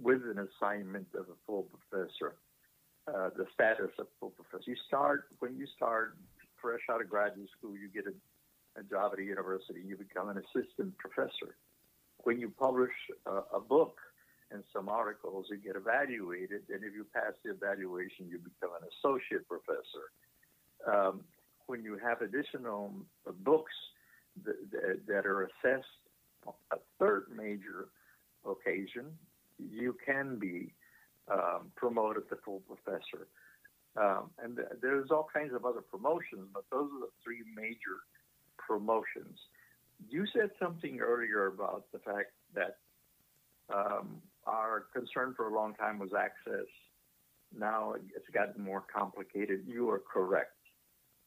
with 0.00 0.22
an 0.22 0.46
assignment 0.48 1.06
of 1.14 1.26
a 1.28 1.38
full 1.46 1.68
professor, 1.68 2.36
uh, 3.08 3.30
the 3.36 3.46
status 3.54 3.90
of 3.98 4.06
full 4.20 4.30
professor. 4.30 4.70
You 4.70 4.76
start, 4.86 5.24
when 5.40 5.56
you 5.56 5.66
start 5.76 6.16
fresh 6.60 6.82
out 6.90 7.00
of 7.00 7.08
graduate 7.08 7.48
school, 7.58 7.72
you 7.72 7.88
get 7.92 8.04
a, 8.06 8.80
a 8.80 8.84
job 8.84 9.12
at 9.14 9.18
a 9.18 9.24
university, 9.24 9.80
you 9.84 9.96
become 9.96 10.28
an 10.28 10.38
assistant 10.38 10.96
professor. 10.98 11.56
When 12.24 12.38
you 12.38 12.52
publish 12.58 12.92
a, 13.26 13.56
a 13.56 13.60
book, 13.60 13.98
and 14.52 14.62
some 14.72 14.88
articles, 14.88 15.46
you 15.50 15.56
get 15.56 15.76
evaluated, 15.76 16.62
and 16.68 16.84
if 16.84 16.92
you 16.94 17.06
pass 17.12 17.32
the 17.44 17.50
evaluation, 17.50 18.28
you 18.28 18.38
become 18.38 18.70
an 18.76 18.86
associate 18.92 19.48
professor. 19.48 20.12
Um, 20.86 21.24
when 21.66 21.82
you 21.82 21.96
have 21.96 22.20
additional 22.20 22.92
books 23.40 23.72
that, 24.44 25.06
that, 25.06 25.26
are 25.26 25.42
assessed 25.42 25.86
a 26.72 26.76
third 26.98 27.26
major 27.34 27.88
occasion, 28.44 29.06
you 29.58 29.96
can 30.04 30.38
be 30.38 30.72
um, 31.30 31.70
promoted 31.76 32.28
to 32.28 32.36
full 32.44 32.60
professor. 32.60 33.28
Um, 33.96 34.30
and 34.42 34.56
th- 34.56 34.68
there's 34.80 35.10
all 35.10 35.28
kinds 35.32 35.54
of 35.54 35.64
other 35.64 35.82
promotions, 35.82 36.48
but 36.52 36.64
those 36.70 36.88
are 36.90 37.00
the 37.00 37.12
three 37.22 37.42
major 37.54 38.00
promotions. 38.58 39.38
You 40.08 40.24
said 40.32 40.50
something 40.60 41.00
earlier 41.00 41.46
about 41.46 41.84
the 41.92 41.98
fact 41.98 42.32
that 42.54 42.78
um, 43.72 44.20
our 44.46 44.86
concern 44.94 45.34
for 45.36 45.48
a 45.48 45.54
long 45.54 45.74
time 45.74 45.98
was 45.98 46.10
access. 46.18 46.66
Now 47.56 47.94
it's 47.94 48.28
gotten 48.32 48.62
more 48.62 48.82
complicated. 48.92 49.64
You 49.66 49.90
are 49.90 50.00
correct. 50.00 50.56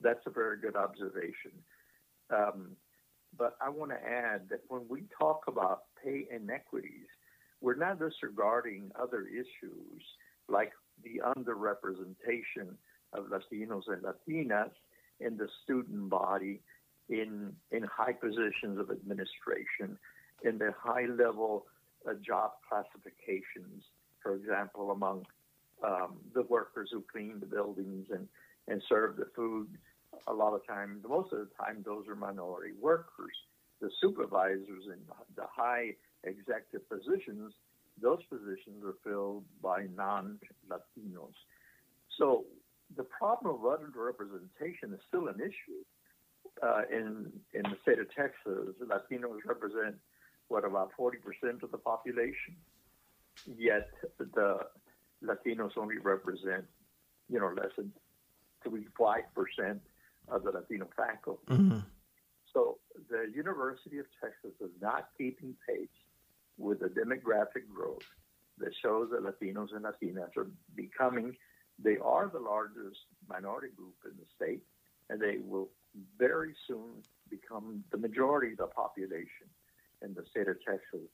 That's 0.02 0.20
a 0.26 0.30
very 0.30 0.58
good 0.60 0.76
observation. 0.76 1.52
Um, 2.30 2.76
but 3.38 3.58
I 3.62 3.70
want 3.70 3.92
to 3.92 3.98
add 3.98 4.50
that 4.50 4.62
when 4.68 4.82
we 4.90 5.04
talk 5.18 5.44
about 5.48 5.84
pay 6.04 6.28
inequities, 6.34 7.08
we're 7.62 7.76
not 7.76 8.00
disregarding 8.00 8.92
other 9.00 9.26
issues 9.28 10.02
like 10.48 10.72
the 11.04 11.22
underrepresentation 11.26 12.76
of 13.14 13.26
Latinos 13.26 13.84
and 13.88 14.04
Latinas 14.04 14.72
in 15.20 15.38
the 15.38 15.48
student 15.64 16.10
body, 16.10 16.62
in 17.10 17.54
in 17.72 17.84
high 17.84 18.14
positions 18.14 18.80
of 18.80 18.92
administration, 18.92 19.98
in 20.44 20.58
the 20.58 20.74
high 20.78 21.06
level 21.06 21.66
uh, 22.08 22.14
job 22.26 22.52
classifications, 22.68 23.84
for 24.22 24.36
example, 24.36 24.92
among 24.92 25.26
um, 25.84 26.18
the 26.34 26.44
workers 26.44 26.90
who 26.92 27.04
clean 27.12 27.40
the 27.40 27.46
buildings 27.46 28.08
and, 28.12 28.28
and 28.68 28.82
serve 28.88 29.18
the 29.18 29.28
food. 29.36 29.68
A 30.28 30.34
lot 30.34 30.54
of 30.54 30.66
times, 30.66 31.04
most 31.08 31.32
of 31.34 31.40
the 31.40 31.50
time, 31.60 31.84
those 31.86 32.08
are 32.08 32.16
minority 32.16 32.74
workers. 32.80 33.36
The 33.82 33.90
supervisors 34.02 34.86
in 34.88 35.00
the 35.36 35.46
high 35.54 35.96
executive 36.24 36.88
positions, 36.90 37.54
those 38.02 38.20
positions 38.30 38.84
are 38.86 38.96
filled 39.04 39.44
by 39.62 39.88
non 39.96 40.40
Latinos. 40.70 41.36
So 42.18 42.46
the 42.96 43.04
problem 43.04 43.56
of 43.56 43.62
underrepresentation 43.62 44.94
is 44.94 45.00
still 45.08 45.28
an 45.28 45.40
issue. 45.40 45.84
Uh, 46.64 46.82
in 46.92 47.32
in 47.54 47.64
the 47.64 47.78
state 47.82 48.00
of 48.00 48.08
Texas, 48.16 48.76
Latinos 48.82 49.40
represent 49.46 49.96
what 50.48 50.64
about 50.64 50.92
40% 50.98 51.64
of 51.64 51.72
the 51.72 51.78
population. 51.78 52.56
Yet 53.46 53.90
the 54.20 54.60
Latinos 55.24 55.72
only 55.78 55.98
represent, 55.98 56.66
you 57.30 57.40
know, 57.40 57.52
less 57.56 57.72
than 57.76 57.92
three 58.64 58.86
five 58.98 59.24
percent 59.34 59.82
of 60.30 60.44
the 60.44 60.52
Latino 60.52 60.88
faculty. 60.96 61.42
Mm-hmm. 61.50 61.80
So 62.54 62.78
the 63.10 63.32
University 63.36 64.00
of 64.00 64.06
Texas 64.22 64.54
is 64.62 64.72
not 64.82 65.10
keeping 65.18 65.56
pace 65.68 65.88
with 66.58 66.80
the 66.80 66.88
demographic 66.88 67.68
growth 67.74 68.06
that 68.58 68.72
shows 68.82 69.10
that 69.12 69.22
Latinos 69.22 69.76
and 69.76 69.84
Latinas 69.84 70.36
are 70.38 70.48
becoming, 70.76 71.36
they 71.78 71.98
are 71.98 72.30
the 72.32 72.40
largest 72.40 73.00
minority 73.28 73.68
group 73.76 73.96
in 74.06 74.12
the 74.18 74.26
state, 74.36 74.64
and 75.10 75.22
they 75.22 75.38
will 75.44 75.70
very 76.18 76.54
soon 76.68 77.04
become 77.30 77.84
the 77.92 77.98
majority 77.98 78.52
of 78.52 78.58
the 78.58 78.68
population 78.68 79.48
in 80.02 80.14
the 80.14 80.24
state 80.30 80.48
of 80.48 80.56
Texas. 80.66 81.08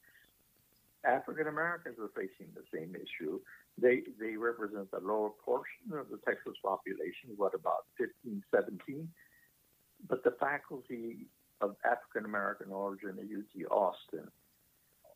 African 1.06 1.48
Americans 1.48 1.98
are 2.00 2.12
facing 2.16 2.54
the 2.54 2.64
same 2.74 2.96
issue. 2.96 3.40
They 3.78 4.04
they 4.20 4.36
represent 4.36 4.92
the 4.92 5.00
lower 5.00 5.32
portion 5.44 5.94
of 5.94 6.10
the 6.10 6.20
Texas 6.26 6.54
population, 6.64 7.32
what 7.38 7.54
about 7.56 7.86
15, 7.98 8.44
17? 8.54 9.08
But 10.08 10.24
the 10.24 10.36
faculty 10.40 11.28
of 11.62 11.76
African 11.86 12.26
American 12.26 12.72
origin 12.72 13.18
at 13.20 13.26
UT 13.26 13.72
Austin 13.72 14.28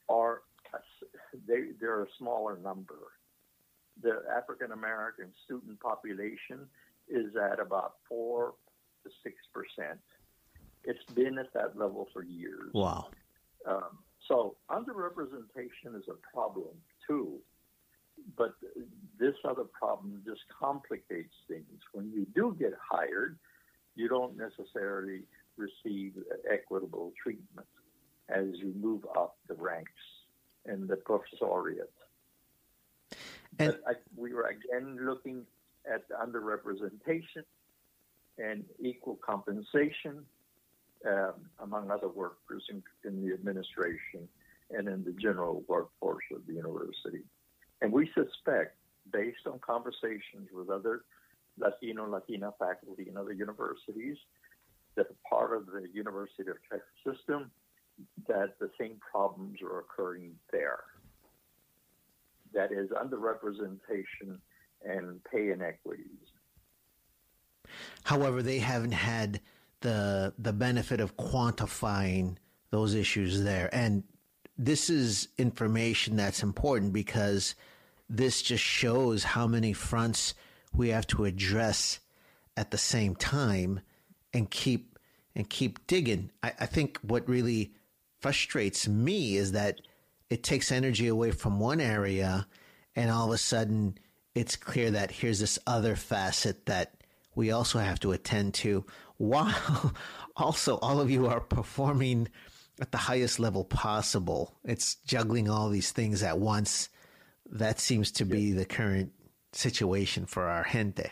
are 0.09 0.41
they 1.47 1.71
they're 1.79 2.03
a 2.03 2.07
smaller 2.17 2.57
number. 2.57 3.13
The 4.01 4.23
African 4.35 4.71
American 4.71 5.27
student 5.45 5.79
population 5.79 6.67
is 7.07 7.35
at 7.35 7.59
about 7.59 7.95
four 8.09 8.55
to 9.03 9.09
six 9.23 9.35
percent. 9.53 9.99
It's 10.83 11.03
been 11.13 11.37
at 11.37 11.53
that 11.53 11.77
level 11.77 12.07
for 12.13 12.23
years. 12.23 12.71
Wow. 12.73 13.07
Um, 13.67 13.99
so 14.27 14.55
underrepresentation 14.69 15.95
is 15.95 16.05
a 16.09 16.15
problem 16.33 16.69
too, 17.07 17.39
but 18.37 18.53
this 19.19 19.35
other 19.47 19.65
problem 19.65 20.21
just 20.25 20.41
complicates 20.59 21.33
things. 21.47 21.65
When 21.93 22.11
you 22.11 22.25
do 22.33 22.55
get 22.57 22.73
hired, 22.91 23.37
you 23.95 24.07
don't 24.07 24.35
necessarily 24.37 25.21
receive 25.57 26.13
equitable 26.51 27.13
treatment 27.21 27.67
as 28.29 28.45
you 28.55 28.73
move 28.79 29.05
up 29.15 29.37
the 29.47 29.53
ranks 29.53 29.91
in 30.65 30.87
the 30.87 30.95
professoriate. 30.95 31.93
And 33.59 33.77
I, 33.87 33.93
we 34.17 34.33
were 34.33 34.47
again 34.49 34.97
looking 35.01 35.43
at 35.91 36.03
underrepresentation 36.09 37.43
and 38.37 38.65
equal 38.79 39.17
compensation 39.25 40.25
um, 41.07 41.33
among 41.59 41.91
other 41.91 42.09
workers 42.09 42.63
in, 42.69 42.83
in 43.03 43.25
the 43.25 43.33
administration 43.33 44.27
and 44.71 44.87
in 44.87 45.03
the 45.03 45.13
general 45.13 45.63
workforce 45.67 46.23
of 46.33 46.45
the 46.47 46.53
university. 46.53 47.23
And 47.81 47.91
we 47.91 48.09
suspect, 48.13 48.77
based 49.11 49.45
on 49.45 49.59
conversations 49.59 50.49
with 50.53 50.69
other 50.69 51.03
Latino, 51.57 52.09
Latina 52.09 52.53
faculty 52.57 53.07
in 53.09 53.17
other 53.17 53.33
universities, 53.33 54.17
that 54.95 55.07
part 55.29 55.55
of 55.55 55.67
the 55.67 55.87
University 55.93 56.49
of 56.49 56.57
Texas 56.69 56.89
system, 57.05 57.51
that 58.27 58.57
the 58.59 58.69
same 58.79 58.97
problems 59.11 59.61
are 59.61 59.79
occurring 59.79 60.33
there. 60.51 60.83
That 62.53 62.71
is 62.71 62.89
underrepresentation 62.89 64.39
and 64.83 65.23
pay 65.25 65.51
inequities. 65.51 66.05
However, 68.03 68.41
they 68.41 68.59
haven't 68.59 68.93
had 68.93 69.41
the 69.85 70.33
the 70.39 70.51
benefit 70.51 70.99
of 70.99 71.15
quantifying 71.15 72.37
those 72.71 72.95
issues 72.95 73.43
there, 73.43 73.69
and 73.71 74.03
this 74.57 74.89
is 74.89 75.27
information 75.37 76.15
that's 76.15 76.41
important 76.41 76.91
because 76.91 77.53
this 78.09 78.41
just 78.41 78.63
shows 78.63 79.23
how 79.23 79.45
many 79.45 79.73
fronts 79.73 80.33
we 80.73 80.89
have 80.89 81.05
to 81.05 81.25
address 81.25 81.99
at 82.57 82.71
the 82.71 82.77
same 82.77 83.15
time 83.15 83.79
and 84.33 84.49
keep 84.49 84.97
and 85.35 85.47
keep 85.49 85.85
digging. 85.85 86.31
I, 86.41 86.53
I 86.61 86.65
think 86.65 86.97
what 87.03 87.29
really 87.29 87.73
frustrates 88.19 88.87
me 88.87 89.35
is 89.35 89.51
that 89.51 89.81
it 90.31 90.41
takes 90.41 90.71
energy 90.71 91.07
away 91.07 91.29
from 91.29 91.59
one 91.59 91.79
area 91.79 92.47
and 92.95 93.11
all 93.11 93.27
of 93.27 93.33
a 93.33 93.37
sudden 93.37 93.99
it's 94.33 94.55
clear 94.55 94.89
that 94.91 95.11
here's 95.11 95.39
this 95.39 95.59
other 95.67 95.95
facet 95.95 96.65
that 96.65 96.95
we 97.35 97.51
also 97.51 97.79
have 97.79 97.99
to 97.99 98.13
attend 98.13 98.53
to 98.55 98.85
while 99.17 99.93
also 100.35 100.77
all 100.77 100.99
of 100.99 101.11
you 101.11 101.27
are 101.27 101.41
performing 101.41 102.27
at 102.79 102.91
the 102.91 102.97
highest 102.97 103.39
level 103.39 103.63
possible. 103.63 104.55
It's 104.63 104.95
juggling 105.05 105.49
all 105.49 105.69
these 105.69 105.91
things 105.91 106.23
at 106.23 106.39
once. 106.39 106.89
That 107.51 107.79
seems 107.79 108.11
to 108.13 108.25
be 108.25 108.51
the 108.51 108.65
current 108.65 109.11
situation 109.53 110.25
for 110.25 110.47
our 110.47 110.63
gente. 110.63 111.09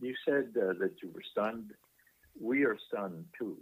You 0.00 0.14
said 0.24 0.54
uh, 0.56 0.74
that 0.78 0.94
you 1.02 1.10
were 1.12 1.22
stunned. 1.32 1.72
We 2.40 2.64
are 2.64 2.78
stunned 2.88 3.24
too. 3.36 3.56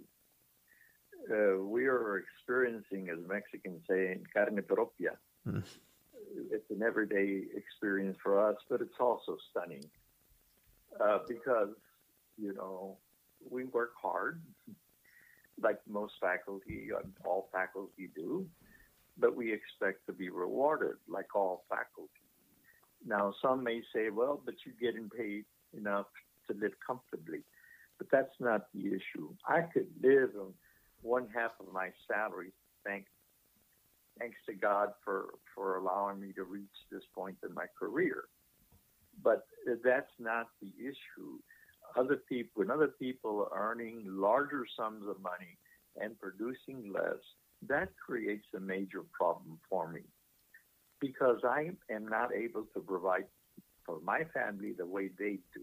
Uh, 1.30 1.64
we 1.64 1.86
are 1.86 2.18
experiencing, 2.18 3.08
as 3.08 3.18
Mexicans 3.26 3.80
say, 3.88 4.18
carne 4.34 4.62
propia. 4.62 5.16
Mm. 5.48 5.64
It's 6.52 6.70
an 6.70 6.82
everyday 6.82 7.42
experience 7.56 8.18
for 8.22 8.48
us, 8.48 8.56
but 8.68 8.80
it's 8.80 9.00
also 9.00 9.36
stunning 9.50 9.84
uh, 11.00 11.18
because, 11.28 11.70
you 12.36 12.54
know, 12.54 12.96
we 13.48 13.64
work 13.64 13.92
hard, 14.00 14.40
like 15.60 15.78
most 15.88 16.14
faculty, 16.20 16.88
uh, 16.94 17.02
all 17.26 17.48
faculty 17.52 18.10
do, 18.14 18.46
but 19.18 19.34
we 19.34 19.52
expect 19.52 20.06
to 20.06 20.12
be 20.12 20.28
rewarded 20.28 20.96
like 21.08 21.34
all 21.34 21.64
faculty. 21.68 22.10
Now, 23.06 23.34
some 23.40 23.62
may 23.62 23.82
say, 23.94 24.10
well, 24.10 24.40
but 24.44 24.54
you're 24.64 24.92
getting 24.92 25.08
paid 25.08 25.44
enough 25.76 26.06
to 26.48 26.56
live 26.56 26.72
comfortably. 26.84 27.40
But 27.98 28.08
that's 28.10 28.34
not 28.40 28.66
the 28.74 28.88
issue. 28.88 29.30
I 29.46 29.62
could 29.62 29.86
live 30.02 30.30
on 30.38 30.52
one 31.02 31.28
half 31.34 31.52
of 31.60 31.72
my 31.72 31.90
salary, 32.10 32.52
thank, 32.84 33.06
thanks 34.18 34.36
to 34.46 34.54
God 34.54 34.90
for, 35.04 35.34
for 35.54 35.78
allowing 35.78 36.20
me 36.20 36.32
to 36.34 36.44
reach 36.44 36.64
this 36.90 37.04
point 37.14 37.36
in 37.48 37.54
my 37.54 37.66
career. 37.78 38.24
But 39.22 39.46
that's 39.84 40.12
not 40.18 40.48
the 40.60 40.72
issue. 40.78 41.38
Other 41.96 42.16
people, 42.28 42.50
when 42.54 42.70
other 42.70 42.92
people 42.98 43.48
are 43.50 43.72
earning 43.72 44.04
larger 44.06 44.64
sums 44.76 45.04
of 45.08 45.20
money 45.22 45.58
and 45.96 46.18
producing 46.18 46.92
less, 46.92 47.20
that 47.68 47.88
creates 48.04 48.46
a 48.54 48.60
major 48.60 49.02
problem 49.18 49.58
for 49.68 49.90
me 49.90 50.02
because 51.00 51.38
I 51.44 51.70
am 51.90 52.08
not 52.08 52.34
able 52.34 52.64
to 52.74 52.80
provide 52.80 53.24
for 53.84 54.00
my 54.04 54.22
family 54.34 54.72
the 54.76 54.86
way 54.86 55.10
they 55.18 55.38
do. 55.54 55.62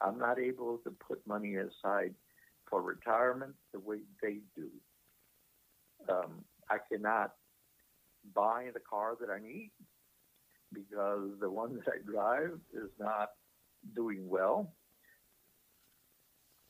I'm 0.00 0.18
not 0.18 0.38
able 0.38 0.78
to 0.84 0.90
put 0.90 1.26
money 1.26 1.56
aside 1.56 2.14
for 2.68 2.82
retirement 2.82 3.54
the 3.72 3.80
way 3.80 3.98
they 4.22 4.38
do. 4.54 4.68
Um, 6.08 6.44
I 6.70 6.76
cannot 6.92 7.32
buy 8.34 8.66
the 8.74 8.80
car 8.80 9.16
that 9.20 9.30
I 9.30 9.38
need 9.38 9.70
because 10.72 11.30
the 11.40 11.50
one 11.50 11.76
that 11.76 11.84
I 11.88 12.10
drive 12.10 12.58
is 12.74 12.90
not 12.98 13.30
doing 13.94 14.28
well, 14.28 14.72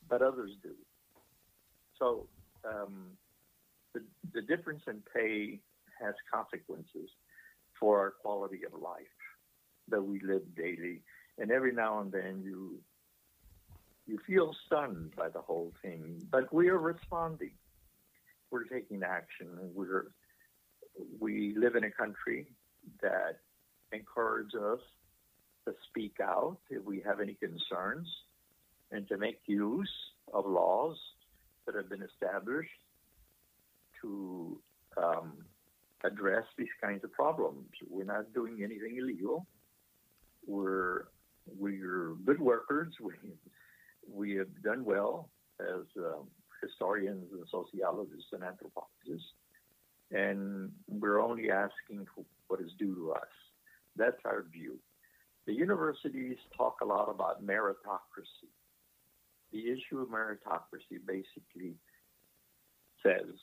but 0.09 0.21
others 0.21 0.51
do. 0.61 0.73
So 1.99 2.27
um, 2.63 3.11
the, 3.93 4.01
the 4.33 4.41
difference 4.41 4.83
in 4.87 5.01
pay 5.13 5.59
has 6.01 6.13
consequences 6.31 7.09
for 7.79 7.99
our 7.99 8.11
quality 8.21 8.61
of 8.65 8.79
life 8.79 9.05
that 9.89 10.01
we 10.01 10.19
live 10.21 10.43
daily. 10.55 11.01
And 11.37 11.51
every 11.51 11.71
now 11.73 11.99
and 11.99 12.11
then 12.11 12.41
you 12.43 12.79
you 14.07 14.17
feel 14.25 14.55
stunned 14.65 15.13
by 15.17 15.27
the 15.27 15.41
whole 15.41 15.73
thing, 15.81 16.25
but 16.31 16.51
we 16.53 16.69
are 16.69 16.77
responding. 16.77 17.51
We're 18.51 18.63
taking 18.63 19.03
action. 19.03 19.47
We're 19.75 20.05
we 21.19 21.53
live 21.57 21.75
in 21.75 21.83
a 21.83 21.91
country 21.91 22.47
that 23.01 23.39
encourages 23.91 24.55
us 24.55 24.79
to 25.65 25.73
speak 25.89 26.15
out 26.21 26.57
if 26.69 26.83
we 26.83 27.01
have 27.05 27.19
any 27.19 27.35
concerns 27.35 28.07
and 28.91 29.07
to 29.07 29.17
make 29.17 29.39
use 29.45 29.91
of 30.33 30.45
laws 30.45 30.97
that 31.65 31.75
have 31.75 31.89
been 31.89 32.03
established 32.03 32.69
to 34.01 34.59
um, 35.01 35.33
address 36.03 36.45
these 36.57 36.67
kinds 36.81 37.03
of 37.03 37.11
problems. 37.11 37.67
We're 37.89 38.05
not 38.05 38.33
doing 38.33 38.63
anything 38.63 38.97
illegal. 38.97 39.45
We're 40.45 41.05
we're 41.57 42.15
good 42.25 42.39
workers. 42.39 42.93
We 43.03 43.13
we 44.09 44.35
have 44.35 44.47
done 44.63 44.85
well 44.85 45.29
as 45.59 45.83
um, 45.97 46.27
historians 46.61 47.25
and 47.33 47.43
sociologists 47.51 48.29
and 48.31 48.41
anthropologists, 48.41 49.33
and 50.11 50.71
we're 50.87 51.19
only 51.19 51.51
asking 51.51 52.05
for 52.15 52.23
what 52.47 52.61
is 52.61 52.71
due 52.79 52.95
to 52.95 53.11
us. 53.11 53.46
That's 53.97 54.21
our 54.25 54.45
view. 54.51 54.79
The 55.45 55.53
universities 55.53 56.37
talk 56.55 56.77
a 56.81 56.85
lot 56.85 57.09
about 57.09 57.45
meritocracy. 57.45 58.51
The 59.51 59.71
issue 59.71 59.99
of 59.99 60.09
meritocracy 60.09 60.99
basically 61.05 61.75
says 63.03 63.33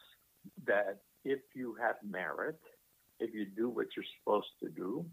that 0.67 0.99
if 1.25 1.41
you 1.55 1.77
have 1.81 1.97
merit, 2.09 2.61
if 3.21 3.35
you 3.35 3.47
do 3.47 3.69
what 3.69 3.87
you're 3.97 4.05
supposed 4.19 4.53
to 4.63 4.69
do, 4.69 5.07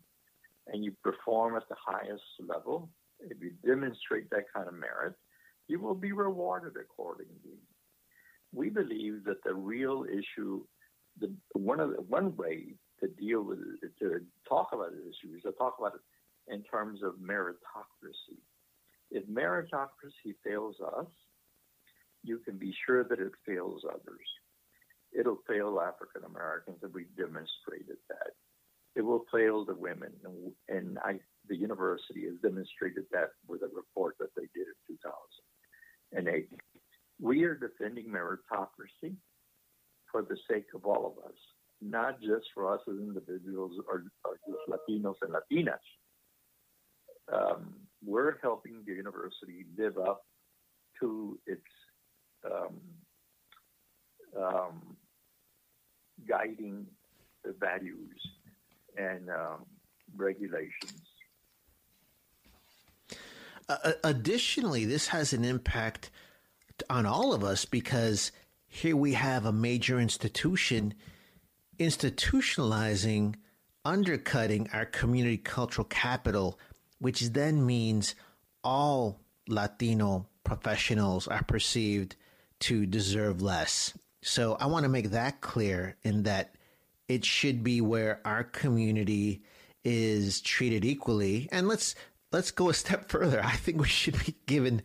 and 0.68 0.84
you 0.84 0.92
perform 1.04 1.56
at 1.56 1.68
the 1.70 1.76
highest 1.84 2.24
level, 2.46 2.90
if 3.20 3.38
you 3.42 3.52
demonstrate 3.66 4.30
that 4.30 4.46
kind 4.54 4.68
of 4.68 4.74
merit, 4.74 5.14
you 5.68 5.80
will 5.80 5.96
be 5.96 6.12
rewarded 6.12 6.74
accordingly. 6.80 7.58
We 8.54 8.70
believe 8.70 9.24
that 9.26 9.44
the 9.46 9.54
real 9.54 10.06
issue, 10.12 10.64
the 11.20 11.32
one 11.54 11.80
of 11.80 11.92
the, 11.92 12.02
one 12.02 12.36
way 12.36 12.76
to 13.02 13.08
deal 13.08 13.44
with 13.44 13.60
it, 13.82 13.92
to 14.00 14.22
talk 14.48 14.70
about 14.74 14.92
this 14.92 15.02
issue 15.02 15.36
is 15.36 15.44
to 15.44 15.52
talk 15.54 15.76
about 15.80 15.94
it 15.96 16.54
in 16.54 16.64
terms 16.64 17.02
of 17.04 17.16
meritocracy. 17.16 18.40
If 19.10 19.28
meritocracy 19.28 20.36
fails 20.44 20.76
us, 20.98 21.08
you 22.24 22.40
can 22.40 22.58
be 22.58 22.74
sure 22.86 23.04
that 23.04 23.20
it 23.20 23.32
fails 23.46 23.84
others. 23.88 24.28
It'll 25.12 25.40
fail 25.48 25.82
African 25.82 26.24
Americans, 26.24 26.78
and 26.82 26.94
we've 26.94 27.16
demonstrated 27.18 27.98
that. 28.10 28.32
It 28.96 29.02
will 29.02 29.26
fail 29.32 29.66
the 29.66 29.76
women, 29.76 30.12
and, 30.24 30.52
and 30.68 31.00
I, 31.00 31.20
the 31.48 31.56
university 31.56 32.26
has 32.26 32.36
demonstrated 32.42 33.06
that 33.12 33.30
with 33.48 33.62
a 33.62 33.70
report 33.74 34.16
that 34.20 34.36
they 34.36 34.48
did 34.54 34.68
in 34.68 34.98
2008. 36.16 36.50
We 37.20 37.44
are 37.44 37.56
defending 37.56 38.08
meritocracy 38.08 39.16
for 40.12 40.22
the 40.22 40.38
sake 40.50 40.68
of 40.76 40.86
all 40.86 41.06
of 41.06 41.24
us, 41.26 41.38
not 41.82 42.22
just 42.22 42.46
for 42.54 42.74
us 42.74 42.82
as 42.88 42.96
individuals 43.00 43.72
or, 43.88 44.06
or 44.26 44.38
just 44.48 44.60
Latinos 44.70 45.16
and 45.22 45.34
Latinas. 45.34 45.80
Um, 47.32 47.76
we're 48.06 48.38
helping 48.42 48.84
the 48.86 48.94
university 48.94 49.66
live 49.78 49.98
up 49.98 50.24
to 51.00 51.40
its 51.46 51.62
um, 52.46 52.80
um, 54.38 54.98
guiding 56.28 56.86
values 57.60 58.20
and 58.98 59.30
um, 59.30 59.66
regulations. 60.16 61.02
Uh, 63.70 63.94
additionally, 64.04 64.86
this 64.86 65.08
has 65.08 65.34
an 65.34 65.46
impact 65.46 66.10
on 66.90 67.06
all 67.06 67.34
of 67.34 67.44
us 67.44 67.66
because 67.66 68.32
here 68.68 68.96
we 68.96 69.14
have 69.14 69.46
a 69.46 69.52
major 69.52 70.00
institution 70.00 70.94
institutionalizing, 71.82 73.34
undercutting 73.84 74.70
our 74.72 74.86
community 74.86 75.38
cultural 75.38 75.86
capital, 75.86 76.60
which 77.00 77.22
then 77.22 77.66
means 77.66 78.14
all 78.64 79.20
Latino 79.48 80.28
professionals 80.44 81.28
are 81.28 81.44
perceived 81.44 82.16
to 82.60 82.86
deserve 82.86 83.42
less. 83.42 83.98
So 84.22 84.56
I 84.60 84.68
want 84.68 84.84
to 84.84 84.90
make 84.90 85.10
that 85.10 85.42
clear 85.42 85.98
in 86.04 86.24
that 86.24 86.54
it 87.08 87.26
should 87.26 87.64
be 87.64 87.82
where 87.82 88.22
our 88.26 88.44
community 88.44 89.42
is 89.84 90.40
treated 90.42 90.86
equally. 90.86 91.50
And 91.52 91.68
let's 91.68 91.96
let's 92.32 92.52
go 92.52 92.70
a 92.70 92.76
step 92.76 93.10
further. 93.10 93.44
I 93.44 93.56
think 93.56 93.82
we 93.82 93.88
should 93.88 94.24
be 94.24 94.36
given 94.46 94.84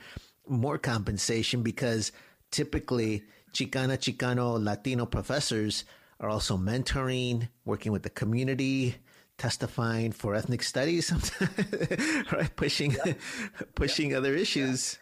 more 0.49 0.79
compensation 0.79 1.63
because 1.63 2.11
typically 2.51 3.25
Chicana 3.53 3.99
Chicano 3.99 4.63
Latino 4.63 5.05
professors 5.05 5.85
are 6.21 6.29
also 6.29 6.57
mentoring, 6.57 7.49
working 7.65 7.93
with 7.93 8.03
the 8.03 8.11
community, 8.11 8.97
testifying 9.39 10.13
for 10.13 10.35
ethnic 10.35 10.63
studies, 10.63 11.13
right? 12.33 12.55
Pushing, 12.57 12.97
yeah. 13.05 13.15
pushing 13.75 14.11
yeah. 14.11 14.19
other 14.19 14.35
issues. 14.35 14.99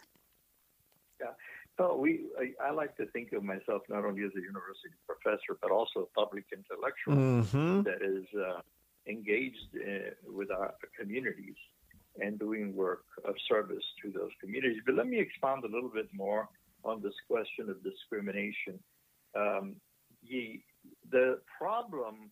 Yeah. 1.20 1.28
So 1.78 1.96
we, 1.96 2.26
I, 2.38 2.68
I, 2.68 2.70
like 2.72 2.96
to 2.96 3.06
think 3.06 3.32
of 3.32 3.44
myself 3.44 3.82
not 3.88 4.04
only 4.04 4.22
as 4.22 4.32
a 4.36 4.40
university 4.40 4.94
professor, 5.06 5.56
but 5.60 5.70
also 5.70 6.00
a 6.00 6.18
public 6.18 6.44
intellectual 6.52 7.44
mm-hmm. 7.44 7.82
that 7.82 8.02
is 8.02 8.26
uh, 8.36 8.60
engaged 9.06 9.70
uh, 9.76 10.10
with 10.26 10.50
our 10.50 10.74
communities 10.98 11.56
and 12.20 12.38
doing 12.38 12.74
work 12.74 13.04
of 13.24 13.34
service 13.48 13.82
to 14.02 14.10
those 14.10 14.30
communities. 14.40 14.80
But 14.86 14.94
let 14.94 15.06
me 15.06 15.18
expand 15.18 15.64
a 15.64 15.68
little 15.68 15.90
bit 15.90 16.08
more 16.12 16.48
on 16.84 17.02
this 17.02 17.14
question 17.28 17.68
of 17.70 17.82
discrimination. 17.82 18.78
Um, 19.36 19.76
the, 20.28 20.60
the 21.10 21.40
problem 21.58 22.30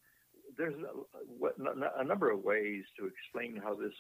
there's 0.56 0.74
a, 0.74 2.00
a, 2.00 2.04
number 2.04 2.30
of 2.30 2.44
ways 2.44 2.84
to 2.98 3.06
explain 3.06 3.60
how 3.62 3.74
this 3.74 3.94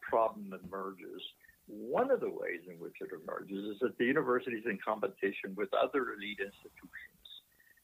problem 0.00 0.54
emerges. 0.64 1.22
One 1.66 2.10
of 2.10 2.20
the 2.20 2.30
ways 2.30 2.62
in 2.66 2.78
which 2.78 2.96
it 3.00 3.10
emerges 3.12 3.74
is 3.74 3.80
that 3.80 3.98
the 3.98 4.04
university 4.04 4.56
is 4.56 4.64
in 4.64 4.78
competition 4.84 5.54
with 5.54 5.68
other 5.74 6.14
elite 6.14 6.40
institutions. 6.40 7.18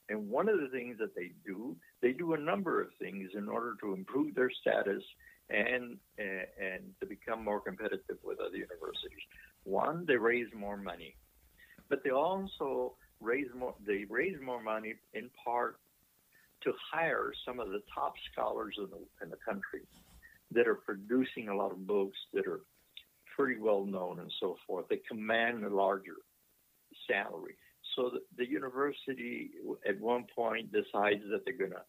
And 0.09 0.29
one 0.29 0.49
of 0.49 0.61
the 0.61 0.69
things 0.69 0.97
that 0.99 1.15
they 1.15 1.33
do, 1.47 1.77
they 2.03 2.13
do 2.13 2.35
a 2.35 2.39
number 2.39 2.81
of 2.81 2.89
things 2.99 3.31
in 3.37 3.49
order 3.49 3.77
to 3.81 3.95
improve 3.95 4.35
their 4.35 4.51
status 4.51 5.03
and 5.51 5.99
and 6.19 6.83
to 7.01 7.07
become 7.07 7.45
more 7.45 7.61
competitive 7.61 8.19
with 8.23 8.39
other 8.41 8.57
universities. 8.57 9.25
One, 9.65 10.05
they 10.07 10.17
raise 10.17 10.49
more 10.57 10.77
money, 10.77 11.17
but 11.89 12.03
they 12.05 12.11
also 12.11 12.95
raise 13.21 13.49
more. 13.57 13.75
They 13.87 14.05
raise 14.09 14.37
more 14.43 14.63
money 14.63 14.95
in 15.13 15.31
part 15.43 15.79
to 16.65 16.73
hire 16.93 17.33
some 17.47 17.61
of 17.61 17.69
the 17.69 17.83
top 17.95 18.15
scholars 18.33 18.75
in 18.79 18.87
the, 18.91 19.25
in 19.25 19.31
the 19.31 19.37
country 19.47 19.83
that 20.53 20.69
are 20.69 20.75
producing 20.75 21.49
a 21.49 21.57
lot 21.57 21.73
of 21.73 21.87
books 21.87 22.17
that 22.33 22.47
are 22.47 22.61
pretty 23.37 23.61
well 23.61 23.85
known 23.85 24.21
and 24.21 24.33
so 24.41 24.57
forth. 24.67 24.87
They 24.89 25.01
command 25.09 25.65
a 25.65 25.75
larger 25.75 26.17
salary. 27.11 27.57
So 27.97 28.11
the, 28.13 28.21
the 28.37 28.49
university 28.49 29.51
at 29.89 30.01
one 30.01 30.25
point 30.35 30.73
decides 30.73 31.23
that 31.31 31.43
they're 31.45 31.57
going 31.57 31.73
to 31.73 31.85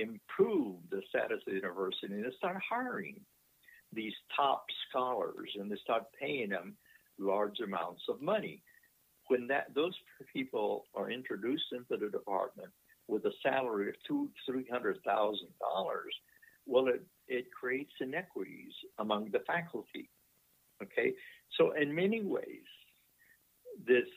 improve 0.00 0.76
the 0.90 1.02
status 1.08 1.38
of 1.46 1.52
the 1.52 1.60
university 1.60 2.12
and 2.12 2.24
they 2.24 2.36
start 2.36 2.56
hiring 2.68 3.20
these 3.92 4.12
top 4.34 4.64
scholars 4.88 5.50
and 5.58 5.70
they 5.70 5.76
start 5.82 6.04
paying 6.20 6.50
them 6.50 6.74
large 7.18 7.60
amounts 7.60 8.02
of 8.08 8.20
money. 8.20 8.62
When 9.28 9.46
that 9.48 9.74
those 9.74 9.94
people 10.32 10.84
are 10.94 11.10
introduced 11.10 11.72
into 11.72 11.96
the 12.02 12.10
department, 12.10 12.68
with 13.08 13.24
a 13.24 13.32
salary 13.42 13.88
of 13.88 13.94
two, 14.06 14.28
three 14.46 14.66
hundred 14.70 14.98
thousand 15.04 15.48
dollars, 15.60 16.14
well, 16.66 16.88
it 16.88 17.04
it 17.28 17.46
creates 17.52 17.92
inequities 18.00 18.72
among 18.98 19.30
the 19.30 19.40
faculty. 19.46 20.10
Okay, 20.82 21.14
so 21.56 21.72
in 21.72 21.94
many 21.94 22.22
ways, 22.22 22.66
this 23.86 24.08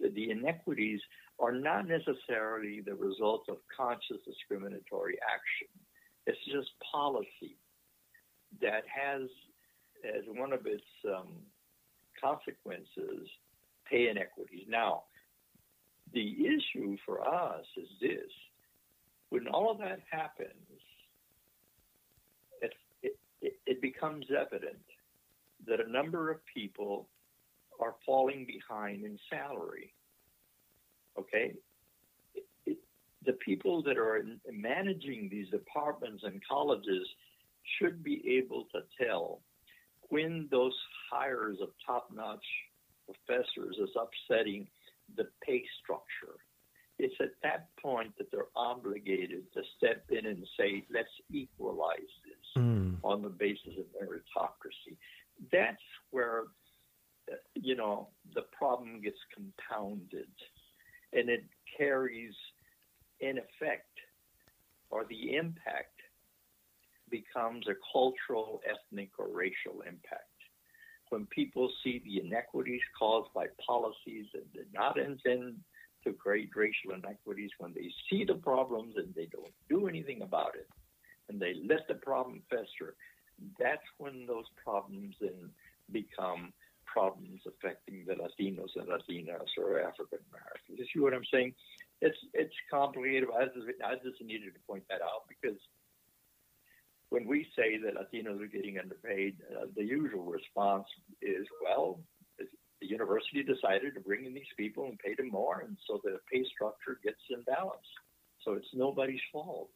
the 0.00 0.30
inequities 0.30 1.00
are 1.38 1.52
not 1.52 1.86
necessarily 1.88 2.80
the 2.80 2.94
result 2.94 3.44
of 3.48 3.56
conscious 3.76 4.18
discriminatory 4.24 5.18
action. 5.22 5.68
It's 6.26 6.38
just 6.46 6.70
policy 6.90 7.56
that 8.60 8.84
has 8.88 9.22
as 10.04 10.22
one 10.28 10.52
of 10.52 10.66
its 10.66 10.84
um, 11.08 11.28
consequences 12.22 13.28
pay 13.90 14.08
inequities. 14.08 14.64
Now, 14.68 15.04
the 16.14 16.36
issue 16.46 16.96
for 17.04 17.26
us 17.26 17.64
is 17.76 17.88
this 18.00 18.30
when 19.30 19.48
all 19.48 19.70
of 19.70 19.78
that 19.78 19.98
happens, 20.10 20.50
it, 22.62 22.72
it, 23.42 23.54
it 23.66 23.82
becomes 23.82 24.26
evident 24.30 24.78
that 25.66 25.80
a 25.84 25.90
number 25.90 26.30
of 26.30 26.38
people 26.54 27.08
are 27.80 27.94
falling 28.06 28.46
behind 28.46 29.04
in 29.04 29.18
salary. 29.28 29.92
Okay? 31.18 31.54
It, 32.64 32.78
the 33.26 33.32
people 33.32 33.82
that 33.82 33.98
are 33.98 34.24
managing 34.52 35.28
these 35.30 35.48
departments 35.48 36.22
and 36.24 36.40
colleges 36.48 37.06
should 37.78 38.04
be 38.04 38.22
able 38.38 38.68
to 38.72 38.82
tell 39.04 39.40
when 40.10 40.46
those 40.50 40.74
hires 41.10 41.56
of 41.60 41.70
top 41.84 42.08
notch 42.14 42.44
professors 43.06 43.76
is 43.82 43.90
upsetting 43.96 44.68
the 45.16 45.26
pay 45.42 45.62
structure. 45.82 46.38
It's 46.98 47.14
at 47.20 47.32
that 47.42 47.68
point 47.82 48.12
that 48.18 48.30
they're 48.30 48.52
obligated 48.54 49.52
to 49.54 49.62
step 49.76 50.04
in 50.10 50.26
and 50.26 50.46
say, 50.58 50.84
let's 50.92 51.08
equalize 51.30 51.98
this 52.24 52.62
mm. 52.62 52.96
on 53.02 53.22
the 53.22 53.28
basis 53.28 53.74
of 53.78 53.86
meritocracy. 54.00 54.96
That's 55.50 55.82
where, 56.10 56.44
uh, 57.30 57.36
you 57.54 57.74
know, 57.74 58.08
the 58.34 58.42
problem 58.56 59.00
gets 59.02 59.18
compounded 59.34 60.28
and 61.12 61.28
it 61.28 61.44
carries, 61.76 62.34
in 63.20 63.38
effect, 63.38 63.98
or 64.90 65.04
the 65.04 65.34
impact 65.34 66.00
becomes 67.10 67.66
a 67.68 67.74
cultural, 67.92 68.60
ethnic, 68.68 69.10
or 69.18 69.28
racial 69.28 69.82
impact 69.86 70.33
when 71.14 71.26
people 71.26 71.70
see 71.84 72.02
the 72.04 72.26
inequities 72.26 72.80
caused 72.98 73.32
by 73.32 73.46
policies 73.64 74.26
that 74.34 74.52
did 74.52 74.66
not 74.74 74.98
intend 74.98 75.54
to 76.02 76.12
create 76.12 76.50
racial 76.56 76.90
inequities, 76.92 77.50
when 77.58 77.72
they 77.72 77.88
see 78.10 78.24
the 78.24 78.34
problems 78.34 78.94
and 78.96 79.14
they 79.14 79.26
don't 79.26 79.54
do 79.70 79.86
anything 79.86 80.22
about 80.22 80.56
it, 80.56 80.68
and 81.28 81.40
they 81.40 81.54
let 81.68 81.86
the 81.86 81.94
problem 81.94 82.42
fester, 82.50 82.96
that's 83.60 83.86
when 83.98 84.26
those 84.26 84.46
problems 84.62 85.14
then 85.20 85.50
become 85.92 86.52
problems 86.84 87.40
affecting 87.46 88.04
the 88.06 88.14
Latinos 88.14 88.74
and 88.74 88.88
Latinas 88.88 89.54
or 89.56 89.78
African 89.78 90.18
Americans. 90.34 90.78
You 90.78 90.86
see 90.92 90.98
what 90.98 91.14
I'm 91.14 91.30
saying? 91.32 91.54
It's 92.00 92.18
it's 92.34 92.54
complicated. 92.68 93.28
I 93.30 93.44
just, 93.44 93.70
I 93.86 93.94
just 94.02 94.20
needed 94.20 94.52
to 94.52 94.60
point 94.66 94.82
that 94.90 95.00
out 95.00 95.30
because 95.30 95.58
when 97.10 97.26
we 97.26 97.46
say 97.56 97.78
that 97.78 97.94
Latinos 97.94 98.42
are 98.42 98.46
getting 98.46 98.78
underpaid, 98.78 99.36
uh, 99.56 99.66
the 99.76 99.84
usual 99.84 100.24
response 100.24 100.86
is, 101.22 101.46
well, 101.62 102.00
the 102.38 102.86
university 102.86 103.42
decided 103.42 103.94
to 103.94 104.00
bring 104.00 104.26
in 104.26 104.34
these 104.34 104.52
people 104.56 104.86
and 104.86 104.98
pay 104.98 105.14
them 105.14 105.30
more, 105.30 105.60
and 105.66 105.76
so 105.86 106.00
the 106.04 106.18
pay 106.30 106.44
structure 106.54 106.98
gets 107.02 107.20
imbalanced. 107.30 107.94
So 108.42 108.52
it's 108.52 108.68
nobody's 108.74 109.20
fault, 109.32 109.70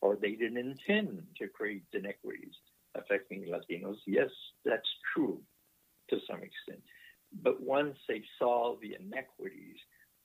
or 0.00 0.16
they 0.16 0.32
didn't 0.32 0.58
intend 0.58 1.22
to 1.38 1.48
create 1.48 1.84
inequities 1.92 2.54
affecting 2.96 3.44
Latinos. 3.44 3.98
Yes, 4.06 4.30
that's 4.64 4.88
true 5.14 5.40
to 6.10 6.16
some 6.28 6.42
extent. 6.42 6.82
But 7.42 7.62
once 7.62 7.96
they 8.08 8.22
saw 8.38 8.76
the 8.80 8.96
inequities, 8.98 9.76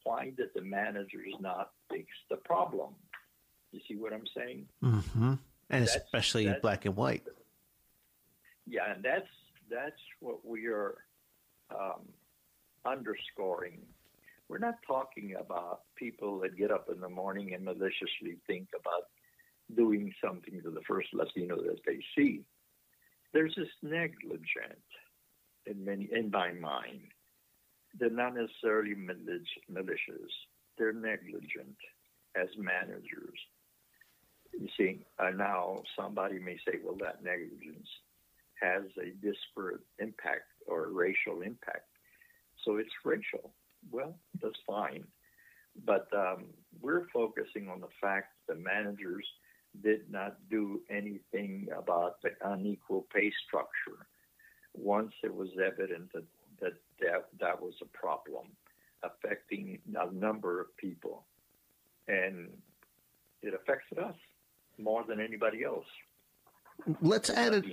why 0.03 0.31
did 0.35 0.49
the 0.55 0.61
managers 0.61 1.33
not 1.39 1.71
fix 1.91 2.07
the 2.29 2.37
problem? 2.37 2.95
You 3.71 3.81
see 3.87 3.95
what 3.95 4.13
I'm 4.13 4.27
saying? 4.35 4.65
Mm-hmm. 4.83 5.33
And 5.73 5.87
that's, 5.87 5.95
especially 5.95 6.45
that's, 6.45 6.61
black 6.61 6.85
and 6.85 6.95
white. 6.95 7.23
Yeah, 8.67 8.93
and 8.93 9.03
that's 9.03 9.27
that's 9.69 10.01
what 10.19 10.45
we 10.45 10.67
are 10.67 10.95
um, 11.71 12.01
underscoring. 12.85 13.79
We're 14.49 14.59
not 14.59 14.75
talking 14.85 15.35
about 15.39 15.81
people 15.95 16.39
that 16.41 16.57
get 16.57 16.71
up 16.71 16.87
in 16.93 16.99
the 16.99 17.09
morning 17.09 17.53
and 17.53 17.65
maliciously 17.65 18.37
think 18.45 18.67
about 18.79 19.07
doing 19.75 20.13
something 20.23 20.61
to 20.61 20.69
the 20.69 20.81
first 20.87 21.07
Latino 21.13 21.55
that 21.55 21.79
they 21.85 21.99
see. 22.15 22.41
There's 23.33 23.55
this 23.55 23.69
negligent 23.81 24.83
in 25.65 25.83
many 25.83 26.09
in 26.11 26.29
my 26.29 26.51
mind. 26.51 27.07
They're 27.97 28.09
not 28.09 28.35
necessarily 28.35 28.95
malicious. 28.95 30.31
They're 30.77 30.93
negligent 30.93 31.77
as 32.35 32.47
managers. 32.57 33.39
You 34.59 34.67
see, 34.77 35.05
uh, 35.19 35.31
now 35.31 35.81
somebody 35.97 36.39
may 36.39 36.57
say, 36.57 36.79
well, 36.83 36.97
that 37.01 37.23
negligence 37.23 37.87
has 38.61 38.83
a 39.01 39.09
disparate 39.25 39.81
impact 39.99 40.49
or 40.67 40.89
racial 40.89 41.41
impact. 41.41 41.87
So 42.63 42.77
it's 42.77 42.89
racial. 43.03 43.51
Well, 43.91 44.15
that's 44.41 44.59
fine. 44.65 45.05
But 45.85 46.07
um, 46.15 46.45
we're 46.81 47.07
focusing 47.11 47.67
on 47.67 47.81
the 47.81 47.87
fact 47.99 48.27
that 48.47 48.55
the 48.55 48.61
managers 48.61 49.25
did 49.81 50.09
not 50.09 50.37
do 50.49 50.81
anything 50.89 51.67
about 51.75 52.21
the 52.21 52.29
unequal 52.45 53.07
pay 53.13 53.31
structure 53.47 54.07
once 54.75 55.11
it 55.23 55.33
was 55.33 55.49
evident 55.63 56.11
that 56.13 56.25
that, 56.61 56.73
that, 56.99 57.25
that 57.39 57.61
was 57.61 57.73
a 57.81 57.97
problem 57.97 58.45
affecting 59.03 59.79
a 59.95 60.13
number 60.13 60.61
of 60.61 60.75
people. 60.77 61.25
And 62.07 62.49
it 63.41 63.53
affected 63.53 63.99
us 63.99 64.15
more 64.77 65.03
than 65.03 65.19
anybody 65.19 65.63
else. 65.63 65.85
Let's 67.01 67.29
add 67.29 67.53
a, 67.53 67.63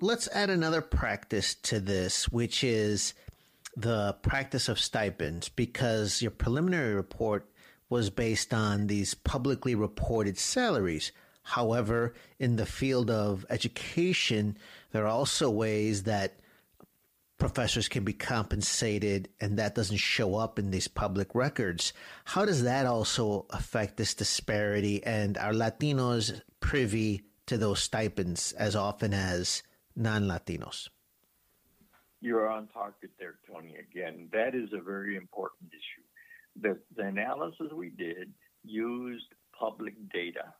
let's 0.00 0.28
add 0.28 0.50
another 0.50 0.82
practice 0.82 1.54
to 1.54 1.80
this, 1.80 2.28
which 2.30 2.62
is 2.62 3.14
the 3.76 4.16
practice 4.22 4.68
of 4.68 4.78
stipends, 4.78 5.48
because 5.48 6.20
your 6.20 6.30
preliminary 6.30 6.94
report 6.94 7.48
was 7.88 8.10
based 8.10 8.52
on 8.52 8.86
these 8.86 9.14
publicly 9.14 9.74
reported 9.74 10.38
salaries. 10.38 11.12
However, 11.42 12.14
in 12.38 12.56
the 12.56 12.66
field 12.66 13.10
of 13.10 13.46
education, 13.50 14.56
there 14.92 15.04
are 15.04 15.08
also 15.08 15.50
ways 15.50 16.04
that 16.04 16.39
professors 17.40 17.88
can 17.88 18.04
be 18.04 18.12
compensated 18.12 19.30
and 19.40 19.58
that 19.58 19.74
doesn't 19.74 19.96
show 19.96 20.36
up 20.36 20.58
in 20.58 20.70
these 20.70 20.86
public 20.86 21.34
records. 21.34 21.92
How 22.24 22.44
does 22.44 22.62
that 22.62 22.86
also 22.86 23.46
affect 23.50 23.96
this 23.96 24.14
disparity? 24.14 25.02
And 25.02 25.36
are 25.38 25.52
Latinos 25.52 26.42
privy 26.60 27.22
to 27.46 27.58
those 27.58 27.82
stipends 27.82 28.52
as 28.52 28.76
often 28.76 29.12
as 29.12 29.64
non 29.96 30.24
Latinos? 30.24 30.88
You're 32.20 32.48
on 32.48 32.68
target 32.68 33.10
there, 33.18 33.36
Tony. 33.50 33.76
Again, 33.76 34.28
that 34.32 34.54
is 34.54 34.68
a 34.72 34.82
very 34.82 35.16
important 35.16 35.72
issue. 35.72 36.04
The, 36.60 36.78
the 36.94 37.08
analysis 37.08 37.72
we 37.74 37.88
did 37.88 38.30
used 38.62 39.32
public 39.58 39.94
data, 40.12 40.52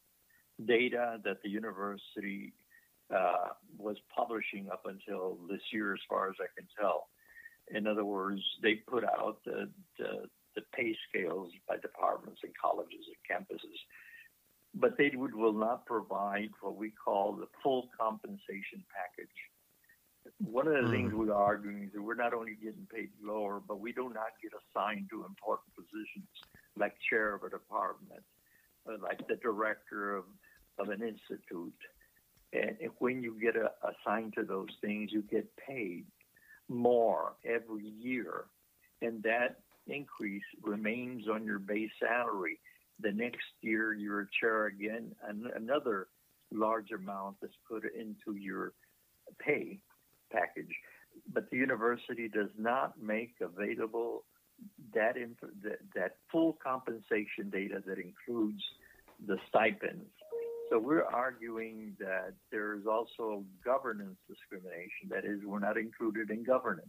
data 0.64 1.20
that 1.24 1.42
the 1.42 1.50
university 1.50 2.54
uh, 3.14 3.48
was 3.78 3.96
publishing 4.14 4.68
up 4.72 4.84
until 4.86 5.38
this 5.48 5.60
year, 5.72 5.94
as 5.94 6.00
far 6.08 6.28
as 6.28 6.36
I 6.40 6.46
can 6.56 6.68
tell. 6.78 7.08
In 7.72 7.86
other 7.86 8.04
words, 8.04 8.40
they 8.62 8.74
put 8.74 9.04
out 9.04 9.38
the, 9.44 9.68
the, 9.98 10.28
the 10.56 10.62
pay 10.74 10.96
scales 11.08 11.50
by 11.68 11.76
departments 11.76 12.40
and 12.42 12.52
colleges 12.60 13.06
and 13.06 13.20
campuses, 13.26 13.78
but 14.74 14.96
they 14.98 15.12
would, 15.14 15.34
will 15.34 15.52
not 15.52 15.86
provide 15.86 16.50
what 16.60 16.76
we 16.76 16.92
call 16.92 17.32
the 17.32 17.46
full 17.62 17.88
compensation 17.98 18.82
package. 18.94 19.34
One 20.38 20.66
of 20.66 20.74
the 20.74 20.88
mm. 20.88 20.90
things 20.90 21.12
we're 21.14 21.32
arguing 21.32 21.84
is 21.84 21.92
that 21.94 22.02
we're 22.02 22.14
not 22.14 22.34
only 22.34 22.56
getting 22.62 22.86
paid 22.92 23.10
lower, 23.22 23.60
but 23.66 23.80
we 23.80 23.92
do 23.92 24.10
not 24.14 24.36
get 24.42 24.52
assigned 24.52 25.08
to 25.10 25.24
important 25.24 25.74
positions 25.74 26.28
like 26.76 26.94
chair 27.08 27.34
of 27.34 27.42
a 27.42 27.50
department, 27.50 28.22
like 28.86 29.26
the 29.28 29.36
director 29.36 30.16
of, 30.16 30.24
of 30.78 30.88
an 30.88 31.02
institute 31.02 31.72
and 32.52 32.76
when 32.98 33.22
you 33.22 33.36
get 33.40 33.56
a, 33.56 33.70
assigned 33.86 34.34
to 34.34 34.42
those 34.42 34.70
things, 34.80 35.10
you 35.12 35.22
get 35.22 35.48
paid 35.56 36.06
more 36.68 37.34
every 37.44 37.86
year. 37.86 38.44
And 39.02 39.22
that 39.22 39.60
increase 39.86 40.42
remains 40.62 41.28
on 41.28 41.44
your 41.44 41.58
base 41.58 41.90
salary. 42.00 42.58
The 43.00 43.12
next 43.12 43.46
year, 43.60 43.92
you're 43.92 44.22
a 44.22 44.28
chair 44.40 44.66
again, 44.66 45.14
and 45.26 45.46
another 45.56 46.08
large 46.52 46.90
amount 46.90 47.36
is 47.42 47.50
put 47.68 47.84
into 47.94 48.38
your 48.38 48.72
pay 49.38 49.78
package. 50.32 50.74
But 51.32 51.50
the 51.50 51.56
university 51.56 52.28
does 52.28 52.50
not 52.58 53.00
make 53.00 53.34
available 53.40 54.24
that, 54.94 55.16
inf- 55.16 55.38
that, 55.62 55.78
that 55.94 56.16
full 56.30 56.58
compensation 56.62 57.48
data 57.50 57.82
that 57.86 57.98
includes 57.98 58.62
the 59.26 59.38
stipends 59.48 60.10
so 60.70 60.78
we're 60.78 61.04
arguing 61.04 61.96
that 61.98 62.34
there 62.52 62.74
is 62.76 62.86
also 62.86 63.44
governance 63.64 64.16
discrimination. 64.28 65.08
That 65.08 65.24
is, 65.24 65.40
we're 65.44 65.58
not 65.58 65.76
included 65.76 66.30
in 66.30 66.44
governance, 66.44 66.88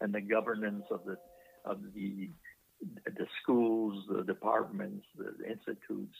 and 0.00 0.14
the 0.14 0.20
governance 0.20 0.84
of 0.90 1.00
the 1.04 1.16
of 1.64 1.78
the 1.94 2.30
the 3.06 3.26
schools, 3.42 4.04
the 4.08 4.22
departments, 4.22 5.06
the 5.16 5.34
institutes, 5.48 6.16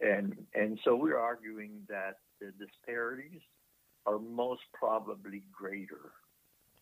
and 0.00 0.34
and 0.54 0.78
so 0.82 0.96
we're 0.96 1.18
arguing 1.18 1.82
that 1.88 2.16
the 2.40 2.52
disparities 2.58 3.42
are 4.06 4.18
most 4.18 4.62
probably 4.72 5.42
greater. 5.52 6.12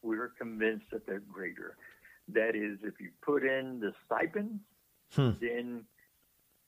We're 0.02 0.32
convinced 0.38 0.86
that 0.92 1.04
they're 1.04 1.18
greater. 1.20 1.76
That 2.28 2.54
is, 2.54 2.78
if 2.82 3.00
you 3.00 3.10
put 3.22 3.44
in 3.44 3.80
the 3.80 3.92
stipends, 4.04 4.62
hmm. 5.14 5.30
then 5.40 5.84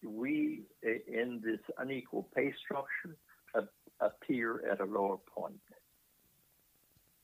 we, 0.02 0.62
in 0.82 1.40
this 1.44 1.60
unequal 1.78 2.28
pay 2.34 2.52
structure, 2.64 3.16
appear 4.00 4.64
at 4.70 4.80
a 4.80 4.84
lower 4.84 5.16
point. 5.16 5.60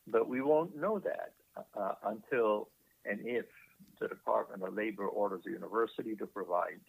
But 0.07 0.29
we 0.29 0.41
won't 0.41 0.77
know 0.77 0.99
that 0.99 1.33
uh, 1.79 1.95
until 2.05 2.69
and 3.05 3.21
if 3.25 3.47
the 4.01 4.09
Department 4.09 4.63
of 4.63 4.75
Labor 4.75 5.07
orders 5.07 5.43
the 5.45 5.53
university 5.53 6.15
to 6.17 6.27
provide 6.27 6.81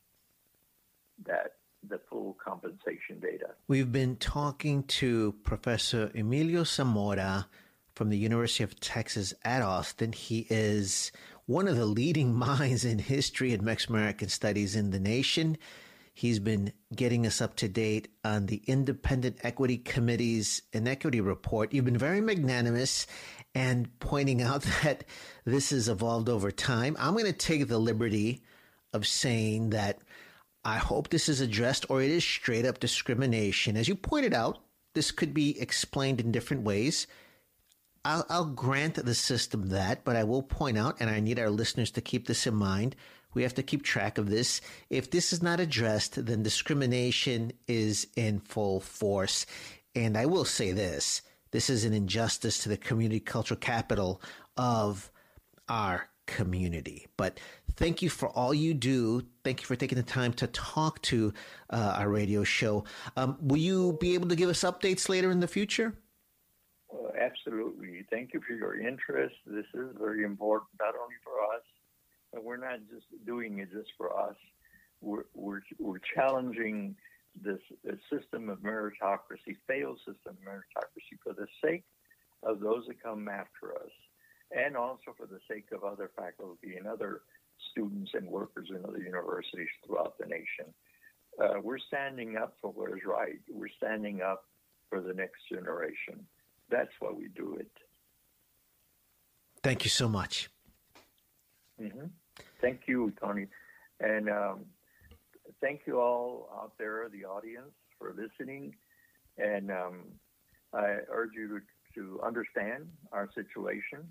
that 1.26 1.54
the 1.88 2.00
full 2.10 2.36
compensation 2.44 3.20
data. 3.22 3.50
We've 3.68 3.92
been 3.92 4.16
talking 4.16 4.84
to 4.84 5.34
Professor 5.44 6.12
Emilio 6.16 6.64
Zamora 6.64 7.48
from 7.94 8.10
the 8.10 8.18
University 8.18 8.64
of 8.64 8.80
Texas 8.80 9.34
at 9.44 9.62
Austin. 9.62 10.12
He 10.12 10.48
is 10.50 11.12
one 11.46 11.68
of 11.68 11.76
the 11.76 11.86
leading 11.86 12.34
minds 12.36 12.86
in 12.86 13.00
history 13.00 13.54
and 13.54 13.64
Mexican 13.64 14.30
studies 14.30 14.76
in 14.76 14.92
the 14.92 15.00
nation. 15.00 15.58
He's 16.14 16.40
been 16.40 16.72
getting 16.96 17.28
us 17.28 17.42
up 17.42 17.58
to 17.58 17.68
date 17.68 18.08
on 18.24 18.46
the 18.46 18.62
Independent 18.68 19.38
Equity 19.44 19.78
Committee's 19.78 20.62
inequity 20.72 21.20
report. 21.20 21.74
You've 21.74 21.84
been 21.84 21.98
very 21.98 22.22
magnanimous 22.22 23.06
and 23.54 23.90
pointing 24.00 24.42
out 24.42 24.62
that 24.84 25.04
this 25.44 25.72
has 25.72 25.90
evolved 25.90 26.30
over 26.30 26.52
time. 26.52 26.96
I'm 27.00 27.14
going 27.14 27.26
to 27.26 27.34
take 27.34 27.68
the 27.68 27.80
liberty 27.80 28.44
of 28.94 29.06
saying 29.06 29.72
that 29.72 30.00
I 30.64 30.78
hope 30.78 31.10
this 31.10 31.28
is 31.28 31.42
addressed 31.42 31.86
or 31.90 32.02
it 32.02 32.10
is 32.10 32.24
straight 32.24 32.66
up 32.66 32.80
discrimination. 32.80 33.76
As 33.76 33.90
you 33.90 33.96
pointed 33.96 34.34
out, 34.34 34.60
this 34.94 35.12
could 35.12 35.34
be 35.34 35.60
explained 35.60 36.22
in 36.22 36.32
different 36.32 36.64
ways. 36.64 37.08
I'll, 38.06 38.26
I'll, 38.30 38.46
grant 38.46 39.04
the 39.04 39.16
system 39.16 39.70
that, 39.70 40.06
but 40.06 40.16
I 40.16 40.24
will 40.24 40.44
point 40.44 40.78
out, 40.78 40.98
and 41.00 41.10
I 41.10 41.20
need 41.20 41.40
our 41.40 41.50
listeners 41.50 41.90
to 41.92 42.02
keep 42.02 42.28
this 42.28 42.46
in 42.46 42.54
mind. 42.54 42.96
We 43.34 43.42
have 43.44 43.56
to 43.56 43.64
keep 43.64 43.84
track 43.84 44.18
of 44.18 44.30
this. 44.30 44.62
If 44.90 45.10
this 45.10 45.34
is 45.34 45.42
not 45.44 45.60
addressed, 45.60 46.26
then 46.26 46.44
discrimination 46.44 47.52
is 47.68 48.08
in 48.16 48.40
full 48.40 48.80
force. 48.80 49.46
And 49.96 50.18
I 50.18 50.28
will 50.28 50.46
say 50.46 50.72
this 50.72 51.22
this 51.52 51.70
is 51.70 51.84
an 51.84 51.94
injustice 51.94 52.60
to 52.60 52.70
the 52.70 52.78
community 52.78 53.20
cultural 53.20 53.60
capital 53.60 54.22
of 54.56 55.12
our 55.68 56.10
community. 56.28 57.08
But 57.18 57.40
thank 57.76 58.02
you 58.02 58.10
for 58.10 58.30
all 58.30 58.54
you 58.54 58.74
do. 58.74 59.24
Thank 59.44 59.62
you 59.62 59.68
for 59.68 59.76
taking 59.76 59.98
the 59.98 60.04
time 60.04 60.34
to 60.34 60.48
talk 60.48 61.02
to 61.04 61.34
uh, 61.70 61.96
our 61.98 62.10
radio 62.10 62.44
show. 62.44 62.84
Um, 63.18 63.38
will 63.42 63.58
you 63.58 63.98
be 64.00 64.14
able 64.14 64.28
to 64.30 64.36
give 64.36 64.50
us 64.50 64.62
updates 64.62 65.10
later 65.10 65.32
in 65.32 65.40
the 65.40 65.48
future? 65.48 65.96
Uh, 66.96 67.10
absolutely. 67.20 68.06
Thank 68.10 68.34
you 68.34 68.42
for 68.48 68.54
your 68.54 68.80
interest. 68.80 69.36
This 69.46 69.66
is 69.74 69.90
very 70.00 70.24
important, 70.24 70.70
not 70.80 70.94
only 71.02 71.16
for 71.24 71.44
us, 71.56 71.64
but 72.32 72.44
we're 72.44 72.58
not 72.58 72.80
just 72.92 73.06
doing 73.26 73.60
it 73.60 73.72
just 73.72 73.90
for 73.98 74.18
us. 74.18 74.36
We're, 75.02 75.26
we're, 75.34 75.62
we're 75.80 76.00
challenging 76.16 76.96
this, 77.42 77.60
system 78.12 78.50
of 78.50 78.60
meritocracy, 78.60 79.58
failed 79.68 79.98
system 80.00 80.38
of 80.38 80.38
meritocracy, 80.38 81.18
for 81.24 81.34
the 81.34 81.48
sake 81.64 81.84
of 82.44 82.60
those 82.60 82.86
that 82.88 83.02
come 83.02 83.28
after 83.28 83.76
us 83.76 83.92
and 84.52 84.78
also 84.78 85.14
for 85.18 85.26
the 85.26 85.40
sake 85.50 85.66
of 85.74 85.84
other 85.84 86.12
faculty 86.16 86.76
and 86.78 86.88
other 86.88 87.22
students 87.72 88.12
and 88.14 88.28
workers 88.28 88.70
in 88.70 88.86
other 88.86 89.00
universities 89.00 89.68
throughout 89.86 90.16
the 90.20 90.26
nation. 90.26 90.74
Uh, 91.42 91.60
we're 91.62 91.80
standing 91.80 92.38
up 92.38 92.56
for 92.62 92.72
what 92.72 92.92
is 92.92 93.04
right. 93.06 93.40
We're 93.50 93.68
standing 93.78 94.22
up 94.22 94.44
for 94.90 95.02
the 95.02 95.14
next 95.14 95.42
generation. 95.52 96.26
That's 96.70 96.92
why 97.00 97.12
we 97.12 97.28
do 97.36 97.58
it. 97.60 97.72
Thank 99.64 99.84
you 99.84 99.90
so 99.90 100.08
much. 100.08 100.50
Mm-hmm. 101.82 102.08
Thank 102.62 102.82
you, 102.88 103.12
Tony. 103.22 103.48
And 104.00 104.30
um, 104.30 104.66
thank 105.62 105.82
you 105.88 106.00
all 106.00 106.50
out 106.56 106.74
there, 106.78 107.08
the 107.10 107.26
audience, 107.26 107.74
for 107.98 108.14
listening. 108.14 108.76
And 109.38 109.72
um, 109.72 110.04
I 110.74 110.98
urge 111.10 111.32
you 111.36 111.48
to, 111.48 111.62
to 111.96 112.22
understand 112.24 112.88
our 113.12 113.30
situation 113.34 114.08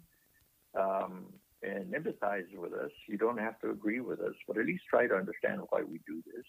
um, 0.79 1.27
and 1.63 1.93
empathize 1.95 2.47
with 2.57 2.73
us. 2.73 2.91
You 3.09 3.19
don't 3.19 3.39
have 3.39 3.61
to 3.61 3.71
agree 3.71 4.01
with 4.01 4.21
us, 4.21 4.35
but 4.47 4.59
at 4.59 4.67
least 4.67 4.85
try 4.89 5.07
to 5.07 5.15
understand 5.15 5.61
why 5.71 5.83
we 5.83 6.01
do 6.07 6.23
this. 6.35 6.45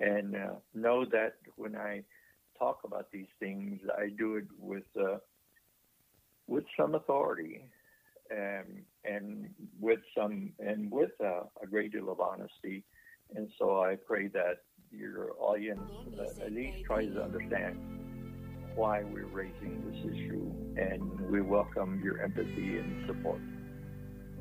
And 0.00 0.36
uh, 0.36 0.54
know 0.74 1.04
that 1.06 1.34
when 1.56 1.74
I 1.76 2.02
talk 2.58 2.80
about 2.84 3.10
these 3.12 3.28
things, 3.38 3.80
I 3.96 4.08
do 4.08 4.36
it 4.36 4.46
with 4.58 4.84
uh, 4.98 5.18
with 6.46 6.64
some 6.78 6.94
authority 6.94 7.62
and 8.30 8.82
and 9.04 9.50
with 9.80 10.00
some 10.16 10.52
and 10.58 10.90
with 10.90 11.12
uh, 11.20 11.42
a 11.62 11.66
great 11.66 11.92
deal 11.92 12.10
of 12.10 12.20
honesty. 12.20 12.84
And 13.34 13.48
so 13.58 13.82
I 13.82 13.96
pray 13.96 14.28
that 14.28 14.62
your 14.90 15.32
audience 15.38 15.90
uh, 16.18 16.44
at 16.44 16.52
least 16.52 16.84
tries 16.86 17.12
to 17.14 17.22
understand 17.22 17.78
why 18.74 19.02
we're 19.02 19.26
raising 19.26 19.82
this 19.90 20.00
issue, 20.04 20.50
and 20.76 21.02
we 21.30 21.40
welcome 21.40 22.00
your 22.02 22.22
empathy 22.22 22.78
and 22.78 23.06
support. 23.06 23.40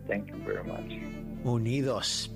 Thank 0.08 0.30
you 0.30 0.38
very 0.46 0.64
much. 0.64 0.92
Unidos. 1.44 2.30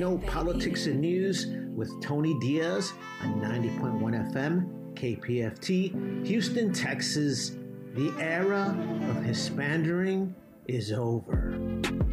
Latino 0.00 0.16
Politics 0.26 0.86
and 0.86 0.98
News 0.98 1.48
with 1.76 2.00
Tony 2.00 2.32
Diaz 2.40 2.94
on 3.22 3.38
90.1 3.38 4.32
FM, 4.32 4.94
KPFT, 4.94 6.26
Houston, 6.26 6.72
Texas. 6.72 7.58
The 7.92 8.10
era 8.18 8.74
of 9.10 9.16
Hispandering 9.22 10.32
is 10.66 10.90
over. 10.90 12.09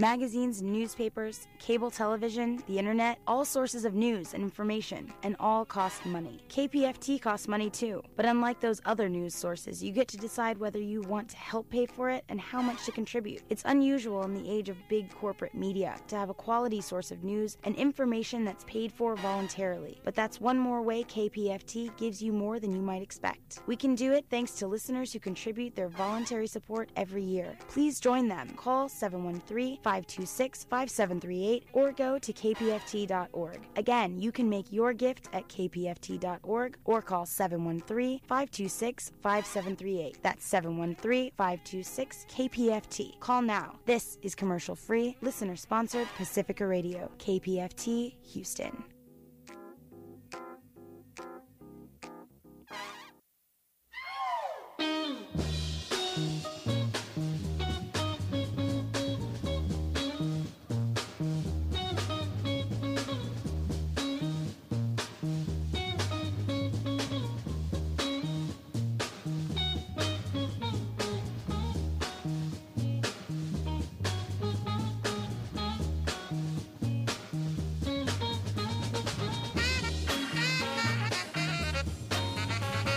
Magazines, 0.00 0.62
newspapers, 0.62 1.46
cable 1.58 1.90
television, 1.90 2.62
the 2.66 2.78
internet, 2.78 3.18
all 3.26 3.44
sources 3.44 3.84
of 3.84 3.92
news 3.92 4.32
and 4.32 4.42
information, 4.42 5.12
and 5.24 5.36
all 5.38 5.62
cost 5.66 6.06
money. 6.06 6.42
KPFT 6.48 7.20
costs 7.20 7.46
money 7.46 7.68
too, 7.68 8.02
but 8.16 8.24
unlike 8.24 8.60
those 8.60 8.80
other 8.86 9.10
news 9.10 9.34
sources, 9.34 9.84
you 9.84 9.92
get 9.92 10.08
to 10.08 10.16
decide 10.16 10.56
whether 10.56 10.78
you 10.78 11.02
want 11.02 11.28
to 11.28 11.36
help 11.36 11.68
pay 11.68 11.84
for 11.84 12.08
it 12.08 12.24
and 12.30 12.40
how 12.40 12.62
much 12.62 12.86
to 12.86 12.92
contribute. 12.92 13.42
It's 13.50 13.62
unusual 13.66 14.22
in 14.22 14.32
the 14.32 14.50
age 14.50 14.70
of 14.70 14.88
big 14.88 15.12
corporate 15.12 15.54
media 15.54 15.96
to 16.08 16.16
have 16.16 16.30
a 16.30 16.34
quality 16.34 16.80
source 16.80 17.10
of 17.10 17.22
news 17.22 17.58
and 17.64 17.76
information 17.76 18.42
that's 18.42 18.64
paid 18.64 18.90
for 18.92 19.16
voluntarily, 19.16 20.00
but 20.02 20.14
that's 20.14 20.40
one 20.40 20.58
more 20.58 20.80
way 20.80 21.02
KPFT 21.02 21.94
gives 21.98 22.22
you 22.22 22.32
more 22.32 22.58
than 22.58 22.72
you 22.74 22.80
might 22.80 23.02
expect. 23.02 23.60
We 23.66 23.76
can 23.76 23.94
do 23.94 24.14
it 24.14 24.24
thanks 24.30 24.52
to 24.52 24.66
listeners 24.66 25.12
who 25.12 25.20
contribute 25.20 25.76
their 25.76 25.90
voluntary 25.90 26.46
support 26.46 26.88
every 26.96 27.22
year. 27.22 27.54
Please 27.68 28.00
join 28.00 28.28
them. 28.28 28.48
Call 28.56 28.88
713 28.88 29.89
526 29.90 30.64
5738 30.70 31.64
or 31.72 31.90
go 31.90 32.16
to 32.16 32.32
kpft.org. 32.32 33.60
Again, 33.74 34.18
you 34.20 34.30
can 34.30 34.48
make 34.48 34.72
your 34.72 34.92
gift 34.92 35.28
at 35.32 35.48
kpft.org 35.48 36.78
or 36.84 37.02
call 37.02 37.26
713 37.26 38.20
526 38.28 39.12
5738. 39.20 40.18
That's 40.22 40.46
713 40.46 41.32
526 41.36 42.26
KPFT. 42.30 43.18
Call 43.18 43.42
now. 43.42 43.74
This 43.84 44.18
is 44.22 44.36
commercial 44.36 44.76
free, 44.76 45.16
listener 45.22 45.56
sponsored 45.56 46.06
Pacifica 46.16 46.66
Radio, 46.68 47.10
KPFT, 47.18 48.14
Houston. 48.32 48.84